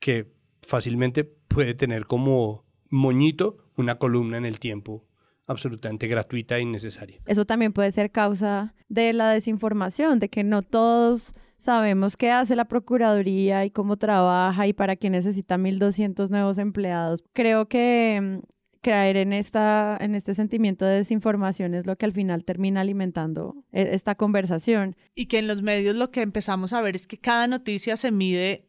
que 0.00 0.32
fácilmente 0.62 1.24
puede 1.24 1.74
tener 1.74 2.06
como 2.06 2.64
moñito 2.88 3.58
una 3.76 3.98
columna 3.98 4.38
en 4.38 4.46
el 4.46 4.60
tiempo 4.60 5.11
absolutamente 5.46 6.06
gratuita 6.08 6.56
e 6.58 6.62
innecesaria. 6.62 7.20
Eso 7.26 7.44
también 7.44 7.72
puede 7.72 7.92
ser 7.92 8.10
causa 8.10 8.74
de 8.88 9.12
la 9.12 9.30
desinformación, 9.30 10.18
de 10.18 10.28
que 10.28 10.44
no 10.44 10.62
todos 10.62 11.34
sabemos 11.62 12.16
qué 12.16 12.30
hace 12.30 12.56
la 12.56 12.64
Procuraduría 12.64 13.64
y 13.64 13.70
cómo 13.70 13.96
trabaja 13.96 14.66
y 14.66 14.72
para 14.72 14.96
qué 14.96 15.10
necesita 15.10 15.58
1.200 15.58 16.28
nuevos 16.30 16.58
empleados. 16.58 17.22
Creo 17.32 17.68
que 17.68 18.20
mm, 18.20 18.38
caer 18.80 19.16
en, 19.16 19.32
esta, 19.32 19.96
en 20.00 20.14
este 20.14 20.34
sentimiento 20.34 20.84
de 20.84 20.96
desinformación 20.96 21.74
es 21.74 21.86
lo 21.86 21.96
que 21.96 22.04
al 22.04 22.12
final 22.12 22.44
termina 22.44 22.80
alimentando 22.80 23.54
e- 23.70 23.90
esta 23.92 24.16
conversación. 24.16 24.96
Y 25.14 25.26
que 25.26 25.38
en 25.38 25.46
los 25.46 25.62
medios 25.62 25.94
lo 25.96 26.10
que 26.10 26.22
empezamos 26.22 26.72
a 26.72 26.80
ver 26.80 26.96
es 26.96 27.06
que 27.06 27.18
cada 27.18 27.46
noticia 27.46 27.96
se 27.96 28.10
mide 28.10 28.68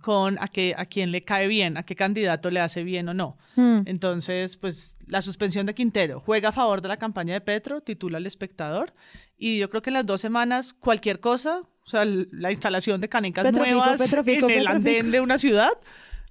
con 0.00 0.36
a, 0.40 0.48
qué, 0.48 0.74
a 0.76 0.86
quién 0.86 1.10
le 1.10 1.24
cae 1.24 1.48
bien, 1.48 1.76
a 1.76 1.82
qué 1.82 1.96
candidato 1.96 2.50
le 2.50 2.60
hace 2.60 2.84
bien 2.84 3.08
o 3.08 3.14
no. 3.14 3.36
Hmm. 3.56 3.80
Entonces, 3.86 4.56
pues 4.56 4.96
la 5.06 5.22
suspensión 5.22 5.66
de 5.66 5.74
Quintero 5.74 6.20
juega 6.20 6.50
a 6.50 6.52
favor 6.52 6.82
de 6.82 6.88
la 6.88 6.96
campaña 6.96 7.34
de 7.34 7.40
Petro, 7.40 7.80
titula 7.80 8.18
El 8.18 8.26
Espectador, 8.26 8.94
y 9.36 9.58
yo 9.58 9.68
creo 9.70 9.82
que 9.82 9.90
en 9.90 9.94
las 9.94 10.06
dos 10.06 10.20
semanas 10.20 10.72
cualquier 10.72 11.20
cosa, 11.20 11.62
o 11.84 11.88
sea, 11.88 12.04
la 12.04 12.52
instalación 12.52 13.00
de 13.00 13.08
canecas 13.08 13.44
Petrofico, 13.44 13.76
nuevas 13.76 14.00
Petrofico, 14.00 14.46
en 14.46 14.58
el 14.58 14.64
Petrofico. 14.64 14.76
andén 14.76 15.10
de 15.10 15.20
una 15.20 15.38
ciudad, 15.38 15.72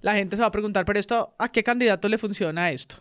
la 0.00 0.14
gente 0.14 0.36
se 0.36 0.42
va 0.42 0.48
a 0.48 0.52
preguntar, 0.52 0.84
pero 0.84 0.98
esto, 0.98 1.34
¿a 1.38 1.50
qué 1.50 1.62
candidato 1.62 2.08
le 2.08 2.18
funciona 2.18 2.70
esto? 2.70 2.96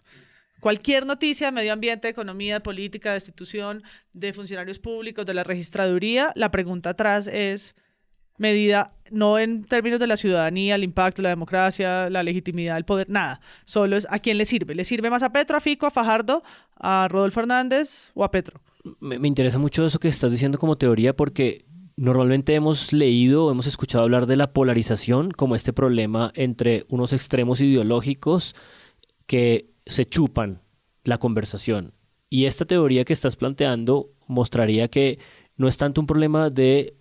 Cualquier 0.59 1.05
noticia 1.05 1.47
de 1.47 1.51
medio 1.51 1.71
ambiente, 1.71 2.07
de 2.07 2.11
economía, 2.11 2.55
de 2.55 2.61
política, 2.61 3.11
de 3.11 3.17
institución, 3.17 3.83
de 4.13 4.33
funcionarios 4.33 4.79
públicos, 4.79 5.25
de 5.25 5.35
la 5.35 5.43
registraduría, 5.43 6.31
la 6.35 6.49
pregunta 6.49 6.91
atrás 6.91 7.27
es 7.27 7.75
medida 8.37 8.93
no 9.11 9.39
en 9.39 9.63
términos 9.63 9.99
de 9.99 10.07
la 10.07 10.17
ciudadanía, 10.17 10.75
el 10.75 10.83
impacto, 10.83 11.21
la 11.21 11.29
democracia, 11.29 12.09
la 12.09 12.23
legitimidad, 12.23 12.77
el 12.77 12.85
poder, 12.85 13.09
nada. 13.09 13.39
Solo 13.65 13.95
es 13.95 14.07
a 14.09 14.19
quién 14.19 14.37
le 14.37 14.45
sirve. 14.45 14.75
¿Le 14.75 14.83
sirve 14.83 15.09
más 15.09 15.23
a 15.23 15.31
Petro, 15.31 15.57
a 15.57 15.59
Fico, 15.59 15.85
a 15.85 15.91
Fajardo, 15.91 16.43
a 16.75 17.07
Rodolfo 17.09 17.39
Hernández 17.39 18.11
o 18.13 18.23
a 18.23 18.31
Petro? 18.31 18.59
Me, 18.99 19.19
me 19.19 19.27
interesa 19.27 19.57
mucho 19.57 19.85
eso 19.85 19.99
que 19.99 20.07
estás 20.07 20.31
diciendo 20.31 20.57
como 20.57 20.77
teoría 20.77 21.15
porque 21.15 21.65
normalmente 21.95 22.53
hemos 22.53 22.93
leído 22.93 23.49
hemos 23.49 23.65
escuchado 23.65 24.03
hablar 24.03 24.27
de 24.27 24.35
la 24.35 24.53
polarización 24.53 25.31
como 25.31 25.55
este 25.55 25.73
problema 25.73 26.31
entre 26.35 26.85
unos 26.89 27.11
extremos 27.11 27.59
ideológicos 27.59 28.55
que 29.25 29.71
se 29.85 30.05
chupan 30.05 30.61
la 31.03 31.17
conversación. 31.17 31.93
Y 32.29 32.45
esta 32.45 32.65
teoría 32.65 33.05
que 33.05 33.13
estás 33.13 33.35
planteando 33.35 34.11
mostraría 34.27 34.89
que 34.89 35.19
no 35.55 35.67
es 35.67 35.77
tanto 35.77 36.01
un 36.01 36.07
problema 36.07 36.49
de 36.49 36.96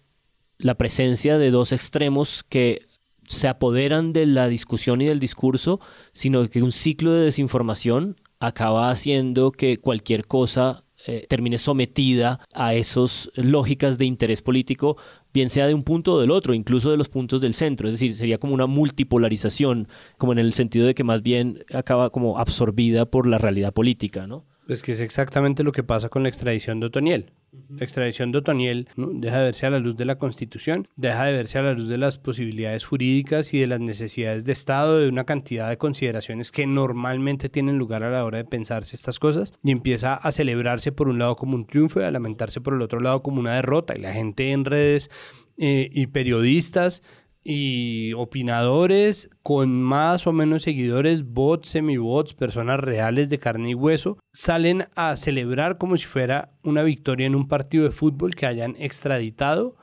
la 0.59 0.76
presencia 0.76 1.38
de 1.38 1.50
dos 1.50 1.72
extremos 1.72 2.44
que 2.48 2.86
se 3.28 3.48
apoderan 3.48 4.12
de 4.12 4.26
la 4.26 4.48
discusión 4.48 5.00
y 5.00 5.07
del 5.07 5.18
discurso, 5.18 5.80
sino 6.12 6.48
que 6.48 6.62
un 6.62 6.72
ciclo 6.72 7.12
de 7.12 7.24
desinformación 7.24 8.20
acaba 8.38 8.90
haciendo 8.90 9.50
que 9.50 9.78
cualquier 9.78 10.26
cosa 10.26 10.84
eh, 11.07 11.26
termine 11.28 11.59
sometida 11.59 12.40
a 12.52 12.74
esas 12.74 13.30
lógicas 13.34 13.98
de 13.98 14.07
interés 14.07 14.42
político, 14.42 14.96
bien 15.32 15.50
sea 15.50 15.66
de 15.66 15.74
un 15.74 15.82
punto 15.82 16.14
o 16.14 16.20
del 16.20 16.30
otro, 16.30 16.54
incluso 16.54 16.90
de 16.90 16.96
los 16.96 17.09
puntos 17.09 17.40
del 17.40 17.54
centro. 17.54 17.86
Es 17.86 17.94
decir, 17.94 18.14
sería 18.14 18.38
como 18.38 18.54
una 18.54 18.66
multipolarización, 18.66 19.88
como 20.16 20.32
en 20.32 20.38
el 20.38 20.52
sentido 20.52 20.86
de 20.86 20.94
que 20.94 21.04
más 21.04 21.22
bien 21.22 21.64
acaba 21.72 22.11
como 22.11 22.38
absorbida 22.38 23.07
por 23.07 23.26
la 23.26 23.38
realidad 23.38 23.72
política, 23.72 24.26
¿no? 24.26 24.44
Es 24.68 24.82
que 24.82 24.92
es 24.92 25.00
exactamente 25.00 25.62
lo 25.62 25.70
que 25.70 25.84
pasa 25.84 26.09
con 26.09 26.24
la 26.24 26.28
extradición 26.28 26.80
de 26.80 26.86
Otoniel. 26.86 27.30
La 27.68 27.84
extradición 27.84 28.32
de 28.32 28.38
Otoniel 28.38 28.88
deja 28.96 29.38
de 29.38 29.44
verse 29.44 29.66
a 29.66 29.70
la 29.70 29.78
luz 29.78 29.96
de 29.96 30.04
la 30.04 30.18
Constitución, 30.18 30.88
deja 30.96 31.24
de 31.24 31.32
verse 31.32 31.59
a 31.59 31.62
la 31.62 31.72
luz 31.72 31.88
de 31.88 31.98
las 31.98 32.18
posibilidades 32.18 32.84
jurídicas 32.86 33.52
y 33.54 33.61
de 33.61 33.66
las 33.66 33.80
necesidades 33.80 34.44
de 34.44 34.52
Estado, 34.52 34.98
de 34.98 35.09
una 35.09 35.24
cantidad 35.24 35.68
de 35.68 35.78
consideraciones 35.78 36.52
que 36.52 36.66
normalmente 36.66 37.48
tienen 37.48 37.78
lugar 37.78 38.04
a 38.04 38.11
la 38.11 38.24
hora 38.24 38.38
de 38.38 38.44
pensarse 38.44 38.96
estas 38.96 39.18
cosas, 39.18 39.52
y 39.62 39.70
empieza 39.70 40.14
a 40.14 40.32
celebrarse 40.32 40.92
por 40.92 41.09
un 41.09 41.18
lado 41.18 41.36
como 41.36 41.54
un 41.54 41.66
triunfo 41.66 42.00
y 42.00 42.04
a 42.04 42.11
lamentarse 42.11 42.61
por 42.61 42.74
el 42.74 42.82
otro 42.82 43.00
lado 43.00 43.22
como 43.22 43.40
una 43.40 43.54
derrota. 43.54 43.96
Y 43.96 44.00
la 44.00 44.12
gente 44.12 44.52
en 44.52 44.64
redes 44.64 45.11
eh, 45.59 45.88
y 45.92 46.07
periodistas 46.09 47.02
y 47.49 48.12
opinadores 48.14 49.30
con 49.44 49.80
más 49.80 50.26
o 50.26 50.32
menos 50.32 50.64
seguidores, 50.64 51.24
bots, 51.24 51.68
semibots, 51.68 52.34
personas 52.34 52.80
reales 52.80 53.30
de 53.30 53.38
carne 53.38 53.70
y 53.70 53.74
hueso, 53.74 54.18
salen 54.32 54.88
a 54.97 55.14
celebrar 55.16 55.78
como 55.78 55.97
si 55.97 56.07
fuera 56.07 56.51
una 56.64 56.82
victoria 56.82 57.26
en 57.26 57.36
un 57.36 57.47
partido 57.47 57.84
de 57.84 57.92
fútbol 57.92 58.34
que 58.34 58.47
hayan 58.47 58.74
extraditado 58.78 59.76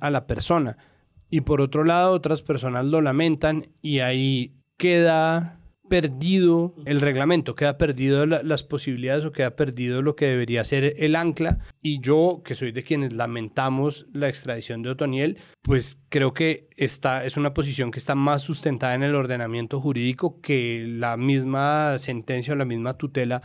a 0.00 0.10
la 0.10 0.28
persona. 0.28 0.78
Y 1.30 1.40
por 1.40 1.60
otro 1.60 1.84
lado, 1.84 2.12
otras 2.12 2.42
personas 2.42 2.84
lo 2.84 3.00
lamentan 3.00 3.64
y 3.82 3.98
ahí 4.00 4.54
queda 4.76 5.59
perdido 5.90 6.74
el 6.86 7.02
reglamento, 7.02 7.54
queda 7.54 7.76
perdido 7.76 8.24
la- 8.24 8.42
las 8.42 8.62
posibilidades 8.64 9.26
o 9.26 9.32
queda 9.32 9.54
perdido 9.56 10.00
lo 10.00 10.16
que 10.16 10.24
debería 10.26 10.64
ser 10.64 10.94
el 10.96 11.14
ancla. 11.16 11.58
Y 11.82 12.00
yo, 12.00 12.40
que 12.42 12.54
soy 12.54 12.72
de 12.72 12.82
quienes 12.82 13.12
lamentamos 13.12 14.06
la 14.14 14.28
extradición 14.28 14.80
de 14.82 14.88
Otoniel, 14.90 15.36
pues 15.60 15.98
creo 16.08 16.32
que 16.32 16.68
esta 16.78 17.26
es 17.26 17.36
una 17.36 17.52
posición 17.52 17.90
que 17.90 17.98
está 17.98 18.14
más 18.14 18.40
sustentada 18.40 18.94
en 18.94 19.02
el 19.02 19.14
ordenamiento 19.14 19.78
jurídico 19.80 20.40
que 20.40 20.86
la 20.88 21.18
misma 21.18 21.98
sentencia 21.98 22.54
o 22.54 22.56
la 22.56 22.64
misma 22.64 22.96
tutela, 22.96 23.42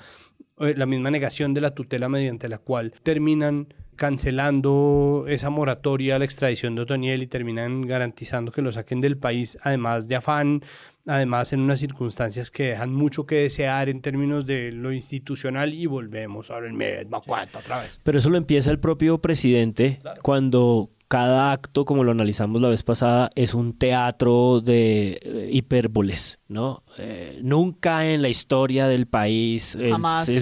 eh, 0.60 0.74
la 0.78 0.86
misma 0.86 1.12
negación 1.12 1.54
de 1.54 1.60
la 1.60 1.74
tutela 1.76 2.08
mediante 2.08 2.48
la 2.48 2.60
cual 2.60 2.94
terminan 3.04 3.74
cancelando 3.96 5.26
esa 5.28 5.50
moratoria 5.50 6.16
a 6.16 6.20
la 6.20 6.26
extradición 6.26 6.76
de 6.76 6.82
Otoniel 6.82 7.24
y 7.24 7.28
terminan 7.28 7.82
garantizando 7.82 8.52
que 8.52 8.62
lo 8.62 8.72
saquen 8.72 9.02
del 9.02 9.18
país, 9.18 9.58
además 9.62 10.08
de 10.08 10.16
afán, 10.16 10.64
además 11.08 11.54
en 11.54 11.62
unas 11.62 11.80
circunstancias 11.80 12.52
que 12.52 12.70
dejan 12.70 12.94
mucho 12.94 13.26
que 13.26 13.36
desear 13.36 13.90
en 13.90 14.02
términos 14.02 14.46
de 14.46 14.72
lo 14.72 14.92
institucional 14.92 15.74
y 15.74 15.86
volvemos 15.86 16.52
ahora 16.52 16.68
el 16.68 16.74
mismo 16.74 17.22
cuento 17.22 17.60
otra 17.60 17.82
vez. 17.82 18.00
Pero 18.04 18.20
eso 18.20 18.30
lo 18.30 18.38
empieza 18.38 18.72
el 18.72 18.80
propio 18.80 19.20
presidente 19.20 20.00
cuando 20.22 20.90
cada 21.08 21.52
acto, 21.52 21.86
como 21.86 22.04
lo 22.04 22.12
analizamos 22.12 22.62
la 22.62 22.70
vez 22.70 22.84
pasada, 22.84 23.30
es 23.36 23.54
un 23.54 23.78
teatro 23.78 24.62
de 24.62 25.20
eh, 25.22 25.50
hipérboles, 25.52 26.40
¿no? 26.48 26.84
Eh, 26.98 27.40
nunca 27.44 28.08
en 28.08 28.22
la 28.22 28.30
historia 28.30 28.88
del 28.88 29.08
país 29.08 29.76
el, 29.76 29.94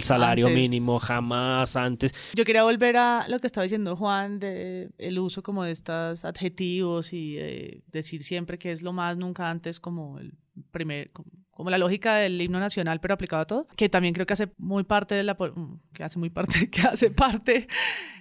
salario 0.01 0.47
antes. 0.47 0.61
mínimo, 0.61 0.99
jamás 0.99 1.76
antes. 1.76 2.14
Yo 2.34 2.45
quería 2.45 2.64
volver 2.64 2.97
a 2.97 3.26
lo 3.28 3.39
que 3.39 3.47
estaba 3.47 3.64
diciendo 3.64 3.95
Juan, 3.95 4.39
de 4.39 4.89
el 4.97 5.20
uso 5.20 5.43
como 5.43 5.64
de 5.64 5.72
estos 5.72 6.24
adjetivos 6.24 7.11
y 7.11 7.36
eh, 7.38 7.82
decir 7.91 8.24
siempre 8.24 8.57
que 8.57 8.72
es 8.72 8.82
lo 8.82 8.93
más, 8.93 9.18
nunca 9.18 9.49
antes, 9.49 9.80
como 9.80 10.18
el 10.20 10.34
primer, 10.72 11.11
como, 11.11 11.70
la 11.70 11.78
lógica 11.78 12.16
del 12.16 12.41
himno 12.41 12.59
nacional, 12.59 12.99
pero 13.01 13.14
aplicado 13.14 13.41
a 13.41 13.47
todo, 13.47 13.68
que 13.76 13.89
también 13.89 14.14
creo 14.14 14.26
que 14.26 14.34
hace 14.34 14.51
muy 14.57 14.84
parte 14.84 15.16
de 15.16 15.24
la, 15.24 15.34
mm, 15.34 15.80
que 15.93 16.03
hace 16.03 16.20
muy 16.20 16.30
parte, 16.30 16.70
que 16.72 16.82
hace 16.82 17.11
parte 17.11 17.68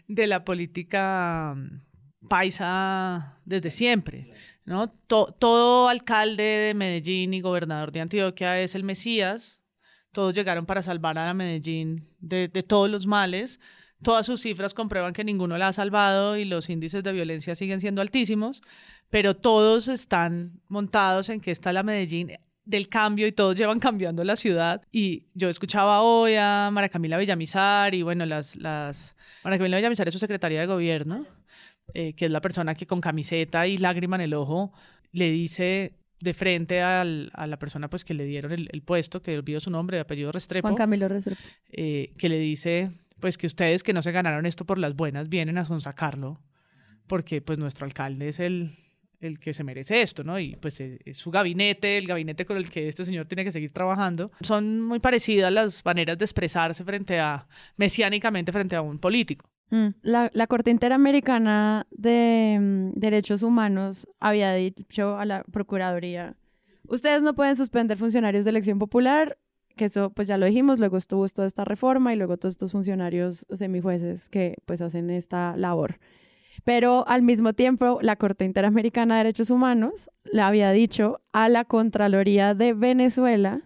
de 0.08 0.26
la 0.26 0.44
política 0.44 1.54
mm, 1.56 1.91
paisa 2.28 3.38
desde 3.44 3.70
siempre. 3.70 4.32
¿no? 4.64 4.88
To- 5.06 5.34
todo 5.38 5.88
alcalde 5.88 6.42
de 6.42 6.74
Medellín 6.74 7.34
y 7.34 7.40
gobernador 7.40 7.92
de 7.92 8.00
Antioquia 8.00 8.60
es 8.60 8.74
el 8.74 8.84
Mesías. 8.84 9.60
Todos 10.12 10.34
llegaron 10.34 10.66
para 10.66 10.82
salvar 10.82 11.18
a 11.18 11.32
Medellín 11.34 12.08
de, 12.20 12.48
todos 12.48 12.90
los 12.90 13.06
males. 13.06 13.60
Todas 14.02 14.26
sus 14.26 14.42
cifras 14.42 14.74
comprueban 14.74 15.12
que 15.12 15.24
ninguno 15.24 15.56
la 15.56 15.68
ha 15.68 15.72
salvado 15.72 16.36
y 16.36 16.44
los 16.44 16.68
índices 16.68 17.02
de 17.02 17.12
violencia 17.12 17.54
siguen 17.54 17.80
siendo 17.80 18.02
altísimos, 18.02 18.60
pero 19.10 19.36
todos 19.36 19.88
están 19.88 20.60
montados 20.68 21.28
en 21.28 21.40
que 21.40 21.50
está 21.50 21.72
la 21.72 21.82
Medellín 21.82 22.32
del 22.64 22.88
cambio 22.88 23.26
y 23.26 23.32
todos 23.32 23.56
llevan 23.56 23.78
cambiando 23.78 24.22
la 24.24 24.36
ciudad. 24.36 24.82
Y 24.90 25.24
yo 25.34 25.48
escuchaba 25.48 26.02
hoy 26.02 26.34
a 26.36 26.68
Mara 26.72 26.88
Camila 26.88 27.16
Villamizar 27.16 27.94
y 27.94 28.02
bueno, 28.02 28.26
las, 28.26 28.56
las... 28.56 29.14
Villamizar 29.44 30.08
es 30.08 30.14
su 30.14 30.18
secretaria 30.18 30.60
de 30.60 30.66
gobierno, 30.66 31.24
eh, 31.94 32.14
que 32.14 32.26
es 32.26 32.30
la 32.30 32.40
persona 32.40 32.74
que 32.74 32.86
con 32.86 33.00
camiseta 33.00 33.66
y 33.66 33.76
lágrima 33.78 34.16
en 34.16 34.22
el 34.22 34.34
ojo 34.34 34.72
le 35.12 35.30
dice 35.30 35.94
de 36.20 36.34
frente 36.34 36.80
al- 36.82 37.30
a 37.34 37.46
la 37.46 37.58
persona 37.58 37.88
pues 37.90 38.04
que 38.04 38.14
le 38.14 38.24
dieron 38.24 38.52
el, 38.52 38.68
el 38.72 38.82
puesto, 38.82 39.20
que 39.22 39.36
olvido 39.36 39.60
su 39.60 39.70
nombre, 39.70 39.98
apellido 40.00 40.30
Restrepo, 40.32 40.68
Juan 40.68 40.76
Camilo 40.76 41.08
Restrepo. 41.08 41.40
eh, 41.70 42.12
que 42.18 42.28
le 42.28 42.38
dice 42.38 42.90
pues 43.20 43.36
que 43.38 43.46
ustedes 43.46 43.82
que 43.82 43.92
no 43.92 44.02
se 44.02 44.12
ganaron 44.12 44.46
esto 44.46 44.64
por 44.64 44.78
las 44.78 44.94
buenas 44.96 45.28
vienen 45.28 45.58
a 45.58 45.64
sonsacarlo 45.64 46.40
porque 47.06 47.40
pues 47.42 47.58
nuestro 47.58 47.84
alcalde 47.86 48.28
es 48.28 48.40
el, 48.40 48.70
el 49.20 49.38
que 49.38 49.52
se 49.52 49.64
merece 49.64 50.00
esto, 50.02 50.24
¿no? 50.24 50.38
Y 50.38 50.56
pues 50.56 50.80
eh, 50.80 50.98
es 51.04 51.18
su 51.18 51.30
gabinete, 51.30 51.98
el 51.98 52.06
gabinete 52.06 52.44
con 52.46 52.56
el 52.56 52.70
que 52.70 52.88
este 52.88 53.04
señor 53.04 53.26
tiene 53.26 53.44
que 53.44 53.50
seguir 53.50 53.72
trabajando. 53.72 54.30
Son 54.40 54.80
muy 54.80 54.98
parecidas 54.98 55.52
las 55.52 55.84
maneras 55.84 56.16
de 56.18 56.24
expresarse 56.24 56.82
frente 56.84 57.18
a, 57.20 57.46
mesiánicamente 57.76 58.50
frente 58.52 58.76
a 58.76 58.82
un 58.82 58.98
político. 58.98 59.48
Mm. 59.72 59.94
La, 60.02 60.46
Corte 60.48 60.70
Interamericana 60.70 61.86
de 61.90 62.58
mm, 62.60 62.90
Derechos 63.00 63.42
Humanos 63.42 64.06
había 64.20 64.52
dicho 64.52 65.16
a 65.16 65.24
la 65.24 65.44
Procuraduría, 65.44 66.36
ustedes 66.86 67.22
no 67.22 67.34
pueden 67.34 67.56
suspender 67.56 67.96
funcionarios 67.96 68.44
de 68.44 68.50
elección 68.50 68.78
popular, 68.78 69.38
que 69.74 69.86
eso 69.86 70.10
pues 70.10 70.28
ya 70.28 70.36
lo 70.36 70.44
dijimos, 70.44 70.78
luego 70.78 70.98
estuvo 70.98 71.26
toda 71.28 71.48
esta 71.48 71.64
reforma 71.64 72.12
y 72.12 72.16
luego 72.16 72.36
todos 72.36 72.52
estos 72.52 72.72
funcionarios 72.72 73.46
semijueces 73.50 74.28
que 74.28 74.56
pues 74.66 74.82
hacen 74.82 75.08
esta 75.08 75.56
labor. 75.56 75.98
Pero 76.64 77.08
al 77.08 77.22
mismo 77.22 77.54
tiempo, 77.54 77.98
la 78.02 78.16
Corte 78.16 78.44
Interamericana 78.44 79.14
de 79.14 79.24
Derechos 79.24 79.48
Humanos 79.48 80.10
le 80.24 80.42
había 80.42 80.70
dicho 80.72 81.22
a 81.32 81.48
la 81.48 81.64
Contraloría 81.64 82.52
de 82.52 82.74
Venezuela, 82.74 83.62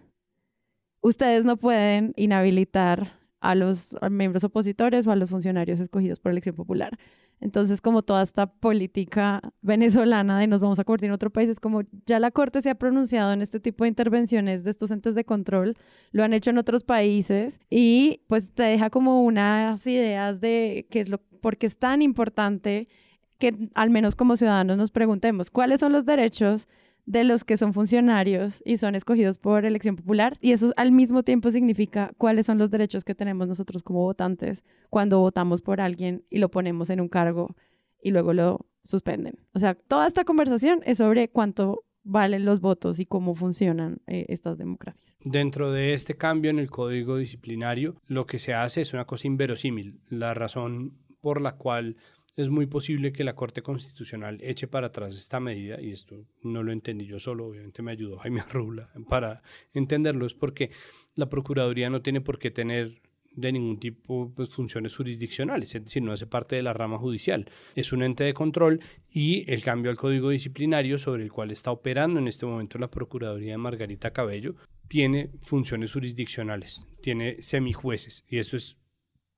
ustedes 1.01 1.43
no 1.43 1.57
pueden 1.57 2.13
inhabilitar 2.15 3.16
a 3.47 3.55
los 3.55 3.95
miembros 4.11 4.43
opositores 4.43 5.07
o 5.07 5.11
a 5.11 5.15
los 5.15 5.29
funcionarios 5.29 5.79
escogidos 5.79 6.19
por 6.19 6.33
elección 6.33 6.53
popular. 6.53 6.99
Entonces, 7.39 7.79
como 7.79 8.01
toda 8.01 8.21
esta 8.21 8.47
política 8.47 9.41
venezolana 9.61 10.37
de 10.37 10.47
nos 10.47 10.59
vamos 10.59 10.79
a 10.79 10.83
convertir 10.83 11.07
en 11.07 11.13
otro 11.13 11.29
país, 11.29 11.47
es 11.47 11.61
como 11.61 11.83
ya 12.05 12.19
la 12.19 12.31
Corte 12.31 12.61
se 12.61 12.69
ha 12.69 12.75
pronunciado 12.75 13.31
en 13.31 13.41
este 13.41 13.61
tipo 13.61 13.85
de 13.85 13.89
intervenciones 13.89 14.65
de 14.65 14.71
estos 14.71 14.91
entes 14.91 15.15
de 15.15 15.23
control, 15.23 15.75
lo 16.11 16.25
han 16.25 16.33
hecho 16.33 16.49
en 16.49 16.57
otros 16.57 16.83
países 16.83 17.61
y 17.69 18.21
pues 18.27 18.51
te 18.51 18.63
deja 18.63 18.89
como 18.89 19.23
unas 19.23 19.87
ideas 19.87 20.41
de 20.41 20.85
qué 20.89 20.99
es 20.99 21.07
lo, 21.07 21.19
por 21.19 21.55
qué 21.55 21.67
es 21.67 21.77
tan 21.77 22.01
importante 22.01 22.89
que 23.37 23.69
al 23.75 23.91
menos 23.91 24.15
como 24.15 24.35
ciudadanos 24.35 24.77
nos 24.77 24.91
preguntemos 24.91 25.51
cuáles 25.51 25.79
son 25.79 25.93
los 25.93 26.05
derechos 26.05 26.67
de 27.07 27.23
los 27.23 27.45
que 27.45 27.57
son 27.57 27.73
funcionarios 27.73 28.61
y 28.65 28.77
son 28.77 28.93
escogidos 28.93 29.37
por 29.37 29.65
elección 29.65 29.95
popular 29.95 30.37
y 30.41 30.51
eso 30.51 30.73
al 30.75 30.91
mismo 30.91 31.23
tiempo 31.23 31.49
significa 31.49 32.11
cuáles 32.17 32.45
son 32.45 32.57
los 32.57 32.69
derechos 32.69 33.05
que 33.05 33.15
tenemos 33.15 33.47
nosotros 33.47 33.81
como 33.81 34.01
votantes 34.01 34.65
cuando 34.89 35.19
votamos 35.19 35.61
por 35.61 35.79
alguien 35.79 36.25
y 36.29 36.37
lo 36.37 36.51
ponemos 36.51 36.89
en 36.89 36.99
un 36.99 37.07
cargo 37.07 37.55
y 38.03 38.11
luego 38.11 38.33
lo 38.33 38.67
suspenden. 38.83 39.39
O 39.53 39.59
sea, 39.59 39.73
toda 39.73 40.05
esta 40.05 40.25
conversación 40.25 40.81
es 40.85 40.97
sobre 40.97 41.29
cuánto 41.29 41.85
valen 42.03 42.43
los 42.43 42.59
votos 42.59 42.99
y 42.99 43.05
cómo 43.05 43.35
funcionan 43.35 44.01
eh, 44.07 44.25
estas 44.27 44.57
democracias. 44.57 45.15
Dentro 45.23 45.71
de 45.71 45.93
este 45.93 46.15
cambio 46.15 46.51
en 46.51 46.59
el 46.59 46.69
código 46.69 47.17
disciplinario, 47.17 47.95
lo 48.07 48.25
que 48.25 48.39
se 48.39 48.53
hace 48.53 48.81
es 48.81 48.93
una 48.93 49.05
cosa 49.05 49.27
inverosímil. 49.27 50.01
La 50.09 50.33
razón 50.33 50.97
por 51.21 51.41
la 51.41 51.53
cual 51.53 51.95
es 52.37 52.49
muy 52.49 52.67
posible 52.67 53.11
que 53.11 53.23
la 53.23 53.35
Corte 53.35 53.63
Constitucional 53.63 54.37
eche 54.41 54.67
para 54.67 54.87
atrás 54.87 55.15
esta 55.15 55.39
medida, 55.39 55.81
y 55.81 55.91
esto 55.91 56.23
no 56.43 56.61
lo 56.61 56.71
entendí 56.71 57.05
yo 57.05 57.19
solo, 57.19 57.47
obviamente 57.47 57.81
me 57.81 57.91
ayudó 57.91 58.19
Jaime 58.19 58.41
Arrula 58.41 58.89
para 59.09 59.41
entenderlo, 59.73 60.27
es 60.27 60.35
porque 60.35 60.69
la 61.15 61.29
Procuraduría 61.29 61.89
no 61.89 62.01
tiene 62.01 62.21
por 62.21 62.37
qué 62.37 62.51
tener 62.51 63.01
de 63.35 63.51
ningún 63.51 63.79
tipo 63.79 64.31
pues, 64.35 64.49
funciones 64.49 64.95
jurisdiccionales, 64.95 65.73
es 65.73 65.83
decir, 65.83 66.01
no 66.03 66.11
hace 66.11 66.25
parte 66.25 66.55
de 66.55 66.63
la 66.63 66.73
rama 66.73 66.97
judicial. 66.97 67.49
Es 67.75 67.91
un 67.91 68.01
ente 68.01 68.23
de 68.23 68.33
control 68.33 68.81
y 69.11 69.51
el 69.51 69.61
cambio 69.63 69.91
al 69.91 69.97
código 69.97 70.29
disciplinario 70.29 70.97
sobre 70.97 71.23
el 71.23 71.31
cual 71.31 71.51
está 71.51 71.71
operando 71.71 72.19
en 72.19 72.27
este 72.27 72.47
momento 72.47 72.79
la 72.79 72.89
Procuraduría 72.89 73.51
de 73.51 73.57
Margarita 73.57 74.11
Cabello 74.11 74.55
tiene 74.87 75.31
funciones 75.43 75.93
jurisdiccionales, 75.93 76.85
tiene 77.01 77.41
semijueces 77.41 78.25
y 78.27 78.39
eso 78.39 78.57
es 78.57 78.77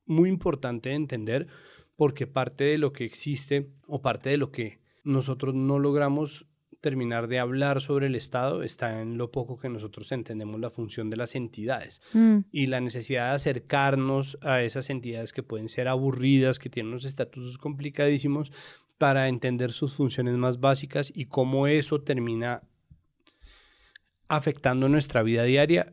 muy 0.05 0.29
importante 0.29 0.89
de 0.89 0.95
entender 0.95 1.47
porque 1.99 2.27
parte 2.27 2.63
de 2.63 2.77
lo 2.77 2.93
que 2.93 3.03
existe 3.03 3.73
o 3.85 4.01
parte 4.01 4.29
de 4.29 4.37
lo 4.37 4.51
que 4.51 4.79
nosotros 5.03 5.53
no 5.53 5.79
logramos 5.79 6.47
terminar 6.79 7.27
de 7.27 7.39
hablar 7.39 7.81
sobre 7.81 8.07
el 8.07 8.15
Estado 8.15 8.63
está 8.63 9.01
en 9.01 9.17
lo 9.17 9.31
poco 9.31 9.57
que 9.57 9.67
nosotros 9.67 10.09
entendemos 10.13 10.61
la 10.61 10.69
función 10.69 11.09
de 11.09 11.17
las 11.17 11.35
entidades 11.35 12.01
Mm. 12.13 12.37
y 12.53 12.67
la 12.67 12.79
necesidad 12.79 13.27
de 13.27 13.35
acercarnos 13.35 14.37
a 14.43 14.61
esas 14.61 14.89
entidades 14.89 15.33
que 15.33 15.43
pueden 15.43 15.67
ser 15.67 15.89
aburridas, 15.89 16.57
que 16.57 16.69
tienen 16.69 16.93
unos 16.93 17.03
estatutos 17.03 17.57
complicadísimos, 17.57 18.53
para 18.97 19.27
entender 19.27 19.73
sus 19.73 19.93
funciones 19.93 20.35
más 20.35 20.61
básicas 20.61 21.11
y 21.13 21.25
cómo 21.25 21.67
eso 21.67 21.99
termina 21.99 22.61
afectando 24.29 24.87
nuestra 24.87 25.21
vida 25.21 25.43
diaria, 25.43 25.91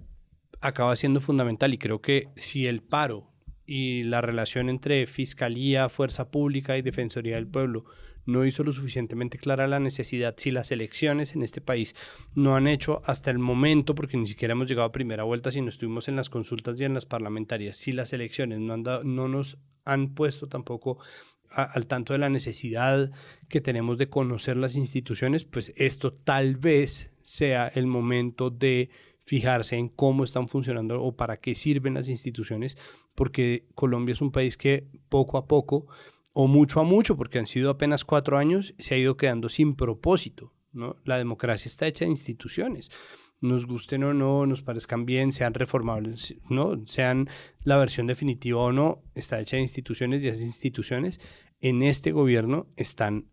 acaba 0.61 0.95
siendo 0.95 1.19
fundamental. 1.19 1.75
Y 1.75 1.79
creo 1.79 2.01
que 2.01 2.29
si 2.37 2.69
el 2.69 2.81
paro 2.81 3.33
y 3.67 4.05
la 4.05 4.21
relación 4.21 4.69
entre 4.71 5.07
Fiscalía, 5.07 5.89
Fuerza 5.89 6.31
Pública 6.31 6.79
y 6.79 6.83
Defensoría 6.83 7.35
del 7.35 7.49
Pueblo 7.49 7.85
no 8.25 8.45
hizo 8.45 8.65
lo 8.65 8.73
suficientemente 8.73 9.39
clara 9.39 9.69
la 9.69 9.79
necesidad, 9.79 10.35
si 10.37 10.51
las 10.51 10.73
elecciones 10.73 11.37
en 11.37 11.43
este 11.43 11.61
país 11.61 11.95
no 12.35 12.57
han 12.57 12.67
hecho 12.67 13.01
hasta 13.05 13.31
el 13.31 13.39
momento, 13.39 13.95
porque 13.95 14.17
ni 14.17 14.27
siquiera 14.27 14.53
hemos 14.53 14.69
llegado 14.69 14.89
a 14.89 14.93
primera 14.93 15.23
vuelta, 15.25 15.53
sino 15.53 15.69
estuvimos 15.69 16.09
en 16.09 16.17
las 16.17 16.29
consultas 16.31 16.81
y 16.81 16.85
en 16.85 16.95
las 16.95 17.07
parlamentarias, 17.07 17.77
si 17.77 17.93
las 17.93 18.13
elecciones 18.13 18.59
no, 18.61 18.73
han 18.75 18.83
dado- 18.83 19.05
no 19.05 19.29
nos 19.29 19.59
han 19.85 20.15
puesto 20.15 20.49
tampoco 20.49 20.99
al 21.51 21.87
tanto 21.87 22.13
de 22.13 22.19
la 22.19 22.29
necesidad 22.29 23.13
que 23.49 23.61
tenemos 23.61 23.99
de 23.99 24.09
conocer 24.09 24.57
las 24.57 24.75
instituciones, 24.75 25.45
pues 25.45 25.73
esto 25.77 26.13
tal 26.13 26.57
vez 26.57 27.13
sea 27.23 27.69
el 27.69 27.87
momento 27.87 28.51
de 28.51 28.91
fijarse 29.25 29.77
en 29.77 29.89
cómo 29.89 30.25
están 30.25 30.49
funcionando 30.49 31.01
o 31.01 31.17
para 31.17 31.37
qué 31.39 31.55
sirven 31.55 31.95
las 31.95 32.09
instituciones, 32.09 32.77
porque 33.17 33.67
Colombia 33.75 34.13
es 34.13 34.21
un 34.21 34.31
país 34.31 34.57
que 34.57 34.87
poco 35.09 35.39
a 35.39 35.47
poco, 35.47 35.89
o 36.33 36.47
mucho 36.47 36.81
a 36.81 36.85
mucho, 36.85 37.17
porque 37.17 37.39
han 37.39 37.47
sido 37.47 37.71
apenas 37.71 38.05
cuatro 38.05 38.39
años, 38.39 38.75
se 38.79 38.95
ha 38.95 38.99
ido 38.99 39.17
quedando 39.17 39.49
sin 39.49 39.75
propósito. 39.75 40.53
¿no? 40.73 40.97
La 41.05 41.19
democracia 41.19 41.69
está 41.69 41.87
hecha 41.87 42.05
de 42.05 42.11
instituciones. 42.11 42.91
Nos 43.41 43.67
gusten 43.67 44.05
o 44.05 44.15
no, 44.15 44.47
nos 44.47 44.63
parezcan 44.63 45.07
bien, 45.07 45.33
sean 45.33 45.55
reformables, 45.55 46.37
¿no? 46.49 46.87
sean 46.87 47.29
la 47.65 47.77
versión 47.79 48.07
definitiva 48.07 48.61
o 48.61 48.73
no, 48.73 49.03
está 49.15 49.41
hecha 49.41 49.57
de 49.57 49.63
instituciones 49.63 50.23
y 50.23 50.29
esas 50.29 50.43
instituciones 50.43 51.21
en 51.61 51.83
este 51.83 52.13
gobierno 52.13 52.69
están 52.77 53.31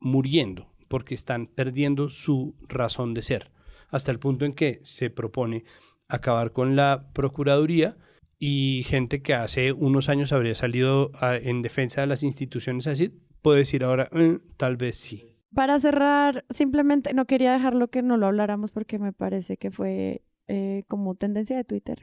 muriendo 0.00 0.72
porque 0.88 1.14
están 1.14 1.46
perdiendo 1.46 2.10
su 2.10 2.56
razón 2.68 3.14
de 3.14 3.22
ser, 3.22 3.50
hasta 3.88 4.12
el 4.12 4.18
punto 4.18 4.44
en 4.44 4.52
que 4.52 4.80
se 4.84 5.10
propone 5.10 5.64
acabar 6.08 6.52
con 6.52 6.76
la 6.76 7.10
Procuraduría 7.14 7.96
y 8.44 8.82
gente 8.84 9.22
que 9.22 9.34
hace 9.34 9.70
unos 9.72 10.08
años 10.08 10.32
habría 10.32 10.56
salido 10.56 11.12
a- 11.20 11.36
en 11.36 11.62
defensa 11.62 12.00
de 12.00 12.08
las 12.08 12.24
instituciones 12.24 12.88
así, 12.88 13.12
puede 13.40 13.58
decir 13.58 13.84
ahora, 13.84 14.08
"Eh, 14.12 14.38
tal 14.56 14.76
vez 14.76 14.96
sí. 14.96 15.28
Para 15.54 15.78
cerrar, 15.78 16.44
simplemente 16.50 17.14
no 17.14 17.26
quería 17.26 17.52
dejarlo 17.52 17.86
que 17.88 18.02
no 18.02 18.16
lo 18.16 18.26
habláramos 18.26 18.72
porque 18.72 18.98
me 18.98 19.12
parece 19.12 19.56
que 19.58 19.70
fue 19.70 20.22
eh, 20.48 20.82
como 20.88 21.14
tendencia 21.14 21.56
de 21.56 21.62
Twitter. 21.62 21.98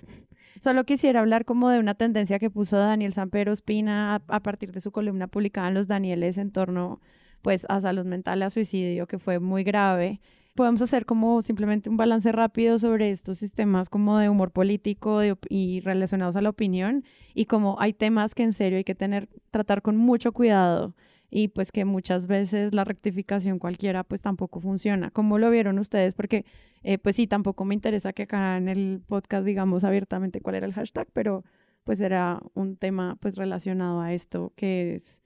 Solo 0.62 0.86
quisiera 0.86 1.20
hablar 1.20 1.44
como 1.44 1.70
de 1.70 1.78
una 1.78 1.94
tendencia 1.96 2.40
que 2.40 2.50
puso 2.50 2.78
Daniel 2.78 3.12
Samper 3.12 3.50
Ospina 3.50 4.16
a, 4.16 4.22
a 4.30 4.40
partir 4.42 4.72
de 4.72 4.80
su 4.80 4.92
columna 4.94 5.28
publicada 5.28 5.68
en 5.68 5.74
Los 5.74 5.88
Danieles 5.88 6.38
en 6.38 6.52
torno 6.52 7.02
pues 7.42 7.66
a 7.70 7.82
salud 7.82 8.06
mental, 8.06 8.42
a 8.42 8.50
suicidio, 8.50 9.08
que 9.08 9.20
fue 9.20 9.40
muy 9.40 9.64
grave 9.66 10.22
podemos 10.60 10.82
hacer 10.82 11.05
como 11.05 11.41
simplemente 11.41 11.89
un 11.89 11.95
balance 11.95 12.30
rápido 12.34 12.78
sobre 12.78 13.12
estos 13.12 13.38
sistemas 13.38 13.88
como 13.88 14.18
de 14.18 14.28
humor 14.28 14.51
político 14.51 15.22
y 15.47 15.80
relacionados 15.80 16.36
a 16.36 16.41
la 16.41 16.49
opinión 16.49 17.05
y 17.34 17.45
como 17.45 17.80
hay 17.80 17.93
temas 17.93 18.36
que 18.36 18.43
en 18.43 18.51
serio 18.51 18.78
hay 18.78 18.84
que 18.84 18.93
tener, 18.93 19.30
tratar 19.51 19.82
con 19.82 19.95
mucho 19.95 20.34
cuidado 20.34 20.97
y 21.30 21.47
pues 21.47 21.72
que 21.72 21.86
muchas 21.86 22.28
veces 22.28 22.74
la 22.74 22.84
rectificación 22.84 23.57
cualquiera 23.57 24.03
pues 24.03 24.20
tampoco 24.20 24.60
funciona. 24.60 25.12
¿Cómo 25.12 25.38
lo 25.38 25.49
vieron 25.49 25.80
ustedes? 25.80 26.14
Porque 26.14 26.43
eh, 26.84 26.97
pues 26.97 27.16
sí, 27.16 27.26
tampoco 27.26 27.64
me 27.64 27.74
interesa 27.74 28.12
que 28.12 28.24
acá 28.24 28.57
en 28.57 28.68
el 28.68 29.01
podcast 29.07 29.45
digamos 29.45 29.86
abiertamente 29.86 30.41
cuál 30.41 30.55
era 30.55 30.66
el 30.66 30.74
hashtag, 30.74 31.07
pero 31.14 31.45
pues 31.86 32.01
era 32.01 32.41
un 32.53 32.76
tema 32.76 33.16
pues 33.22 33.38
relacionado 33.38 34.01
a 34.01 34.12
esto 34.12 34.51
que 34.57 34.95
es 34.95 35.24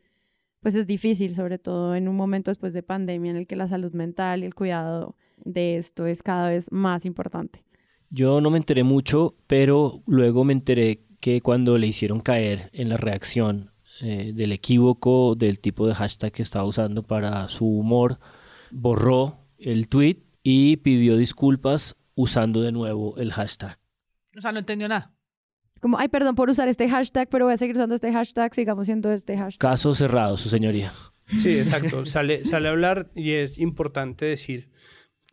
pues 0.60 0.76
es 0.76 0.86
difícil, 0.86 1.34
sobre 1.34 1.58
todo 1.58 1.96
en 1.96 2.08
un 2.08 2.16
momento 2.16 2.52
después 2.52 2.72
de 2.72 2.84
pandemia 2.84 3.32
en 3.32 3.38
el 3.38 3.48
que 3.48 3.56
la 3.56 3.68
salud 3.68 3.94
mental 3.94 4.44
y 4.44 4.46
el 4.46 4.54
cuidado 4.54 5.16
de 5.38 5.78
esto 5.78 6.06
es 6.06 6.24
cada 6.24 6.50
vez 6.50 6.72
más 6.72 7.06
importante. 7.06 7.64
Yo 8.10 8.42
no 8.42 8.50
me 8.52 8.58
enteré 8.58 8.84
mucho, 8.84 9.36
pero 9.48 10.04
luego 10.06 10.44
me 10.44 10.54
enteré 10.54 11.02
que 11.20 11.42
cuando 11.42 11.78
le 11.78 11.88
hicieron 11.88 12.20
caer 12.20 12.70
en 12.74 12.90
la 12.90 12.98
reacción 12.98 13.72
eh, 14.02 14.34
del 14.36 14.52
equívoco 14.52 15.36
del 15.36 15.60
tipo 15.60 15.88
de 15.88 15.96
hashtag 15.96 16.32
que 16.32 16.42
estaba 16.42 16.66
usando 16.66 17.04
para 17.04 17.48
su 17.48 17.66
humor, 17.66 18.20
borró 18.72 19.40
el 19.58 19.88
tweet 19.88 20.18
y 20.44 20.78
pidió 20.78 21.16
disculpas 21.18 21.96
usando 22.16 22.62
de 22.62 22.72
nuevo 22.72 23.18
el 23.18 23.32
hashtag. 23.32 23.80
O 24.38 24.42
sea, 24.42 24.52
no 24.52 24.60
entendió 24.60 24.88
nada. 24.88 25.14
Como, 25.80 25.98
ay, 26.00 26.08
perdón 26.08 26.36
por 26.36 26.50
usar 26.50 26.68
este 26.68 26.88
hashtag, 26.90 27.30
pero 27.30 27.46
voy 27.46 27.54
a 27.54 27.58
seguir 27.58 27.76
usando 27.76 27.96
este 27.96 28.12
hashtag, 28.12 28.54
sigamos 28.54 28.86
siendo 28.86 29.12
este 29.12 29.38
hashtag. 29.38 29.60
Caso 29.60 29.94
cerrado, 29.94 30.38
su 30.38 30.50
señoría. 30.50 30.92
Sí, 31.28 31.58
exacto. 31.58 32.06
sale, 32.06 32.46
sale 32.46 32.68
a 32.68 32.72
hablar 32.72 33.12
y 33.16 33.32
es 33.32 33.58
importante 33.58 34.26
decir 34.26 34.70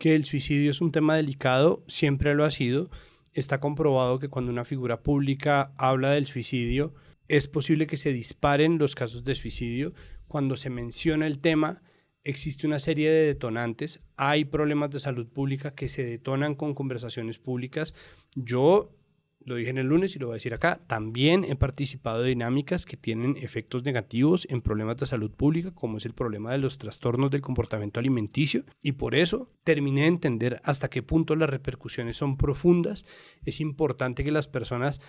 que 0.01 0.15
el 0.15 0.25
suicidio 0.25 0.71
es 0.71 0.81
un 0.81 0.93
tema 0.93 1.15
delicado, 1.15 1.85
siempre 1.87 2.35
lo 2.35 2.45
ha 2.45 2.51
sido. 2.51 2.91
Está 3.35 3.61
comprobado 3.61 4.19
que 4.19 4.29
cuando 4.29 4.51
una 4.51 4.65
figura 4.65 5.03
pública 5.03 5.75
habla 5.77 6.11
del 6.13 6.27
suicidio, 6.27 6.95
es 7.29 7.47
posible 7.47 7.87
que 7.87 7.99
se 7.99 8.11
disparen 8.11 8.79
los 8.79 8.95
casos 8.95 9.25
de 9.25 9.35
suicidio. 9.35 9.93
Cuando 10.27 10.57
se 10.57 10.71
menciona 10.71 11.27
el 11.27 11.39
tema, 11.39 11.83
existe 12.25 12.67
una 12.67 12.79
serie 12.79 13.11
de 13.11 13.27
detonantes. 13.27 14.03
Hay 14.17 14.47
problemas 14.47 14.91
de 14.91 15.01
salud 15.01 15.29
pública 15.29 15.75
que 15.75 15.87
se 15.87 16.03
detonan 16.03 16.55
con 16.55 16.75
conversaciones 16.75 17.39
públicas. 17.39 17.95
Yo 18.35 18.97
lo 19.45 19.55
dije 19.55 19.71
en 19.71 19.79
el 19.79 19.87
lunes 19.87 20.15
y 20.15 20.19
lo 20.19 20.27
voy 20.27 20.35
a 20.35 20.37
decir 20.37 20.55
acá, 20.55 20.81
también 20.87 21.45
he 21.45 21.57
participado 21.57 22.23
de 22.23 22.29
dinámicas 22.29 22.85
que 22.85 22.97
tienen 22.97 23.37
efectos 23.39 23.85
negativos 23.85 24.47
en 24.51 24.61
problemas 24.61 24.97
de 24.99 25.07
salud 25.07 25.31
pública, 25.31 25.73
como 25.73 25.97
es 25.97 26.07
el 26.07 26.13
problema 26.13 26.53
de 26.53 26.59
los 26.59 26.79
trastornos 26.79 27.31
del 27.31 27.41
comportamiento 27.41 28.01
alimenticio, 28.01 28.65
y 28.83 28.93
por 28.93 29.15
eso 29.15 29.51
terminé 29.65 30.03
de 30.03 30.09
entender 30.09 30.61
hasta 30.65 30.91
qué 30.91 31.03
punto 31.03 31.37
las 31.37 31.51
repercusiones 31.51 32.17
son 32.17 32.37
profundas. 32.37 33.07
Es 33.45 33.61
importante 33.61 34.25
que 34.25 34.33
las 34.33 34.49
personas 34.49 35.01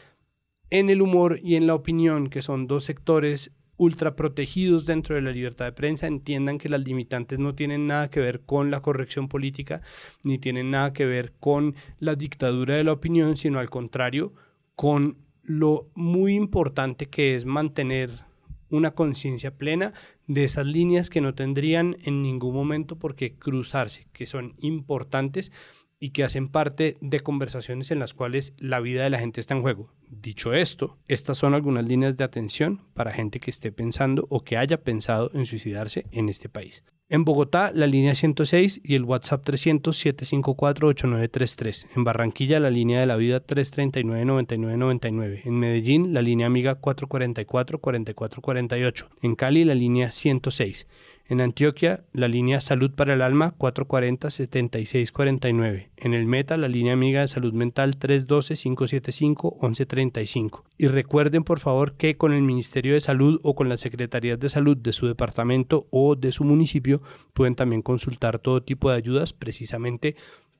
en 0.70 0.90
el 0.90 1.02
humor 1.02 1.40
y 1.44 1.56
en 1.56 1.68
la 1.68 1.76
opinión, 1.76 2.30
que 2.30 2.42
son 2.42 2.66
dos 2.66 2.86
sectores 2.86 3.52
ultra 3.78 4.16
protegidos 4.16 4.86
dentro 4.86 5.16
de 5.16 5.22
la 5.22 5.32
libertad 5.32 5.66
de 5.66 5.72
prensa 5.72 6.08
entiendan 6.08 6.58
que 6.58 6.70
las 6.70 6.82
limitantes 6.82 7.40
no 7.40 7.56
tienen 7.56 7.88
nada 7.88 8.10
que 8.10 8.20
ver 8.20 8.42
con 8.42 8.72
la 8.72 8.82
corrección 8.82 9.28
política 9.28 9.82
ni 10.24 10.38
tienen 10.38 10.72
nada 10.72 10.94
que 10.94 11.06
ver 11.06 11.34
con 11.40 11.76
la 12.00 12.16
dictadura 12.16 12.76
de 12.76 12.84
la 12.84 12.94
opinión, 12.94 13.38
sino 13.38 13.60
al 13.60 13.70
contrario, 13.70 14.34
con 14.76 15.18
lo 15.44 15.90
muy 15.96 16.36
importante 16.36 17.08
que 17.08 17.36
es 17.36 17.46
mantener 17.46 18.12
una 18.70 18.92
conciencia 18.92 19.58
plena 19.58 19.94
de 20.28 20.46
esas 20.46 20.66
líneas 20.66 21.10
que 21.10 21.22
no 21.22 21.36
tendrían 21.36 21.98
en 22.04 22.22
ningún 22.22 22.54
momento 22.54 22.98
por 22.98 23.16
qué 23.16 23.36
cruzarse, 23.36 24.08
que 24.14 24.26
son 24.26 24.54
importantes 24.60 25.52
y 26.02 26.10
que 26.10 26.26
hacen 26.26 26.50
parte 26.50 26.98
de 27.00 27.22
conversaciones 27.22 27.92
en 27.92 28.00
las 28.00 28.14
cuales 28.14 28.54
la 28.58 28.82
vida 28.82 29.04
de 29.04 29.12
la 29.12 29.20
gente 29.20 29.40
está 29.40 29.54
en 29.54 29.62
juego. 29.62 29.94
Dicho 30.10 30.54
esto, 30.54 30.98
estas 31.08 31.38
son 31.38 31.54
algunas 31.54 31.88
líneas 31.88 32.18
de 32.18 32.24
atención 32.24 32.82
para 32.96 33.14
gente 33.14 33.40
que 33.40 33.52
esté 33.52 33.72
pensando 33.72 34.26
o 34.30 34.44
que 34.44 34.58
haya 34.58 34.82
pensado 34.82 35.30
en 35.34 35.46
suicidarse 35.46 36.08
en 36.12 36.28
este 36.28 36.50
país. 36.50 36.84
En 37.08 37.24
Bogotá, 37.24 37.72
la 37.76 37.88
línea 37.88 38.16
106 38.16 38.82
y 38.84 38.96
el 38.96 39.04
WhatsApp 39.04 39.46
300-754-8933. 39.46 41.88
En 41.96 42.04
Barranquilla, 42.04 42.60
la 42.60 42.72
línea 42.72 43.00
de 43.02 43.06
la 43.06 43.18
vida 43.18 43.46
339-9999. 43.46 45.42
En 45.44 45.60
Medellín, 45.60 46.14
la 46.14 46.22
línea 46.22 46.48
amiga 46.48 46.80
444-4448. 46.82 49.08
En 49.22 49.36
Cali, 49.36 49.66
la 49.66 49.76
línea 49.76 50.10
106. 50.10 50.88
En 51.32 51.40
Antioquia, 51.40 52.04
la 52.12 52.28
línea 52.28 52.60
Salud 52.60 52.92
para 52.92 53.14
el 53.14 53.22
Alma 53.22 53.56
440-7649. 53.58 55.88
En 55.96 56.14
el 56.14 56.26
Meta, 56.26 56.58
la 56.58 56.68
línea 56.68 56.92
amiga 56.92 57.22
de 57.22 57.30
salud 57.30 57.54
mental 57.54 57.98
312-575-1135. 57.98 60.64
Y 60.78 60.88
recuerden, 60.88 61.46
por 61.46 61.62
favor, 61.62 61.94
que 61.94 62.18
con 62.18 62.34
el 62.34 62.42
Ministerio 62.42 62.96
de 62.96 63.00
Salud 63.00 63.40
o 63.44 63.56
con 63.56 63.70
las 63.70 63.80
Secretarías 63.80 64.42
de 64.42 64.50
Salud 64.50 64.76
de 64.76 64.92
su 64.92 65.08
departamento 65.08 65.88
o 65.90 66.18
de 66.18 66.34
su 66.34 66.44
municipio 66.44 67.02
pueden 67.32 67.56
también 67.56 67.82
consultar 67.82 68.38
todo 68.38 68.62
tipo 68.62 68.90
de 68.90 68.98
ayudas 68.98 69.32
precisamente 69.32 70.18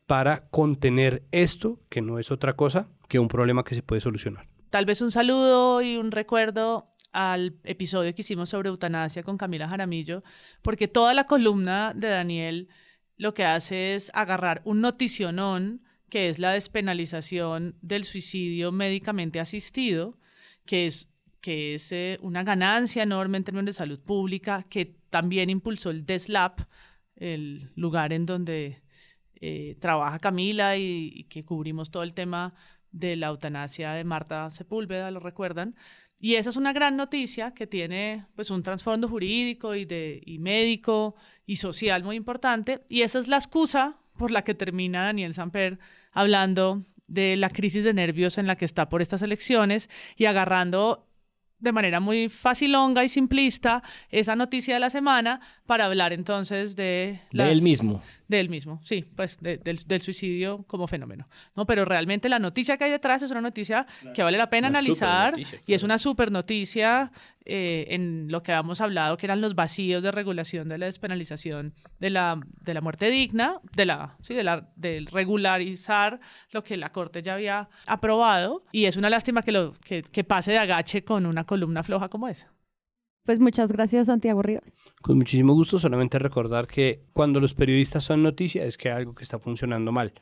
para 0.08 0.48
contener 0.52 1.24
esto, 1.34 1.82
que 1.90 2.02
no 2.02 2.18
es 2.18 2.32
otra 2.32 2.54
cosa 2.54 2.88
que 3.10 3.20
un 3.20 3.28
problema 3.28 3.66
que 3.66 3.76
se 3.76 3.84
puede 3.84 4.00
solucionar. 4.00 4.48
Tal 4.70 4.86
vez 4.86 5.02
un 5.02 5.12
saludo 5.12 5.82
y 5.82 5.98
un 5.98 6.12
recuerdo 6.12 6.91
al 7.14 7.58
episodio 7.64 8.14
que 8.16 8.22
hicimos 8.22 8.50
sobre 8.50 8.70
eutanasia 8.70 9.24
con 9.24 9.38
Camila 9.38 9.68
Jaramillo, 9.68 10.24
porque 10.62 10.88
toda 10.88 11.14
la 11.14 11.26
columna 11.26 11.94
de 11.96 12.10
Daniel 12.10 12.70
lo 13.18 13.34
que 13.34 13.46
hace 13.46 13.96
es 13.96 14.12
agarrar 14.14 14.62
un 14.66 14.82
noticionón, 14.82 15.84
que 16.10 16.30
es 16.30 16.40
la 16.40 16.52
despenalización 16.52 17.76
del 17.82 18.04
suicidio 18.04 18.72
médicamente 18.72 19.40
asistido, 19.40 20.18
que 20.66 20.88
es, 20.88 21.10
que 21.40 21.76
es 21.76 21.92
eh, 21.92 22.18
una 22.22 22.44
ganancia 22.44 23.04
enorme 23.04 23.38
en 23.38 23.44
términos 23.44 23.68
de 23.68 23.74
salud 23.74 24.00
pública, 24.00 24.66
que 24.70 24.98
también 25.10 25.50
impulsó 25.50 25.92
el 25.92 26.06
DESLAP, 26.06 26.62
el 27.16 27.72
lugar 27.76 28.14
en 28.14 28.26
donde 28.26 28.82
eh, 29.36 29.78
trabaja 29.80 30.20
Camila 30.20 30.78
y, 30.78 31.12
y 31.14 31.24
que 31.26 31.46
cubrimos 31.46 31.92
todo 31.92 32.04
el 32.04 32.14
tema 32.14 32.56
de 32.92 33.16
la 33.16 33.28
eutanasia 33.28 33.94
de 33.94 34.04
Marta 34.04 34.50
Sepúlveda, 34.52 35.12
lo 35.12 35.20
recuerdan, 35.20 35.76
y 36.22 36.36
esa 36.36 36.52
es 36.52 36.56
una 36.56 36.72
gran 36.72 36.96
noticia 36.96 37.52
que 37.52 37.66
tiene 37.66 38.26
pues 38.36 38.52
un 38.52 38.62
trasfondo 38.62 39.10
jurídico 39.10 39.74
y, 39.74 39.86
de, 39.86 40.22
y 40.24 40.38
médico 40.38 41.16
y 41.48 41.56
social 41.56 42.04
muy 42.04 42.16
importante. 42.16 42.82
Y 42.88 43.02
esa 43.02 43.18
es 43.18 43.28
la 43.28 43.38
excusa 43.38 43.98
por 44.18 44.30
la 44.30 44.44
que 44.44 44.54
termina 44.54 45.06
Daniel 45.06 45.34
Samper 45.34 45.80
hablando 46.12 46.86
de 47.08 47.36
la 47.38 47.50
crisis 47.50 47.84
de 47.84 47.96
nervios 47.96 48.38
en 48.38 48.46
la 48.46 48.56
que 48.56 48.66
está 48.66 48.88
por 48.88 49.02
estas 49.02 49.24
elecciones 49.24 49.90
y 50.16 50.26
agarrando 50.26 51.08
de 51.58 51.72
manera 51.72 52.00
muy 52.00 52.30
facilonga 52.30 53.04
y 53.04 53.10
simplista 53.10 53.82
esa 54.10 54.36
noticia 54.36 54.76
de 54.76 54.80
la 54.80 54.90
semana 54.90 55.42
para 55.66 55.86
hablar 55.86 56.14
entonces 56.14 56.76
de... 56.76 57.20
de 57.32 57.52
él 57.52 57.62
mismo. 57.62 58.02
De 58.32 58.40
él 58.40 58.48
mismo, 58.48 58.80
sí, 58.86 59.04
pues 59.18 59.38
del, 59.42 60.02
suicidio 60.02 60.64
como 60.66 60.88
fenómeno. 60.88 61.28
¿no? 61.54 61.66
Pero 61.66 61.84
realmente 61.84 62.30
la 62.30 62.40
noticia 62.40 62.78
que 62.78 62.86
hay 62.86 62.92
detrás 62.92 63.22
es 63.22 63.30
una 63.30 63.42
noticia 63.42 63.86
que 64.14 64.24
vale 64.24 64.38
la 64.38 64.50
pena 64.50 64.70
analizar 64.70 65.34
y 65.38 65.74
es 65.74 65.84
una 65.84 65.98
super 65.98 66.32
noticia 66.32 67.12
eh, 67.44 67.88
en 67.90 68.28
lo 68.30 68.42
que 68.42 68.54
habíamos 68.54 68.80
hablado, 68.80 69.18
que 69.18 69.26
eran 69.26 69.42
los 69.42 69.54
vacíos 69.54 70.02
de 70.02 70.14
regulación 70.14 70.70
de 70.70 70.78
la 70.78 70.86
despenalización 70.86 71.74
de 72.00 72.10
la, 72.10 72.40
de 72.62 72.74
la 72.74 72.80
muerte 72.80 73.10
digna, 73.10 73.60
de 73.76 73.86
la, 73.86 74.16
sí, 74.22 74.34
de 74.34 74.46
la, 74.46 74.70
del 74.78 75.08
regularizar 75.08 76.22
lo 76.52 76.64
que 76.64 76.78
la 76.78 76.94
Corte 76.94 77.22
ya 77.22 77.34
había 77.34 77.68
aprobado. 77.86 78.64
Y 78.72 78.86
es 78.86 78.96
una 78.96 79.10
lástima 79.10 79.42
que, 79.42 79.52
lo, 79.52 79.74
que, 79.74 80.04
que 80.04 80.24
pase 80.24 80.52
de 80.52 80.60
agache 80.60 81.04
con 81.04 81.26
una 81.26 81.44
columna 81.44 81.84
floja 81.84 82.08
como 82.08 82.30
esa. 82.30 82.50
Pues 83.24 83.40
muchas 83.40 83.72
gracias, 83.72 84.08
Santiago 84.08 84.42
Rivas. 84.42 84.74
Con 85.02 85.18
muchísimo 85.18 85.54
gusto, 85.54 85.78
solamente 85.78 86.18
recordar 86.20 86.68
que 86.68 87.04
cuando 87.14 87.40
los 87.40 87.54
periodistas 87.54 88.04
son 88.04 88.24
noticia 88.24 88.66
es 88.66 88.78
que 88.78 88.90
hay 88.90 88.98
algo 88.98 89.14
que 89.14 89.24
está 89.24 89.40
funcionando 89.40 89.92
mal. 89.92 90.14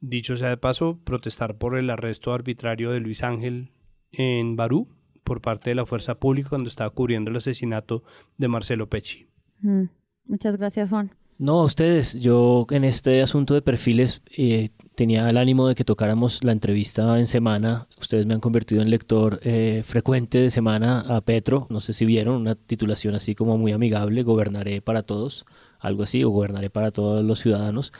Dicho 0.00 0.36
sea 0.36 0.50
de 0.50 0.56
paso, 0.56 0.98
protestar 1.04 1.56
por 1.56 1.78
el 1.78 1.88
arresto 1.88 2.34
arbitrario 2.34 2.90
de 2.90 3.00
Luis 3.00 3.22
Ángel 3.22 3.72
en 4.12 4.56
Barú 4.56 4.86
por 5.24 5.40
parte 5.40 5.70
de 5.70 5.76
la 5.76 5.86
fuerza 5.86 6.14
pública 6.14 6.50
cuando 6.50 6.68
estaba 6.68 6.90
cubriendo 6.90 7.30
el 7.30 7.38
asesinato 7.38 8.04
de 8.36 8.48
Marcelo 8.48 8.88
Pecci. 8.88 9.26
Mm, 9.60 9.84
muchas 10.26 10.56
gracias, 10.58 10.90
Juan. 10.90 11.10
No, 11.36 11.62
ustedes, 11.62 12.14
yo 12.14 12.64
en 12.70 12.84
este 12.84 13.20
asunto 13.20 13.54
de 13.54 13.62
perfiles 13.62 14.22
eh, 14.36 14.68
tenía 14.94 15.28
el 15.28 15.36
ánimo 15.36 15.66
de 15.66 15.74
que 15.74 15.82
tocáramos 15.82 16.44
la 16.44 16.52
entrevista 16.52 17.18
en 17.18 17.26
semana. 17.26 17.88
Ustedes 18.00 18.24
me 18.24 18.34
han 18.34 18.40
convertido 18.40 18.82
en 18.82 18.90
lector 18.90 19.40
eh, 19.42 19.82
frecuente 19.84 20.38
de 20.38 20.50
semana 20.50 21.00
a 21.00 21.20
Petro. 21.22 21.66
No 21.70 21.80
sé 21.80 21.92
si 21.92 22.04
vieron 22.04 22.36
una 22.36 22.54
titulación 22.54 23.16
así 23.16 23.34
como 23.34 23.58
muy 23.58 23.72
amigable, 23.72 24.22
Gobernaré 24.22 24.80
para 24.80 25.02
todos 25.02 25.44
algo 25.84 26.02
así, 26.02 26.24
o 26.24 26.30
gobernaré 26.30 26.70
para 26.70 26.90
todos 26.90 27.22
los 27.22 27.40
ciudadanos. 27.40 27.92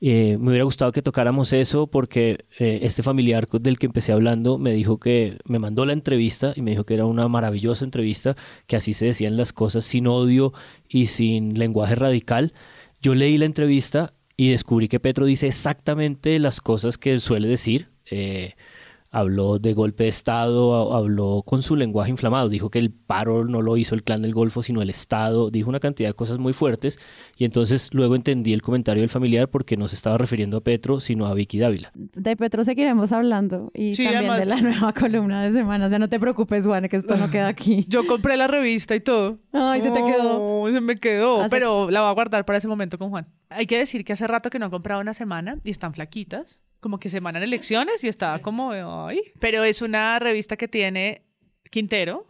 Eh, 0.00 0.36
me 0.40 0.48
hubiera 0.48 0.64
gustado 0.64 0.92
que 0.92 1.02
tocáramos 1.02 1.52
eso 1.52 1.86
porque 1.86 2.44
eh, 2.58 2.80
este 2.82 3.02
familiar 3.02 3.46
del 3.46 3.78
que 3.78 3.86
empecé 3.86 4.12
hablando 4.12 4.58
me 4.58 4.72
dijo 4.72 4.98
que 4.98 5.38
me 5.44 5.58
mandó 5.58 5.86
la 5.86 5.92
entrevista 5.92 6.52
y 6.56 6.62
me 6.62 6.72
dijo 6.72 6.84
que 6.84 6.94
era 6.94 7.06
una 7.06 7.28
maravillosa 7.28 7.84
entrevista, 7.84 8.36
que 8.66 8.76
así 8.76 8.94
se 8.94 9.06
decían 9.06 9.36
las 9.36 9.52
cosas 9.52 9.84
sin 9.84 10.06
odio 10.06 10.52
y 10.88 11.06
sin 11.06 11.58
lenguaje 11.58 11.94
radical. 11.94 12.52
Yo 13.06 13.14
leí 13.14 13.38
la 13.38 13.44
entrevista 13.44 14.14
y 14.36 14.50
descubrí 14.50 14.88
que 14.88 14.98
Petro 14.98 15.26
dice 15.26 15.46
exactamente 15.46 16.40
las 16.40 16.60
cosas 16.60 16.98
que 16.98 17.12
él 17.12 17.20
suele 17.20 17.46
decir. 17.46 17.88
Eh, 18.10 18.54
habló 19.16 19.58
de 19.58 19.72
golpe 19.72 20.04
de 20.04 20.10
Estado, 20.10 20.92
habló 20.94 21.42
con 21.46 21.62
su 21.62 21.74
lenguaje 21.74 22.10
inflamado, 22.10 22.50
dijo 22.50 22.68
que 22.68 22.78
el 22.78 22.90
paro 22.90 23.44
no 23.46 23.62
lo 23.62 23.78
hizo 23.78 23.94
el 23.94 24.02
clan 24.02 24.20
del 24.20 24.34
Golfo, 24.34 24.62
sino 24.62 24.82
el 24.82 24.90
Estado, 24.90 25.50
dijo 25.50 25.70
una 25.70 25.80
cantidad 25.80 26.10
de 26.10 26.14
cosas 26.14 26.38
muy 26.38 26.52
fuertes 26.52 26.98
y 27.38 27.46
entonces 27.46 27.88
luego 27.94 28.14
entendí 28.14 28.52
el 28.52 28.60
comentario 28.60 29.00
del 29.00 29.08
familiar 29.08 29.48
porque 29.48 29.78
no 29.78 29.88
se 29.88 29.96
estaba 29.96 30.18
refiriendo 30.18 30.58
a 30.58 30.60
Petro, 30.60 31.00
sino 31.00 31.24
a 31.26 31.32
Vicky 31.32 31.58
Dávila. 31.58 31.92
De 31.94 32.36
Petro 32.36 32.62
seguiremos 32.62 33.10
hablando 33.12 33.70
y 33.72 33.96
también 33.96 34.34
de 34.34 34.44
la 34.44 34.60
nueva 34.60 34.92
columna 34.92 35.42
de 35.42 35.52
semana, 35.52 35.86
o 35.86 35.88
sea, 35.88 35.98
no 35.98 36.08
te 36.08 36.20
preocupes, 36.20 36.66
Juan, 36.66 36.86
que 36.88 36.96
esto 36.96 37.16
no 37.16 37.30
queda 37.30 37.48
aquí. 37.48 37.86
Yo 37.88 38.06
compré 38.06 38.36
la 38.36 38.48
revista 38.48 38.94
y 38.94 39.00
todo. 39.00 39.38
Ay, 39.52 39.80
se 39.80 39.92
te 39.92 40.00
quedó. 40.04 40.70
se 40.70 40.80
me 40.82 40.96
quedó, 40.96 41.46
pero 41.48 41.90
la 41.90 42.02
voy 42.02 42.10
a 42.10 42.12
guardar 42.12 42.44
para 42.44 42.58
ese 42.58 42.68
momento 42.68 42.98
con 42.98 43.08
Juan. 43.08 43.26
Hay 43.48 43.66
que 43.66 43.78
decir 43.78 44.04
que 44.04 44.12
hace 44.12 44.26
rato 44.26 44.50
que 44.50 44.58
no 44.58 44.66
he 44.66 44.70
comprado 44.70 45.00
una 45.00 45.14
semana 45.14 45.58
y 45.64 45.70
están 45.70 45.94
flaquitas 45.94 46.60
como 46.80 46.98
que 46.98 47.10
semana 47.10 47.42
elecciones 47.42 48.02
y 48.04 48.08
estaba 48.08 48.38
como, 48.40 48.72
ay. 48.72 49.20
Pero 49.40 49.64
es 49.64 49.82
una 49.82 50.18
revista 50.18 50.56
que 50.56 50.68
tiene 50.68 51.22
Quintero, 51.70 52.26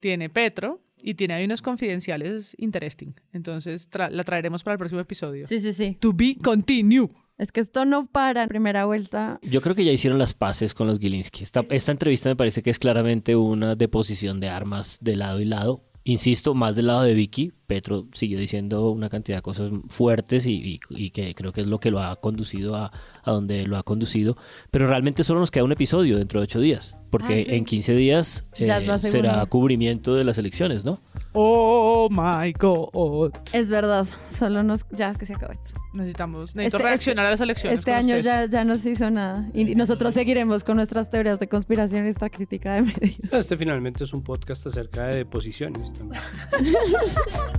tiene 0.00 0.28
Petro 0.30 0.80
y 1.02 1.14
tiene 1.14 1.34
ahí 1.34 1.44
unos 1.44 1.62
confidenciales 1.62 2.56
interesting. 2.58 3.12
Entonces 3.32 3.88
la 3.92 4.22
traeremos 4.24 4.62
para 4.62 4.74
el 4.74 4.78
próximo 4.78 5.00
episodio. 5.00 5.46
Sí, 5.46 5.60
sí, 5.60 5.72
sí. 5.72 5.96
To 6.00 6.12
be 6.12 6.36
continue. 6.42 7.08
Es 7.38 7.52
que 7.52 7.60
esto 7.60 7.84
no 7.84 8.06
para 8.06 8.42
en 8.42 8.48
primera 8.48 8.86
vuelta. 8.86 9.38
Yo 9.42 9.60
creo 9.60 9.74
que 9.74 9.84
ya 9.84 9.92
hicieron 9.92 10.18
las 10.18 10.32
paces 10.32 10.72
con 10.72 10.86
los 10.86 10.98
Gilinski. 10.98 11.42
Esta, 11.42 11.66
esta 11.68 11.92
entrevista 11.92 12.30
me 12.30 12.36
parece 12.36 12.62
que 12.62 12.70
es 12.70 12.78
claramente 12.78 13.36
una 13.36 13.74
deposición 13.74 14.40
de 14.40 14.48
armas 14.48 14.98
de 15.02 15.16
lado 15.16 15.40
y 15.40 15.44
lado. 15.44 15.84
Insisto, 16.04 16.54
más 16.54 16.76
del 16.76 16.86
lado 16.86 17.02
de 17.02 17.14
Vicky, 17.14 17.52
Petro 17.66 18.06
siguió 18.12 18.38
diciendo 18.38 18.90
una 18.90 19.08
cantidad 19.08 19.38
de 19.38 19.42
cosas 19.42 19.70
fuertes 19.88 20.46
y, 20.46 20.78
que 21.10 21.34
creo 21.34 21.52
que 21.52 21.62
es 21.62 21.66
lo 21.66 21.78
que 21.78 21.90
lo 21.90 22.00
ha 22.00 22.16
conducido 22.16 22.76
a, 22.76 22.92
donde 23.24 23.66
lo 23.66 23.76
ha 23.76 23.82
conducido. 23.82 24.36
Pero 24.70 24.86
realmente 24.86 25.24
solo 25.24 25.40
nos 25.40 25.50
queda 25.50 25.64
un 25.64 25.72
episodio 25.72 26.18
dentro 26.18 26.40
de 26.40 26.44
ocho 26.44 26.60
días, 26.60 26.96
porque 27.10 27.46
ah, 27.48 27.54
en 27.54 27.64
15 27.64 27.94
días 27.94 28.44
eh, 28.56 28.98
será 29.00 29.44
cubrimiento 29.46 30.14
de 30.14 30.24
las 30.24 30.38
elecciones, 30.38 30.84
¿no? 30.84 30.98
Oh 31.32 32.08
my 32.10 32.52
God. 32.52 33.32
Es 33.52 33.68
verdad, 33.68 34.06
solo 34.30 34.62
nos. 34.62 34.86
Ya 34.90 35.10
es 35.10 35.18
que 35.18 35.26
se 35.26 35.34
acabó 35.34 35.52
esto. 35.52 35.80
Necesitamos 35.96 36.54
necesito 36.54 36.76
este, 36.76 36.88
reaccionar 36.88 37.26
a 37.26 37.30
las 37.30 37.40
elecciones. 37.40 37.78
Este 37.78 37.92
año 37.92 38.18
ya, 38.18 38.46
ya 38.46 38.64
no 38.64 38.76
se 38.76 38.90
hizo 38.90 39.10
nada. 39.10 39.48
Y 39.54 39.74
nosotros 39.74 40.14
seguiremos 40.14 40.62
con 40.62 40.76
nuestras 40.76 41.10
teorías 41.10 41.40
de 41.40 41.48
conspiración 41.48 42.06
y 42.06 42.10
esta 42.10 42.30
crítica 42.30 42.74
de 42.74 42.82
medios. 42.82 43.20
Este 43.32 43.56
finalmente 43.56 44.04
es 44.04 44.12
un 44.12 44.22
podcast 44.22 44.66
acerca 44.66 45.06
de 45.06 45.24
posiciones 45.24 45.92
también. 45.92 46.22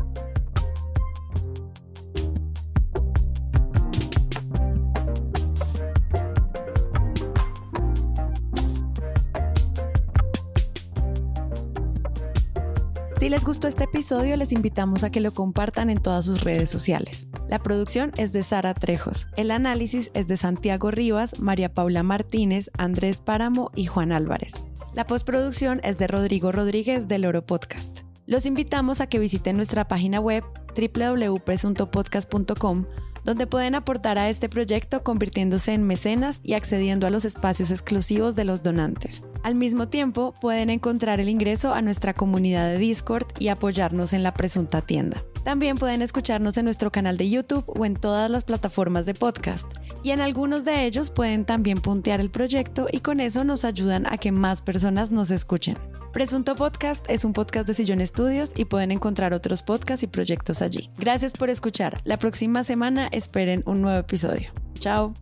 Si 13.28 13.32
les 13.32 13.44
gustó 13.44 13.68
este 13.68 13.84
episodio, 13.84 14.38
les 14.38 14.54
invitamos 14.54 15.04
a 15.04 15.10
que 15.10 15.20
lo 15.20 15.34
compartan 15.34 15.90
en 15.90 16.02
todas 16.02 16.24
sus 16.24 16.46
redes 16.46 16.70
sociales. 16.70 17.28
La 17.50 17.60
producción 17.60 18.14
es 18.16 18.32
de 18.32 18.42
Sara 18.42 18.74
Trejos. 18.74 19.28
El 19.36 19.52
análisis 19.52 20.12
es 20.14 20.30
de 20.30 20.38
Santiago 20.38 20.92
Rivas, 20.92 21.38
María 21.38 21.74
Paula 21.74 22.04
Martínez, 22.04 22.72
Andrés 22.78 23.20
Páramo 23.20 23.70
y 23.76 23.86
Juan 23.86 24.14
Álvarez. 24.14 24.64
La 24.94 25.06
postproducción 25.06 25.82
es 25.84 25.98
de 25.98 26.08
Rodrigo 26.08 26.54
Rodríguez 26.54 27.10
del 27.10 27.26
Oro 27.26 27.46
Podcast. 27.46 28.07
Los 28.28 28.46
invitamos 28.46 29.00
a 29.00 29.08
que 29.08 29.20
visiten 29.20 29.56
nuestra 29.56 29.88
página 29.88 30.20
web 30.20 30.44
www.presuntopodcast.com 30.76 32.84
donde 33.24 33.48
pueden 33.48 33.76
aportar 33.76 34.18
a 34.20 34.30
este 34.30 34.48
proyecto 34.48 35.04
convirtiéndose 35.04 35.74
en 35.74 35.84
mecenas 35.84 36.40
y 36.44 36.54
accediendo 36.54 37.08
a 37.08 37.10
los 37.10 37.26
espacios 37.26 37.72
exclusivos 37.72 38.38
de 38.38 38.46
los 38.46 38.64
donantes. 38.64 39.24
Al 39.44 39.56
mismo 39.56 39.90
tiempo, 39.90 40.34
pueden 40.40 40.70
encontrar 40.70 41.20
el 41.20 41.28
ingreso 41.28 41.74
a 41.74 41.82
nuestra 41.82 42.14
comunidad 42.14 42.70
de 42.70 42.78
Discord 42.78 43.26
y 43.38 43.50
apoyarnos 43.50 44.14
en 44.14 44.24
la 44.24 44.34
presunta 44.34 44.82
tienda. 44.82 45.26
También 45.48 45.78
pueden 45.78 46.02
escucharnos 46.02 46.58
en 46.58 46.66
nuestro 46.66 46.92
canal 46.92 47.16
de 47.16 47.30
YouTube 47.30 47.64
o 47.68 47.86
en 47.86 47.94
todas 47.94 48.30
las 48.30 48.44
plataformas 48.44 49.06
de 49.06 49.14
podcast. 49.14 49.66
Y 50.04 50.12
en 50.12 50.20
algunos 50.20 50.66
de 50.66 50.86
ellos 50.86 51.10
pueden 51.10 51.46
también 51.46 51.80
puntear 51.80 52.20
el 52.20 52.30
proyecto 52.30 52.88
y 52.92 53.00
con 53.00 53.22
eso 53.22 53.46
nos 53.46 53.64
ayudan 53.64 54.08
a 54.12 54.18
que 54.18 54.34
más 54.34 54.62
personas 54.62 55.10
nos 55.10 55.32
escuchen. 55.32 55.78
Presunto 56.12 56.56
Podcast 56.56 57.10
es 57.10 57.24
un 57.24 57.32
podcast 57.32 57.66
de 57.66 57.76
Sillón 57.76 58.02
Estudios 58.02 58.52
y 58.58 58.66
pueden 58.66 58.92
encontrar 58.92 59.34
otros 59.34 59.64
podcasts 59.64 60.04
y 60.04 60.08
proyectos 60.08 60.62
allí. 60.62 60.90
Gracias 60.98 61.32
por 61.32 61.50
escuchar. 61.50 61.98
La 62.04 62.18
próxima 62.18 62.66
semana 62.66 63.08
esperen 63.08 63.64
un 63.66 63.82
nuevo 63.82 64.00
episodio. 64.00 64.52
Chao. 64.80 65.14